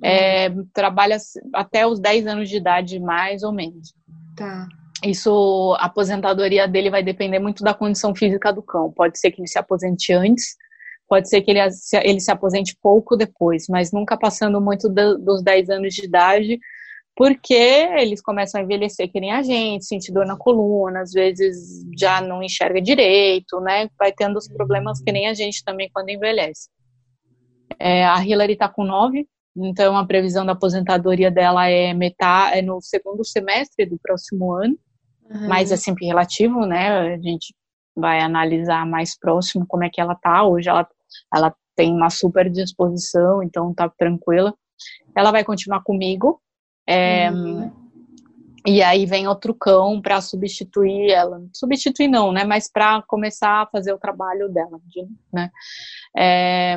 é, 0.03 0.51
trabalha 0.73 1.17
até 1.55 1.87
os 1.87 2.01
10 2.01 2.27
anos 2.27 2.49
de 2.49 2.57
idade 2.57 2.99
mais 2.99 3.43
ou 3.43 3.53
menos. 3.53 3.93
Tá 4.37 4.69
isso 5.05 5.77
a 5.79 5.87
aposentadoria 5.87 6.67
dele 6.67 6.91
vai 6.91 7.03
depender 7.03 7.39
muito 7.39 7.63
da 7.63 7.75
condição 7.75 8.15
física 8.15 8.53
do 8.53 8.63
cão 8.63 8.93
pode 8.93 9.19
ser 9.19 9.31
que 9.31 9.41
ele 9.41 9.49
se 9.49 9.59
aposente 9.59 10.13
antes 10.13 10.57
pode 11.09 11.29
ser 11.29 11.41
que 11.41 11.51
ele, 11.51 11.61
ele 12.05 12.21
se 12.21 12.31
aposente 12.31 12.77
pouco 12.81 13.17
depois, 13.17 13.67
mas 13.69 13.91
nunca 13.91 14.17
passando 14.17 14.61
muito 14.61 14.89
do, 14.89 15.19
dos 15.19 15.43
10 15.43 15.71
anos 15.71 15.95
de 15.95 16.05
idade, 16.05 16.61
porque 17.17 17.55
eles 17.55 18.21
começam 18.21 18.61
a 18.61 18.65
envelhecer 18.65 19.11
que 19.11 19.19
nem 19.19 19.33
a 19.33 19.43
gente, 19.43 19.87
sentir 19.87 20.13
dor 20.13 20.27
na 20.27 20.37
coluna, 20.37 21.01
às 21.01 21.13
vezes 21.13 21.83
já 21.99 22.21
não 22.21 22.43
enxerga 22.43 22.81
direito, 22.81 23.59
né? 23.61 23.89
Vai 23.99 24.13
tendo 24.13 24.37
os 24.37 24.47
problemas 24.47 25.01
que 25.01 25.11
nem 25.11 25.27
a 25.27 25.35
gente 25.35 25.65
também 25.65 25.91
quando 25.93 26.11
envelhece. 26.11 26.69
É, 27.79 28.05
a 28.05 28.25
Hillary 28.25 28.53
está 28.53 28.69
com 28.69 28.85
9, 28.85 29.27
então 29.57 29.97
a 29.97 30.07
previsão 30.07 30.45
da 30.45 30.53
aposentadoria 30.53 31.31
dela 31.31 31.69
é 31.69 31.93
metade, 31.95 32.59
é 32.59 32.63
no 32.63 32.81
segundo 32.81 33.25
semestre 33.25 33.87
do 33.87 33.99
próximo 33.99 34.53
ano, 34.53 34.79
uhum. 35.31 35.49
mas 35.49 35.73
é 35.73 35.77
sempre 35.77 36.07
relativo, 36.07 36.67
né? 36.67 37.15
A 37.15 37.19
gente 37.19 37.55
vai 37.97 38.21
analisar 38.21 38.87
mais 38.87 39.19
próximo 39.19 39.67
como 39.67 39.85
é 39.85 39.91
que 39.91 40.01
ela 40.01 40.15
tá. 40.15 40.45
Hoje 40.45 40.69
ela 40.69 40.87
ela 41.35 41.55
tem 41.75 41.93
uma 41.93 42.11
super 42.11 42.51
disposição, 42.51 43.43
então 43.43 43.73
tá 43.73 43.89
tranquila. 43.89 44.55
Ela 45.17 45.31
vai 45.31 45.45
continuar 45.45 45.83
comigo. 45.83 46.41
É, 46.87 47.31
uhum. 47.31 47.71
E 48.67 48.83
aí 48.83 49.07
vem 49.07 49.29
outro 49.29 49.55
cão 49.55 50.01
para 50.01 50.21
substituir 50.21 51.11
ela. 51.11 51.41
Substituir 51.55 52.09
não, 52.09 52.33
né? 52.33 52.45
Mas 52.45 52.71
para 52.71 53.03
começar 53.03 53.63
a 53.63 53.67
fazer 53.67 53.93
o 53.93 53.99
trabalho 53.99 54.49
dela, 54.49 54.81
né? 55.33 55.51
É, 56.17 56.77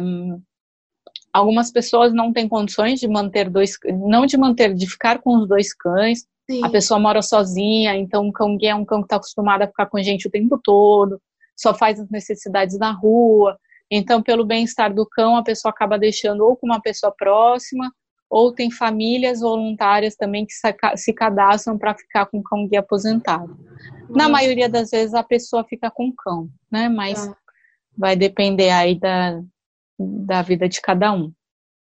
algumas 1.34 1.72
pessoas 1.72 2.14
não 2.14 2.32
têm 2.32 2.48
condições 2.48 3.00
de 3.00 3.08
manter 3.08 3.50
dois, 3.50 3.78
não 4.08 4.26
de 4.26 4.38
manter, 4.38 4.74
de 4.74 4.88
ficar 4.88 5.20
com 5.20 5.38
os 5.38 5.48
dois 5.48 5.74
cães. 5.74 6.26
Sim. 6.52 6.66
A 6.66 6.70
pessoa 6.70 7.00
mora 7.00 7.22
sozinha, 7.22 7.96
então 7.96 8.28
o 8.28 8.34
cão 8.34 8.58
guia 8.58 8.72
é 8.72 8.76
um 8.76 8.84
cão 8.84 9.00
que 9.00 9.06
está 9.06 9.16
acostumado 9.16 9.62
a 9.62 9.68
ficar 9.68 9.86
com 9.86 10.04
gente 10.04 10.28
o 10.28 10.32
tempo 10.32 10.60
todo, 10.62 11.22
só 11.56 11.74
faz 11.74 11.98
as 11.98 12.10
necessidades 12.10 12.78
na 12.78 12.92
rua. 12.92 13.58
Então, 13.90 14.22
pelo 14.22 14.44
bem-estar 14.44 14.94
do 14.94 15.06
cão, 15.06 15.38
a 15.38 15.44
pessoa 15.44 15.72
acaba 15.72 15.98
deixando 15.98 16.46
ou 16.46 16.58
com 16.58 16.66
uma 16.66 16.82
pessoa 16.82 17.14
próxima, 17.18 17.90
ou 18.30 18.54
tem 18.54 18.70
famílias 18.70 19.40
voluntárias 19.40 20.16
também 20.16 20.46
que 20.46 20.52
se 20.96 21.14
cadastram 21.14 21.78
para 21.78 21.96
ficar 21.96 22.26
com 22.26 22.40
o 22.40 22.44
cão 22.44 22.68
guia 22.68 22.82
aposentado. 22.82 23.58
Na 24.10 24.28
maioria 24.28 24.68
das 24.68 24.92
vezes 24.92 25.14
a 25.14 25.24
pessoa 25.24 25.64
fica 25.64 25.90
com 25.90 26.10
o 26.10 26.16
cão, 26.16 26.50
né? 26.70 26.90
Mas 26.90 27.26
ah. 27.26 27.36
vai 27.98 28.18
depender 28.18 28.72
aí 28.72 29.00
da, 29.00 29.42
da 29.98 30.42
vida 30.42 30.68
de 30.68 30.82
cada 30.82 31.14
um. 31.14 31.32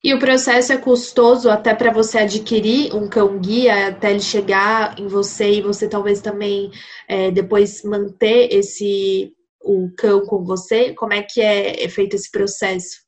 E 0.04 0.14
o 0.14 0.20
processo 0.20 0.72
é 0.72 0.78
custoso 0.78 1.50
até 1.50 1.74
para 1.74 1.92
você 1.92 2.20
adquirir 2.20 2.96
um 2.96 3.10
cão 3.10 3.40
guia, 3.40 3.88
até 3.88 4.12
ele 4.12 4.22
chegar 4.22 4.98
em 5.00 5.08
você 5.08 5.54
e 5.54 5.62
você 5.62 5.90
talvez 5.90 6.22
também 6.22 6.72
é, 7.08 7.32
depois 7.32 7.84
manter 7.84 8.54
esse 8.54 9.34
o 9.62 9.92
cão 9.98 10.22
com 10.26 10.44
você? 10.44 10.94
Como 10.94 11.14
é 11.14 11.22
que 11.22 11.42
é, 11.42 11.84
é 11.84 11.90
feito 11.90 12.16
esse 12.16 12.32
processo? 12.32 13.06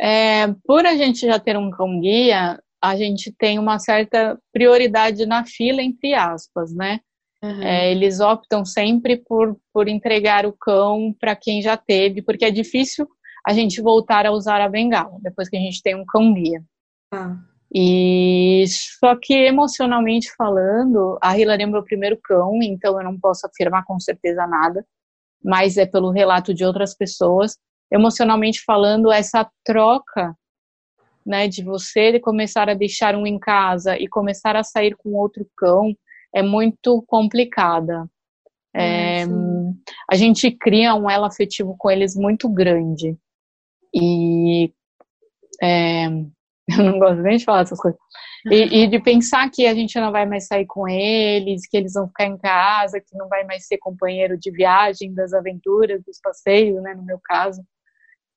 É, 0.00 0.48
por 0.64 0.84
a 0.84 0.96
gente 0.96 1.20
já 1.20 1.38
ter 1.38 1.56
um 1.56 1.70
cão 1.70 2.00
guia, 2.00 2.60
a 2.82 2.96
gente 2.96 3.32
tem 3.32 3.58
uma 3.58 3.78
certa 3.78 4.38
prioridade 4.52 5.24
na 5.26 5.46
fila, 5.46 5.80
entre 5.80 6.14
aspas, 6.14 6.74
né? 6.74 6.98
Uhum. 7.42 7.62
É, 7.62 7.92
eles 7.92 8.20
optam 8.20 8.64
sempre 8.64 9.18
por, 9.18 9.56
por 9.72 9.86
entregar 9.86 10.46
o 10.46 10.52
cão 10.52 11.14
para 11.20 11.36
quem 11.36 11.62
já 11.62 11.76
teve, 11.76 12.22
porque 12.22 12.44
é 12.44 12.50
difícil 12.50 13.06
a 13.46 13.52
gente 13.52 13.80
voltar 13.82 14.26
a 14.26 14.32
usar 14.32 14.60
a 14.60 14.68
bengala 14.68 15.18
depois 15.20 15.48
que 15.48 15.56
a 15.56 15.60
gente 15.60 15.82
tem 15.82 15.94
um 15.94 16.04
cão 16.04 16.32
guia. 16.32 16.62
Ah. 17.12 17.36
E 17.72 18.64
só 18.68 19.16
que 19.16 19.34
emocionalmente 19.34 20.32
falando, 20.36 21.18
a 21.20 21.36
Hillary 21.36 21.64
é 21.64 21.66
meu 21.66 21.82
primeiro 21.82 22.16
cão, 22.22 22.60
então 22.62 22.98
eu 22.98 23.04
não 23.04 23.18
posso 23.18 23.46
afirmar 23.46 23.84
com 23.84 23.98
certeza 23.98 24.46
nada. 24.46 24.86
mas 25.42 25.76
é 25.76 25.84
pelo 25.84 26.10
relato 26.10 26.54
de 26.54 26.64
outras 26.64 26.94
pessoas. 26.94 27.58
Emocionalmente 27.92 28.62
falando, 28.64 29.12
essa 29.12 29.48
troca 29.62 30.34
né, 31.24 31.48
de 31.48 31.62
você 31.62 32.18
começar 32.20 32.68
a 32.68 32.74
deixar 32.74 33.14
um 33.14 33.26
em 33.26 33.38
casa 33.38 33.98
e 33.98 34.08
começar 34.08 34.56
a 34.56 34.62
sair 34.62 34.96
com 34.96 35.14
outro 35.14 35.46
cão 35.56 35.94
é 36.34 36.42
muito 36.42 37.02
complicada. 37.06 38.08
É, 38.74 39.24
a 40.10 40.16
gente 40.16 40.50
cria 40.50 40.94
um 40.94 41.08
elo 41.08 41.24
afetivo 41.24 41.76
com 41.78 41.90
eles 41.90 42.16
muito 42.16 42.48
grande. 42.48 43.16
E 43.94 44.72
é, 45.62 46.06
eu 46.68 46.84
não 46.84 46.98
gosto 46.98 47.22
nem 47.22 47.36
de 47.36 47.44
falar 47.44 47.62
essas 47.62 47.78
coisas. 47.78 48.00
E, 48.50 48.82
e, 48.82 48.86
de 48.86 49.00
pensar 49.00 49.50
que 49.50 49.66
a 49.66 49.74
gente 49.74 49.98
não 49.98 50.12
vai 50.12 50.26
mais 50.26 50.46
sair 50.46 50.66
com 50.66 50.86
eles, 50.86 51.66
que 51.66 51.76
eles 51.78 51.94
vão 51.94 52.08
ficar 52.08 52.26
em 52.26 52.36
casa, 52.36 53.00
que 53.00 53.16
não 53.16 53.26
vai 53.26 53.42
mais 53.44 53.66
ser 53.66 53.78
companheiro 53.78 54.38
de 54.38 54.50
viagem, 54.50 55.14
das 55.14 55.32
aventuras, 55.32 56.02
dos 56.04 56.20
passeios, 56.20 56.82
né, 56.82 56.94
no 56.94 57.02
meu 57.02 57.18
caso, 57.24 57.62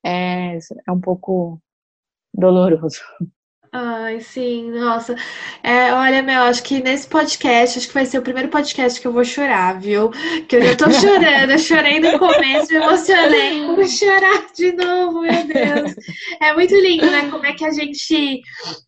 é, 0.04 0.56
é 0.56 0.92
um 0.92 1.00
pouco 1.00 1.60
doloroso. 2.32 3.00
Ai, 3.72 4.20
sim, 4.20 4.70
nossa. 4.70 5.14
É, 5.62 5.92
olha, 5.92 6.22
Mel, 6.22 6.44
acho 6.44 6.62
que 6.62 6.82
nesse 6.82 7.06
podcast, 7.06 7.78
acho 7.78 7.88
que 7.88 7.94
vai 7.94 8.06
ser 8.06 8.18
o 8.18 8.22
primeiro 8.22 8.48
podcast 8.48 9.00
que 9.00 9.06
eu 9.06 9.12
vou 9.12 9.24
chorar, 9.24 9.78
viu? 9.78 10.10
Que 10.48 10.56
eu 10.56 10.62
já 10.62 10.76
tô 10.76 10.90
chorando, 10.90 11.50
eu 11.50 11.58
chorei 11.58 12.00
no 12.00 12.18
começo, 12.18 12.72
me 12.72 12.76
emocionei, 12.76 13.66
vou 13.66 13.86
chorar 13.86 14.46
de 14.54 14.72
novo, 14.72 15.20
meu 15.20 15.44
Deus. 15.44 15.94
É 16.40 16.54
muito 16.54 16.74
lindo, 16.74 17.10
né? 17.10 17.30
Como 17.30 17.44
é 17.44 17.52
que 17.52 17.64
a 17.64 17.70
gente 17.70 18.40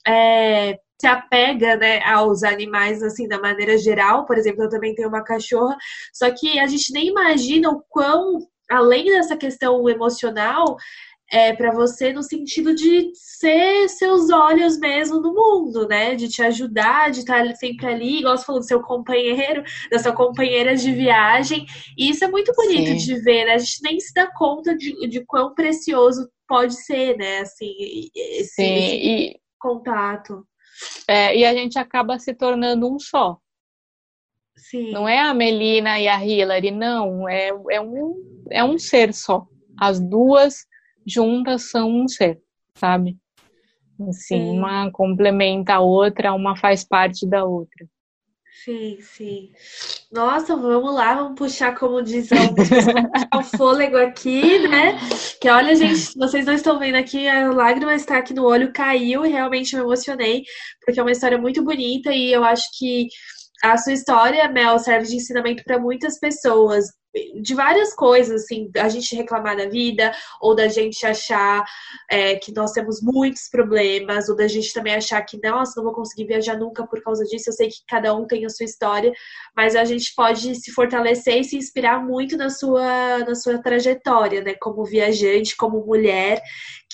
é, 0.06 0.78
se 1.00 1.06
apega, 1.06 1.76
né, 1.76 2.02
aos 2.04 2.42
animais, 2.42 3.02
assim, 3.02 3.26
da 3.26 3.40
maneira 3.40 3.78
geral. 3.78 4.26
Por 4.26 4.36
exemplo, 4.36 4.64
eu 4.64 4.68
também 4.68 4.94
tenho 4.94 5.08
uma 5.08 5.24
cachorra, 5.24 5.76
só 6.12 6.30
que 6.30 6.58
a 6.58 6.66
gente 6.66 6.92
nem 6.92 7.08
imagina 7.08 7.70
o 7.70 7.82
quão, 7.88 8.38
além 8.70 9.06
dessa 9.06 9.36
questão 9.36 9.88
emocional, 9.88 10.76
é, 11.30 11.52
para 11.54 11.72
você 11.72 12.12
no 12.12 12.22
sentido 12.22 12.74
de 12.74 13.12
ser 13.14 13.88
seus 13.88 14.30
olhos 14.30 14.78
mesmo 14.78 15.20
no 15.20 15.32
mundo, 15.32 15.86
né? 15.86 16.16
De 16.16 16.28
te 16.28 16.42
ajudar, 16.42 17.10
de 17.12 17.20
estar 17.20 17.46
sempre 17.54 17.86
ali, 17.86 18.18
igual 18.18 18.36
você 18.36 18.44
falou, 18.44 18.60
do 18.60 18.66
seu 18.66 18.82
companheiro, 18.82 19.62
da 19.90 19.98
sua 20.00 20.12
companheira 20.12 20.74
de 20.74 20.90
viagem. 20.92 21.64
E 21.96 22.10
isso 22.10 22.24
é 22.24 22.28
muito 22.28 22.52
bonito 22.54 22.88
Sim. 22.88 22.96
de 22.96 23.20
ver, 23.20 23.44
né? 23.44 23.54
A 23.54 23.58
gente 23.58 23.82
nem 23.82 24.00
se 24.00 24.12
dá 24.12 24.28
conta 24.32 24.76
de, 24.76 25.08
de 25.08 25.24
quão 25.24 25.54
precioso 25.54 26.28
pode 26.48 26.74
ser, 26.74 27.16
né? 27.16 27.38
Assim, 27.40 27.72
esse, 28.14 28.54
Sim, 28.54 28.74
esse 28.74 28.96
e, 28.96 29.40
contato. 29.58 30.44
É, 31.06 31.36
e 31.36 31.44
a 31.44 31.54
gente 31.54 31.78
acaba 31.78 32.18
se 32.18 32.34
tornando 32.34 32.92
um 32.92 32.98
só. 32.98 33.38
Sim. 34.56 34.90
Não 34.90 35.08
é 35.08 35.20
a 35.20 35.32
Melina 35.32 36.00
e 36.00 36.08
a 36.08 36.22
Hillary, 36.22 36.72
não. 36.72 37.28
É, 37.28 37.50
é, 37.70 37.80
um, 37.80 38.46
é 38.50 38.64
um 38.64 38.76
ser 38.78 39.14
só. 39.14 39.46
As 39.78 40.00
duas 40.00 40.66
juntas 41.06 41.70
são 41.70 41.90
um 41.90 42.08
ser, 42.08 42.40
sabe? 42.74 43.16
Assim, 44.08 44.36
sim. 44.36 44.58
uma 44.58 44.90
complementa 44.90 45.74
a 45.74 45.80
outra, 45.80 46.32
uma 46.32 46.56
faz 46.56 46.84
parte 46.84 47.28
da 47.28 47.44
outra. 47.44 47.86
Sim, 48.64 48.98
sim. 49.00 49.52
Nossa, 50.12 50.54
vamos 50.54 50.94
lá, 50.94 51.14
vamos 51.14 51.38
puxar, 51.38 51.74
como 51.78 52.02
diz 52.02 52.28
o, 52.30 53.38
o 53.38 53.42
fôlego 53.42 53.96
aqui, 53.96 54.58
né? 54.68 54.98
Que 55.40 55.48
olha, 55.48 55.74
gente, 55.74 56.18
vocês 56.18 56.44
não 56.44 56.52
estão 56.52 56.78
vendo 56.78 56.96
aqui, 56.96 57.26
a 57.26 57.50
lágrima 57.52 57.94
está 57.94 58.18
aqui 58.18 58.34
no 58.34 58.44
olho, 58.44 58.72
caiu 58.72 59.24
e 59.24 59.30
realmente 59.30 59.74
me 59.74 59.82
emocionei, 59.82 60.42
porque 60.84 61.00
é 61.00 61.02
uma 61.02 61.12
história 61.12 61.38
muito 61.38 61.62
bonita 61.62 62.12
e 62.12 62.32
eu 62.32 62.44
acho 62.44 62.64
que 62.78 63.06
a 63.62 63.78
sua 63.78 63.92
história, 63.92 64.48
Mel, 64.48 64.78
serve 64.78 65.06
de 65.06 65.16
ensinamento 65.16 65.62
para 65.64 65.78
muitas 65.78 66.18
pessoas, 66.18 66.86
de 67.42 67.54
várias 67.54 67.94
coisas, 67.94 68.42
assim, 68.42 68.70
a 68.76 68.88
gente 68.88 69.16
reclamar 69.16 69.56
da 69.56 69.68
vida, 69.68 70.12
ou 70.40 70.54
da 70.54 70.68
gente 70.68 71.04
achar 71.04 71.64
é, 72.10 72.36
que 72.36 72.52
nós 72.54 72.72
temos 72.72 73.00
muitos 73.02 73.48
problemas, 73.48 74.28
ou 74.28 74.36
da 74.36 74.46
gente 74.46 74.72
também 74.72 74.94
achar 74.94 75.20
que, 75.22 75.38
nossa, 75.42 75.72
não 75.76 75.84
vou 75.84 75.92
conseguir 75.92 76.26
viajar 76.26 76.56
nunca 76.56 76.86
por 76.86 77.02
causa 77.02 77.24
disso. 77.24 77.50
Eu 77.50 77.54
sei 77.54 77.68
que 77.68 77.78
cada 77.88 78.14
um 78.14 78.26
tem 78.26 78.44
a 78.44 78.48
sua 78.48 78.64
história, 78.64 79.12
mas 79.56 79.74
a 79.74 79.84
gente 79.84 80.14
pode 80.14 80.54
se 80.54 80.70
fortalecer 80.72 81.38
e 81.38 81.44
se 81.44 81.56
inspirar 81.56 82.04
muito 82.04 82.36
na 82.36 82.48
sua, 82.48 83.18
na 83.18 83.34
sua 83.34 83.58
trajetória, 83.58 84.42
né? 84.42 84.54
Como 84.60 84.84
viajante, 84.84 85.56
como 85.56 85.84
mulher, 85.84 86.40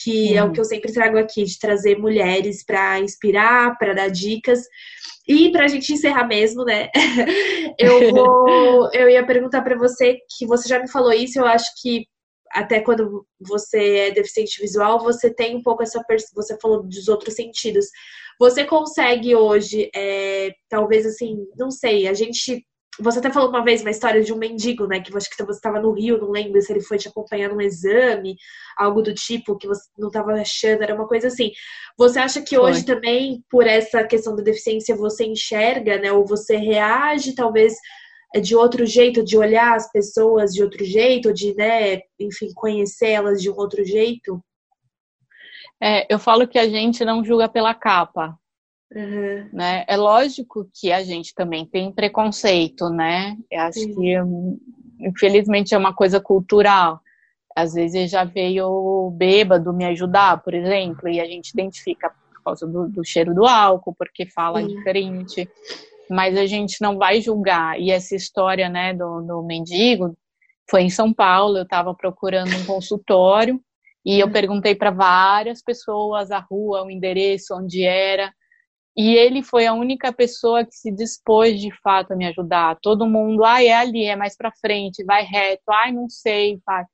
que 0.03 0.33
uhum. 0.33 0.39
é 0.39 0.45
o 0.45 0.53
que 0.53 0.61
eu 0.61 0.65
sempre 0.65 0.93
trago 0.93 1.19
aqui, 1.19 1.45
de 1.45 1.59
trazer 1.59 1.99
mulheres 1.99 2.65
para 2.65 2.99
inspirar, 3.01 3.77
para 3.79 3.93
dar 3.93 4.09
dicas. 4.09 4.61
E 5.27 5.51
para 5.51 5.65
a 5.65 5.69
gente 5.69 5.93
encerrar 5.93 6.27
mesmo, 6.27 6.65
né? 6.65 6.89
eu 7.79 8.11
vou, 8.13 8.91
eu 8.93 9.09
ia 9.11 9.27
perguntar 9.27 9.63
para 9.63 9.77
você 9.77 10.19
que 10.37 10.47
você 10.47 10.69
já 10.69 10.79
me 10.79 10.89
falou 10.89 11.13
isso. 11.13 11.39
Eu 11.39 11.47
acho 11.47 11.67
que 11.83 12.07
até 12.51 12.81
quando 12.81 13.27
você 13.41 13.97
é 13.97 14.11
deficiente 14.13 14.61
visual, 14.61 15.01
você 15.01 15.33
tem 15.33 15.57
um 15.57 15.63
pouco 15.63 15.83
essa 15.83 16.03
você 16.35 16.57
falou 16.61 16.83
dos 16.83 17.09
outros 17.09 17.35
sentidos. 17.35 17.87
Você 18.39 18.65
consegue 18.65 19.35
hoje, 19.35 19.91
é, 19.95 20.53
talvez 20.69 21.07
assim, 21.07 21.37
não 21.57 21.71
sei, 21.71 22.07
a 22.07 22.15
gente 22.15 22.65
você 22.99 23.19
até 23.19 23.31
falou 23.31 23.51
uma 23.51 23.63
vez 23.63 23.83
uma 23.83 23.91
história 23.91 24.23
de 24.23 24.33
um 24.33 24.39
mendigo, 24.39 24.87
né? 24.87 25.01
Que 25.01 25.13
eu 25.13 25.17
acho 25.17 25.29
que 25.29 25.37
você 25.37 25.53
estava 25.53 25.81
no 25.81 25.93
Rio, 25.93 26.19
não 26.19 26.31
lembro 26.31 26.61
se 26.61 26.73
ele 26.73 26.81
foi 26.81 26.99
te 26.99 27.09
acompanhar 27.09 27.51
num 27.51 27.61
exame, 27.61 28.37
algo 28.77 29.03
do 29.03 29.13
tipo, 29.13 29.57
que 29.57 29.67
você 29.67 29.83
não 29.99 30.09
estava 30.09 30.33
achando, 30.33 30.83
era 30.83 30.95
uma 30.95 31.07
coisa 31.07 31.29
assim. 31.29 31.51
Você 31.99 32.19
acha 32.19 32.41
que 32.41 32.59
hoje 32.59 32.85
foi. 32.85 32.95
também, 32.95 33.45
por 33.51 33.67
essa 33.67 34.03
questão 34.05 34.35
da 34.35 34.43
deficiência, 34.43 34.97
você 34.97 35.25
enxerga, 35.25 35.99
né? 35.99 36.11
Ou 36.11 36.25
você 36.25 36.57
reage, 36.57 37.35
talvez, 37.35 37.75
é, 38.35 38.41
de 38.41 38.57
outro 38.57 38.85
jeito, 38.85 39.25
de 39.25 39.37
olhar 39.37 39.75
as 39.75 39.91
pessoas 39.91 40.53
de 40.53 40.63
outro 40.63 40.85
jeito, 40.85 41.33
de, 41.33 41.55
né, 41.55 42.01
enfim, 42.19 42.53
conhecer 42.55 43.11
elas 43.11 43.41
de 43.41 43.51
um 43.51 43.57
outro 43.57 43.85
jeito? 43.85 44.43
É, 45.83 46.13
eu 46.13 46.19
falo 46.19 46.49
que 46.49 46.59
a 46.59 46.69
gente 46.69 47.05
não 47.05 47.25
julga 47.25 47.49
pela 47.49 47.75
capa, 47.75 48.35
Uhum. 48.95 49.49
Né? 49.53 49.85
É 49.89 49.97
lógico 49.97 50.69
que 50.75 50.93
a 50.93 51.03
gente 51.03 51.35
também 51.35 51.67
tem 51.67 51.93
preconceito, 51.93 52.89
né? 52.89 53.37
Eu 53.51 53.61
acho 53.63 53.81
Sim. 53.81 53.95
que, 53.95 54.15
infelizmente, 55.01 55.75
é 55.75 55.79
uma 55.79 55.95
coisa 55.95 56.21
cultural. 56.21 57.01
Às 57.55 57.75
vezes 57.75 58.11
já 58.11 58.25
veio 58.25 59.11
bêbado 59.17 59.73
me 59.73 59.85
ajudar, 59.87 60.43
por 60.43 60.55
exemplo, 60.55 61.09
e 61.09 61.21
a 61.21 61.25
gente 61.25 61.51
identifica 61.51 62.11
por 62.11 62.43
causa 62.45 62.67
do, 62.67 62.89
do 62.89 63.05
cheiro 63.05 63.35
do 63.35 63.47
álcool, 63.47 63.95
porque 63.95 64.27
fala 64.27 64.61
Sim. 64.61 64.69
diferente. 64.69 65.49
Mas 66.09 66.37
a 66.37 66.47
gente 66.47 66.81
não 66.81 66.97
vai 66.97 67.21
julgar. 67.21 67.81
E 67.81 67.91
essa 67.91 68.15
história, 68.15 68.69
né, 68.69 68.95
do, 68.95 69.21
do 69.23 69.43
mendigo 69.43 70.17
foi 70.71 70.83
em 70.83 70.91
São 70.91 71.13
Paulo. 71.13 71.57
Eu 71.57 71.65
estava 71.65 71.93
procurando 71.93 72.55
um 72.55 72.65
consultório 72.65 73.61
e 74.05 74.21
eu 74.21 74.27
uhum. 74.27 74.33
perguntei 74.33 74.75
para 74.77 74.93
várias 74.93 75.61
pessoas 75.61 76.31
a 76.31 76.39
rua, 76.39 76.85
o 76.85 76.91
endereço, 76.91 77.57
onde 77.57 77.83
era. 77.83 78.33
E 78.97 79.15
ele 79.15 79.43
foi 79.43 79.67
a 79.67 79.75
única 79.75 80.11
pessoa 80.11 80.65
que 80.65 80.75
se 80.75 80.91
dispôs 80.91 81.61
de 81.61 81.71
fato 81.83 82.13
a 82.13 82.17
me 82.17 82.27
ajudar. 82.27 82.79
Todo 82.81 83.07
mundo, 83.07 83.45
ah, 83.45 83.63
é 83.63 83.73
ali, 83.73 84.05
é 84.05 84.17
mais 84.17 84.35
para 84.35 84.51
frente, 84.59 85.05
vai 85.05 85.23
reto, 85.23 85.65
ai, 85.71 85.93
não 85.93 86.09
sei, 86.09 86.59
vai. 86.65 86.85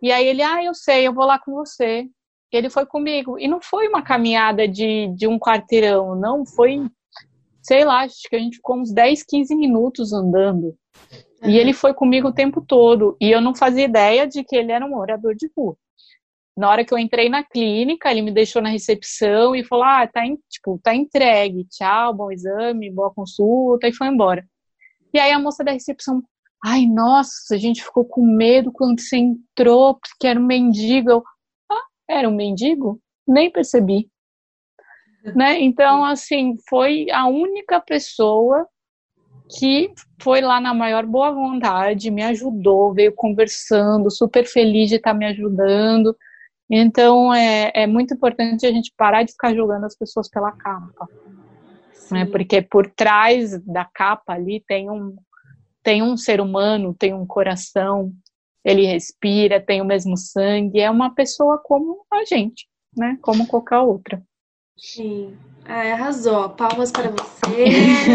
E 0.00 0.12
aí 0.12 0.26
ele, 0.26 0.42
ah, 0.42 0.62
eu 0.62 0.74
sei, 0.74 1.06
eu 1.06 1.12
vou 1.12 1.26
lá 1.26 1.38
com 1.40 1.52
você. 1.52 2.06
Ele 2.52 2.70
foi 2.70 2.86
comigo. 2.86 3.36
E 3.38 3.48
não 3.48 3.60
foi 3.60 3.88
uma 3.88 4.00
caminhada 4.00 4.68
de, 4.68 5.08
de 5.08 5.26
um 5.26 5.38
quarteirão, 5.38 6.14
não, 6.14 6.46
foi, 6.46 6.86
sei 7.62 7.84
lá, 7.84 8.02
acho 8.02 8.28
que 8.28 8.36
a 8.36 8.38
gente 8.38 8.56
ficou 8.56 8.76
uns 8.76 8.92
10, 8.92 9.24
15 9.24 9.54
minutos 9.56 10.12
andando. 10.12 10.76
Uhum. 11.42 11.50
E 11.50 11.58
ele 11.58 11.72
foi 11.72 11.92
comigo 11.92 12.28
o 12.28 12.34
tempo 12.34 12.60
todo. 12.60 13.16
E 13.20 13.28
eu 13.30 13.40
não 13.40 13.56
fazia 13.56 13.84
ideia 13.84 14.26
de 14.26 14.44
que 14.44 14.54
ele 14.54 14.70
era 14.70 14.86
um 14.86 14.90
morador 14.90 15.34
de 15.34 15.50
rua. 15.56 15.76
Na 16.60 16.68
hora 16.68 16.84
que 16.84 16.92
eu 16.92 16.98
entrei 16.98 17.30
na 17.30 17.42
clínica, 17.42 18.10
ele 18.10 18.20
me 18.20 18.30
deixou 18.30 18.60
na 18.60 18.68
recepção 18.68 19.56
e 19.56 19.64
falou: 19.64 19.86
Ah, 19.86 20.06
tá, 20.06 20.26
em, 20.26 20.38
tipo, 20.46 20.78
tá 20.82 20.94
entregue, 20.94 21.64
tchau, 21.64 22.12
bom 22.12 22.30
exame, 22.30 22.90
boa 22.90 23.10
consulta, 23.10 23.88
e 23.88 23.94
foi 23.94 24.08
embora. 24.08 24.46
E 25.14 25.18
aí 25.18 25.32
a 25.32 25.38
moça 25.38 25.64
da 25.64 25.72
recepção, 25.72 26.22
ai, 26.62 26.84
nossa, 26.84 27.54
a 27.54 27.56
gente 27.56 27.82
ficou 27.82 28.04
com 28.04 28.26
medo 28.26 28.70
quando 28.70 29.00
você 29.00 29.16
entrou, 29.16 29.94
porque 29.94 30.26
era 30.26 30.38
um 30.38 30.44
mendigo. 30.44 31.10
Eu, 31.10 31.24
ah, 31.72 31.82
era 32.06 32.28
um 32.28 32.36
mendigo? 32.36 33.00
Nem 33.26 33.50
percebi. 33.50 34.10
né? 35.34 35.58
Então, 35.62 36.04
assim, 36.04 36.56
foi 36.68 37.06
a 37.10 37.26
única 37.26 37.80
pessoa 37.80 38.68
que 39.58 39.90
foi 40.20 40.42
lá 40.42 40.60
na 40.60 40.74
maior 40.74 41.06
boa 41.06 41.32
vontade, 41.32 42.10
me 42.10 42.22
ajudou, 42.22 42.92
veio 42.92 43.14
conversando, 43.14 44.10
super 44.10 44.44
feliz 44.44 44.90
de 44.90 44.96
estar 44.96 45.14
me 45.14 45.24
ajudando. 45.24 46.14
Então 46.70 47.34
é, 47.34 47.72
é 47.74 47.86
muito 47.86 48.14
importante 48.14 48.64
a 48.64 48.70
gente 48.70 48.92
parar 48.96 49.24
de 49.24 49.32
ficar 49.32 49.54
julgando 49.54 49.86
as 49.86 49.96
pessoas 49.96 50.28
pela 50.28 50.52
capa. 50.52 51.08
Né? 52.10 52.24
Porque 52.26 52.62
por 52.62 52.88
trás 52.88 53.60
da 53.64 53.84
capa 53.84 54.34
ali 54.34 54.62
tem 54.66 54.88
um, 54.88 55.16
tem 55.82 56.02
um 56.02 56.16
ser 56.16 56.40
humano, 56.40 56.94
tem 56.94 57.12
um 57.12 57.26
coração, 57.26 58.12
ele 58.64 58.86
respira, 58.86 59.60
tem 59.60 59.80
o 59.80 59.84
mesmo 59.84 60.16
sangue, 60.16 60.80
é 60.80 60.90
uma 60.90 61.14
pessoa 61.14 61.58
como 61.58 62.04
a 62.12 62.24
gente, 62.24 62.68
né? 62.96 63.18
Como 63.22 63.46
qualquer 63.46 63.78
outra. 63.78 64.22
Sim. 64.80 65.36
Ah, 65.66 65.92
arrasou. 65.92 66.48
Palmas 66.50 66.90
para 66.90 67.10
você. 67.10 67.66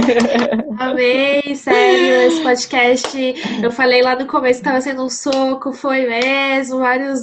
Amei, 0.80 1.56
sério. 1.56 2.22
Esse 2.24 2.42
podcast, 2.42 3.18
eu 3.64 3.72
falei 3.72 4.02
lá 4.02 4.16
no 4.16 4.26
começo 4.26 4.62
que 4.62 4.68
estava 4.68 4.82
sendo 4.82 5.06
um 5.06 5.10
soco, 5.10 5.72
foi 5.72 6.08
mesmo. 6.08 6.80
Vários, 6.80 7.20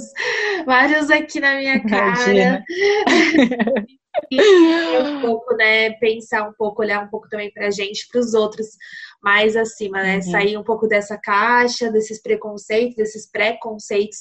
vários 0.65 1.11
aqui 1.11 1.41
na 1.41 1.57
minha 1.57 1.83
cara. 1.83 2.63
e 4.31 4.97
um 5.01 5.19
pouco, 5.19 5.53
né? 5.57 5.91
Pensar 5.99 6.47
um 6.47 6.53
pouco, 6.53 6.81
olhar 6.81 7.03
um 7.03 7.09
pouco 7.09 7.27
também 7.27 7.51
para 7.51 7.67
a 7.67 7.71
gente, 7.71 8.07
para 8.09 8.21
os 8.21 8.33
outros 8.33 8.67
mais 9.23 9.55
acima, 9.55 10.03
né? 10.03 10.15
Uhum. 10.17 10.21
Sair 10.23 10.57
um 10.57 10.63
pouco 10.63 10.87
dessa 10.87 11.17
caixa, 11.17 11.89
desses 11.91 12.21
preconceitos, 12.21 12.95
desses 12.95 13.29
preconceitos, 13.31 14.19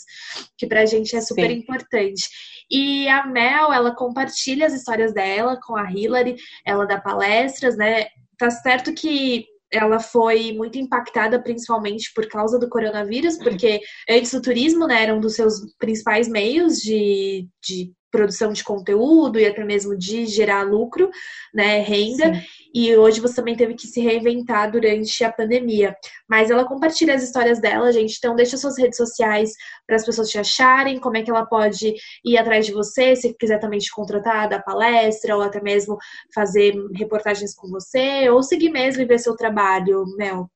que 0.56 0.66
pra 0.66 0.86
gente 0.86 1.16
é 1.16 1.20
super 1.20 1.50
Sim. 1.50 1.56
importante. 1.56 2.28
E 2.70 3.08
a 3.08 3.26
Mel, 3.26 3.72
ela 3.72 3.94
compartilha 3.94 4.66
as 4.66 4.72
histórias 4.72 5.12
dela 5.12 5.58
com 5.66 5.76
a 5.76 5.90
Hillary, 5.90 6.36
ela 6.64 6.86
dá 6.86 7.00
palestras, 7.00 7.76
né? 7.76 8.06
Tá 8.38 8.50
certo 8.50 8.94
que 8.94 9.46
ela 9.72 9.98
foi 9.98 10.52
muito 10.52 10.78
impactada 10.78 11.42
principalmente 11.42 12.12
por 12.14 12.28
causa 12.28 12.58
do 12.58 12.68
coronavírus, 12.68 13.38
porque 13.38 13.80
antes 14.08 14.32
o 14.34 14.42
turismo 14.42 14.86
né, 14.86 15.02
era 15.02 15.14
um 15.14 15.20
dos 15.20 15.34
seus 15.34 15.74
principais 15.78 16.28
meios 16.28 16.76
de, 16.76 17.48
de 17.66 17.90
produção 18.10 18.52
de 18.52 18.62
conteúdo 18.62 19.40
e 19.40 19.46
até 19.46 19.64
mesmo 19.64 19.96
de 19.96 20.26
gerar 20.26 20.62
lucro, 20.62 21.10
né, 21.54 21.78
renda. 21.78 22.34
Sim. 22.34 22.42
E 22.74 22.96
hoje 22.96 23.20
você 23.20 23.34
também 23.34 23.56
teve 23.56 23.74
que 23.74 23.86
se 23.86 24.00
reinventar 24.00 24.70
durante 24.70 25.22
a 25.24 25.32
pandemia. 25.32 25.94
Mas 26.28 26.50
ela 26.50 26.64
compartilha 26.64 27.14
as 27.14 27.22
histórias 27.22 27.60
dela, 27.60 27.92
gente. 27.92 28.16
Então 28.16 28.34
deixa 28.34 28.56
suas 28.56 28.78
redes 28.78 28.96
sociais 28.96 29.52
para 29.86 29.96
as 29.96 30.04
pessoas 30.04 30.30
te 30.30 30.38
acharem, 30.38 30.98
como 30.98 31.16
é 31.16 31.22
que 31.22 31.30
ela 31.30 31.44
pode 31.44 31.94
ir 32.24 32.38
atrás 32.38 32.64
de 32.64 32.72
você, 32.72 33.14
se 33.14 33.34
quiser 33.34 33.58
também 33.58 33.78
te 33.78 33.90
contratar, 33.90 34.48
dar 34.48 34.62
palestra 34.62 35.36
ou 35.36 35.42
até 35.42 35.60
mesmo 35.60 35.98
fazer 36.34 36.74
reportagens 36.94 37.54
com 37.54 37.68
você, 37.68 38.28
ou 38.30 38.42
seguir 38.42 38.70
mesmo 38.70 39.02
e 39.02 39.06
ver 39.06 39.18
seu 39.18 39.36
trabalho, 39.36 40.04
Mel. 40.16 40.48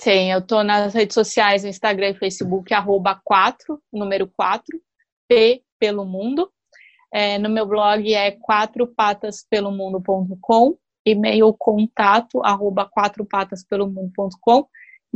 Sim, 0.00 0.32
eu 0.32 0.44
tô 0.44 0.62
nas 0.62 0.92
redes 0.92 1.14
sociais, 1.14 1.62
no 1.62 1.68
Instagram 1.68 2.10
e 2.10 2.18
Facebook, 2.18 2.74
arroba 2.74 3.20
4, 3.24 3.80
número 3.92 4.28
4, 4.36 4.64
P 5.28 5.62
pelo 5.78 6.04
mundo. 6.04 6.50
É, 7.12 7.38
no 7.38 7.48
meu 7.48 7.64
blog 7.64 8.12
é 8.12 8.32
quatropataspelumundo.com, 8.32 10.76
e-mail 11.04 11.54
contato 11.58 12.42
arroba 12.42 12.88
quatropataspelumundo.com 12.88 14.66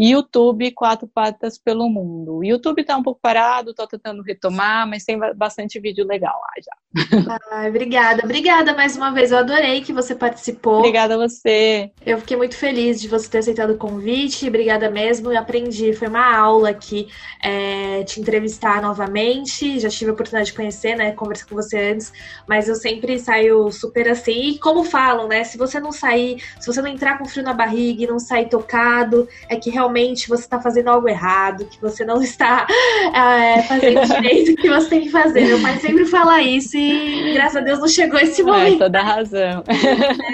YouTube 0.00 0.70
Quatro 0.70 1.08
Patas 1.08 1.58
pelo 1.58 1.88
Mundo. 1.88 2.36
O 2.36 2.44
YouTube 2.44 2.84
tá 2.84 2.96
um 2.96 3.02
pouco 3.02 3.18
parado, 3.20 3.74
tô 3.74 3.84
tentando 3.84 4.22
retomar, 4.22 4.88
mas 4.88 5.04
tem 5.04 5.18
bastante 5.34 5.80
vídeo 5.80 6.06
legal 6.06 6.38
lá 6.40 6.62
já. 6.64 6.76
Ai, 7.50 7.68
obrigada, 7.68 8.22
obrigada 8.24 8.74
mais 8.74 8.96
uma 8.96 9.10
vez. 9.10 9.30
Eu 9.30 9.38
adorei 9.38 9.82
que 9.82 9.92
você 9.92 10.14
participou. 10.14 10.78
Obrigada 10.78 11.14
a 11.14 11.28
você. 11.28 11.90
Eu 12.04 12.18
fiquei 12.18 12.36
muito 12.36 12.56
feliz 12.56 12.98
de 12.98 13.08
você 13.08 13.28
ter 13.28 13.38
aceitado 13.38 13.70
o 13.70 13.76
convite. 13.76 14.48
Obrigada 14.48 14.90
mesmo. 14.90 15.30
Eu 15.30 15.38
aprendi, 15.38 15.92
foi 15.92 16.08
uma 16.08 16.34
aula 16.34 16.70
aqui 16.70 17.08
é, 17.42 18.02
te 18.04 18.20
entrevistar 18.20 18.80
novamente. 18.80 19.78
Já 19.78 19.90
tive 19.90 20.10
a 20.10 20.14
oportunidade 20.14 20.50
de 20.50 20.56
conhecer, 20.56 20.96
né? 20.96 21.12
Conversar 21.12 21.44
com 21.46 21.54
você 21.54 21.78
antes, 21.78 22.10
mas 22.48 22.68
eu 22.68 22.74
sempre 22.74 23.18
saio 23.18 23.70
super 23.70 24.08
assim. 24.08 24.52
E 24.52 24.58
como 24.58 24.82
falam, 24.82 25.28
né? 25.28 25.44
Se 25.44 25.58
você 25.58 25.78
não 25.78 25.92
sair, 25.92 26.42
se 26.58 26.66
você 26.66 26.80
não 26.80 26.88
entrar 26.88 27.18
com 27.18 27.26
frio 27.26 27.44
na 27.44 27.52
barriga 27.52 28.04
e 28.04 28.06
não 28.06 28.18
sair 28.18 28.48
tocado, 28.48 29.28
é 29.48 29.56
que 29.56 29.68
realmente 29.68 30.26
você 30.26 30.44
está 30.44 30.58
fazendo 30.58 30.88
algo 30.88 31.06
errado, 31.06 31.66
que 31.66 31.80
você 31.82 32.02
não 32.02 32.22
está 32.22 32.66
é, 33.14 33.62
fazendo 33.64 34.00
direito 34.08 34.52
o 34.52 34.56
que 34.56 34.70
você 34.70 34.88
tem 34.88 35.00
que 35.02 35.10
fazer. 35.10 35.44
Meu 35.44 35.60
pai 35.60 35.78
sempre 35.80 36.06
fala 36.06 36.40
isso 36.40 36.77
graças 37.34 37.56
a 37.56 37.60
Deus 37.60 37.78
não 37.78 37.88
chegou 37.88 38.18
esse 38.18 38.42
momento. 38.42 38.76
É, 38.76 38.78
toda 38.78 39.02
razão. 39.02 39.64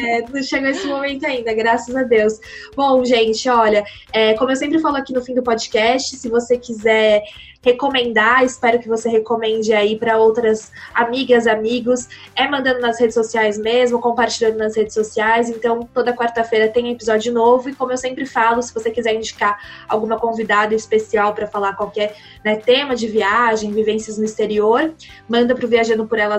É, 0.05 0.23
não 0.23 0.43
chegou 0.43 0.69
esse 0.69 0.87
momento 0.87 1.25
ainda, 1.27 1.55
graças 1.55 1.95
a 1.95 2.03
Deus. 2.03 2.39
Bom, 2.77 3.05
gente, 3.05 3.49
olha, 3.49 3.85
é, 4.13 4.35
como 4.35 4.51
eu 4.51 4.57
sempre 4.57 4.79
falo 4.79 4.97
aqui 4.97 5.13
no 5.13 5.23
fim 5.23 5.35
do 5.35 5.43
podcast, 5.43 6.17
se 6.17 6.29
você 6.29 6.59
quiser 6.59 7.23
recomendar, 7.65 8.45
espero 8.45 8.79
que 8.79 8.87
você 8.87 9.09
recomende 9.09 9.73
aí 9.73 9.99
para 9.99 10.19
outras 10.19 10.71
amigas, 10.95 11.47
amigos, 11.47 12.07
é 12.37 12.47
mandando 12.47 12.81
nas 12.81 13.01
redes 13.01 13.15
sociais 13.15 13.57
mesmo, 13.57 13.99
compartilhando 14.01 14.59
nas 14.59 14.77
redes 14.77 14.93
sociais. 14.93 15.49
Então, 15.49 15.89
toda 15.95 16.13
quarta-feira 16.13 16.69
tem 16.69 16.93
episódio 16.93 17.33
novo 17.33 17.71
e 17.71 17.75
como 17.75 17.91
eu 17.91 17.97
sempre 17.97 18.27
falo, 18.27 18.63
se 18.63 18.75
você 18.75 18.91
quiser 18.91 19.15
indicar 19.15 19.59
alguma 19.89 20.19
convidada 20.19 20.75
especial 20.75 21.33
para 21.33 21.47
falar 21.47 21.75
qualquer 21.75 22.15
né, 22.45 22.57
tema 22.57 22.95
de 22.95 23.09
viagem, 23.09 23.73
vivências 23.73 24.19
no 24.19 24.25
exterior, 24.25 24.93
manda 25.27 25.55
para 25.55 25.65
o 25.65 25.69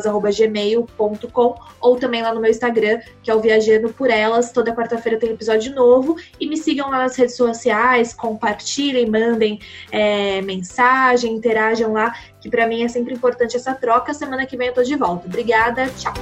viajandoporelas@gmail.com 0.03 1.55
ou 1.79 1.95
também 1.97 2.21
lá 2.21 2.33
no 2.33 2.41
meu 2.41 2.49
Instagram, 2.49 2.99
que 3.21 3.29
é 3.29 3.35
o 3.35 3.39
Viajando 3.39 3.89
por 3.89 4.09
Elas. 4.09 4.51
Toda 4.51 4.75
quarta-feira 4.75 5.19
tem 5.19 5.31
episódio 5.31 5.73
novo 5.73 6.15
e 6.39 6.47
me 6.47 6.57
sigam 6.57 6.89
lá 6.89 6.99
nas 6.99 7.15
redes 7.15 7.35
sociais, 7.35 8.13
compartilhem, 8.13 9.09
mandem 9.09 9.59
é, 9.91 10.41
mensagem 10.41 11.33
interajam 11.33 11.93
lá, 11.93 12.15
que 12.39 12.49
para 12.49 12.67
mim 12.67 12.83
é 12.83 12.87
sempre 12.87 13.13
importante 13.13 13.55
essa 13.55 13.73
troca. 13.73 14.13
Semana 14.13 14.45
que 14.45 14.57
vem 14.57 14.67
eu 14.67 14.73
tô 14.73 14.83
de 14.83 14.95
volta. 14.95 15.27
Obrigada, 15.27 15.87
tchau. 15.97 16.13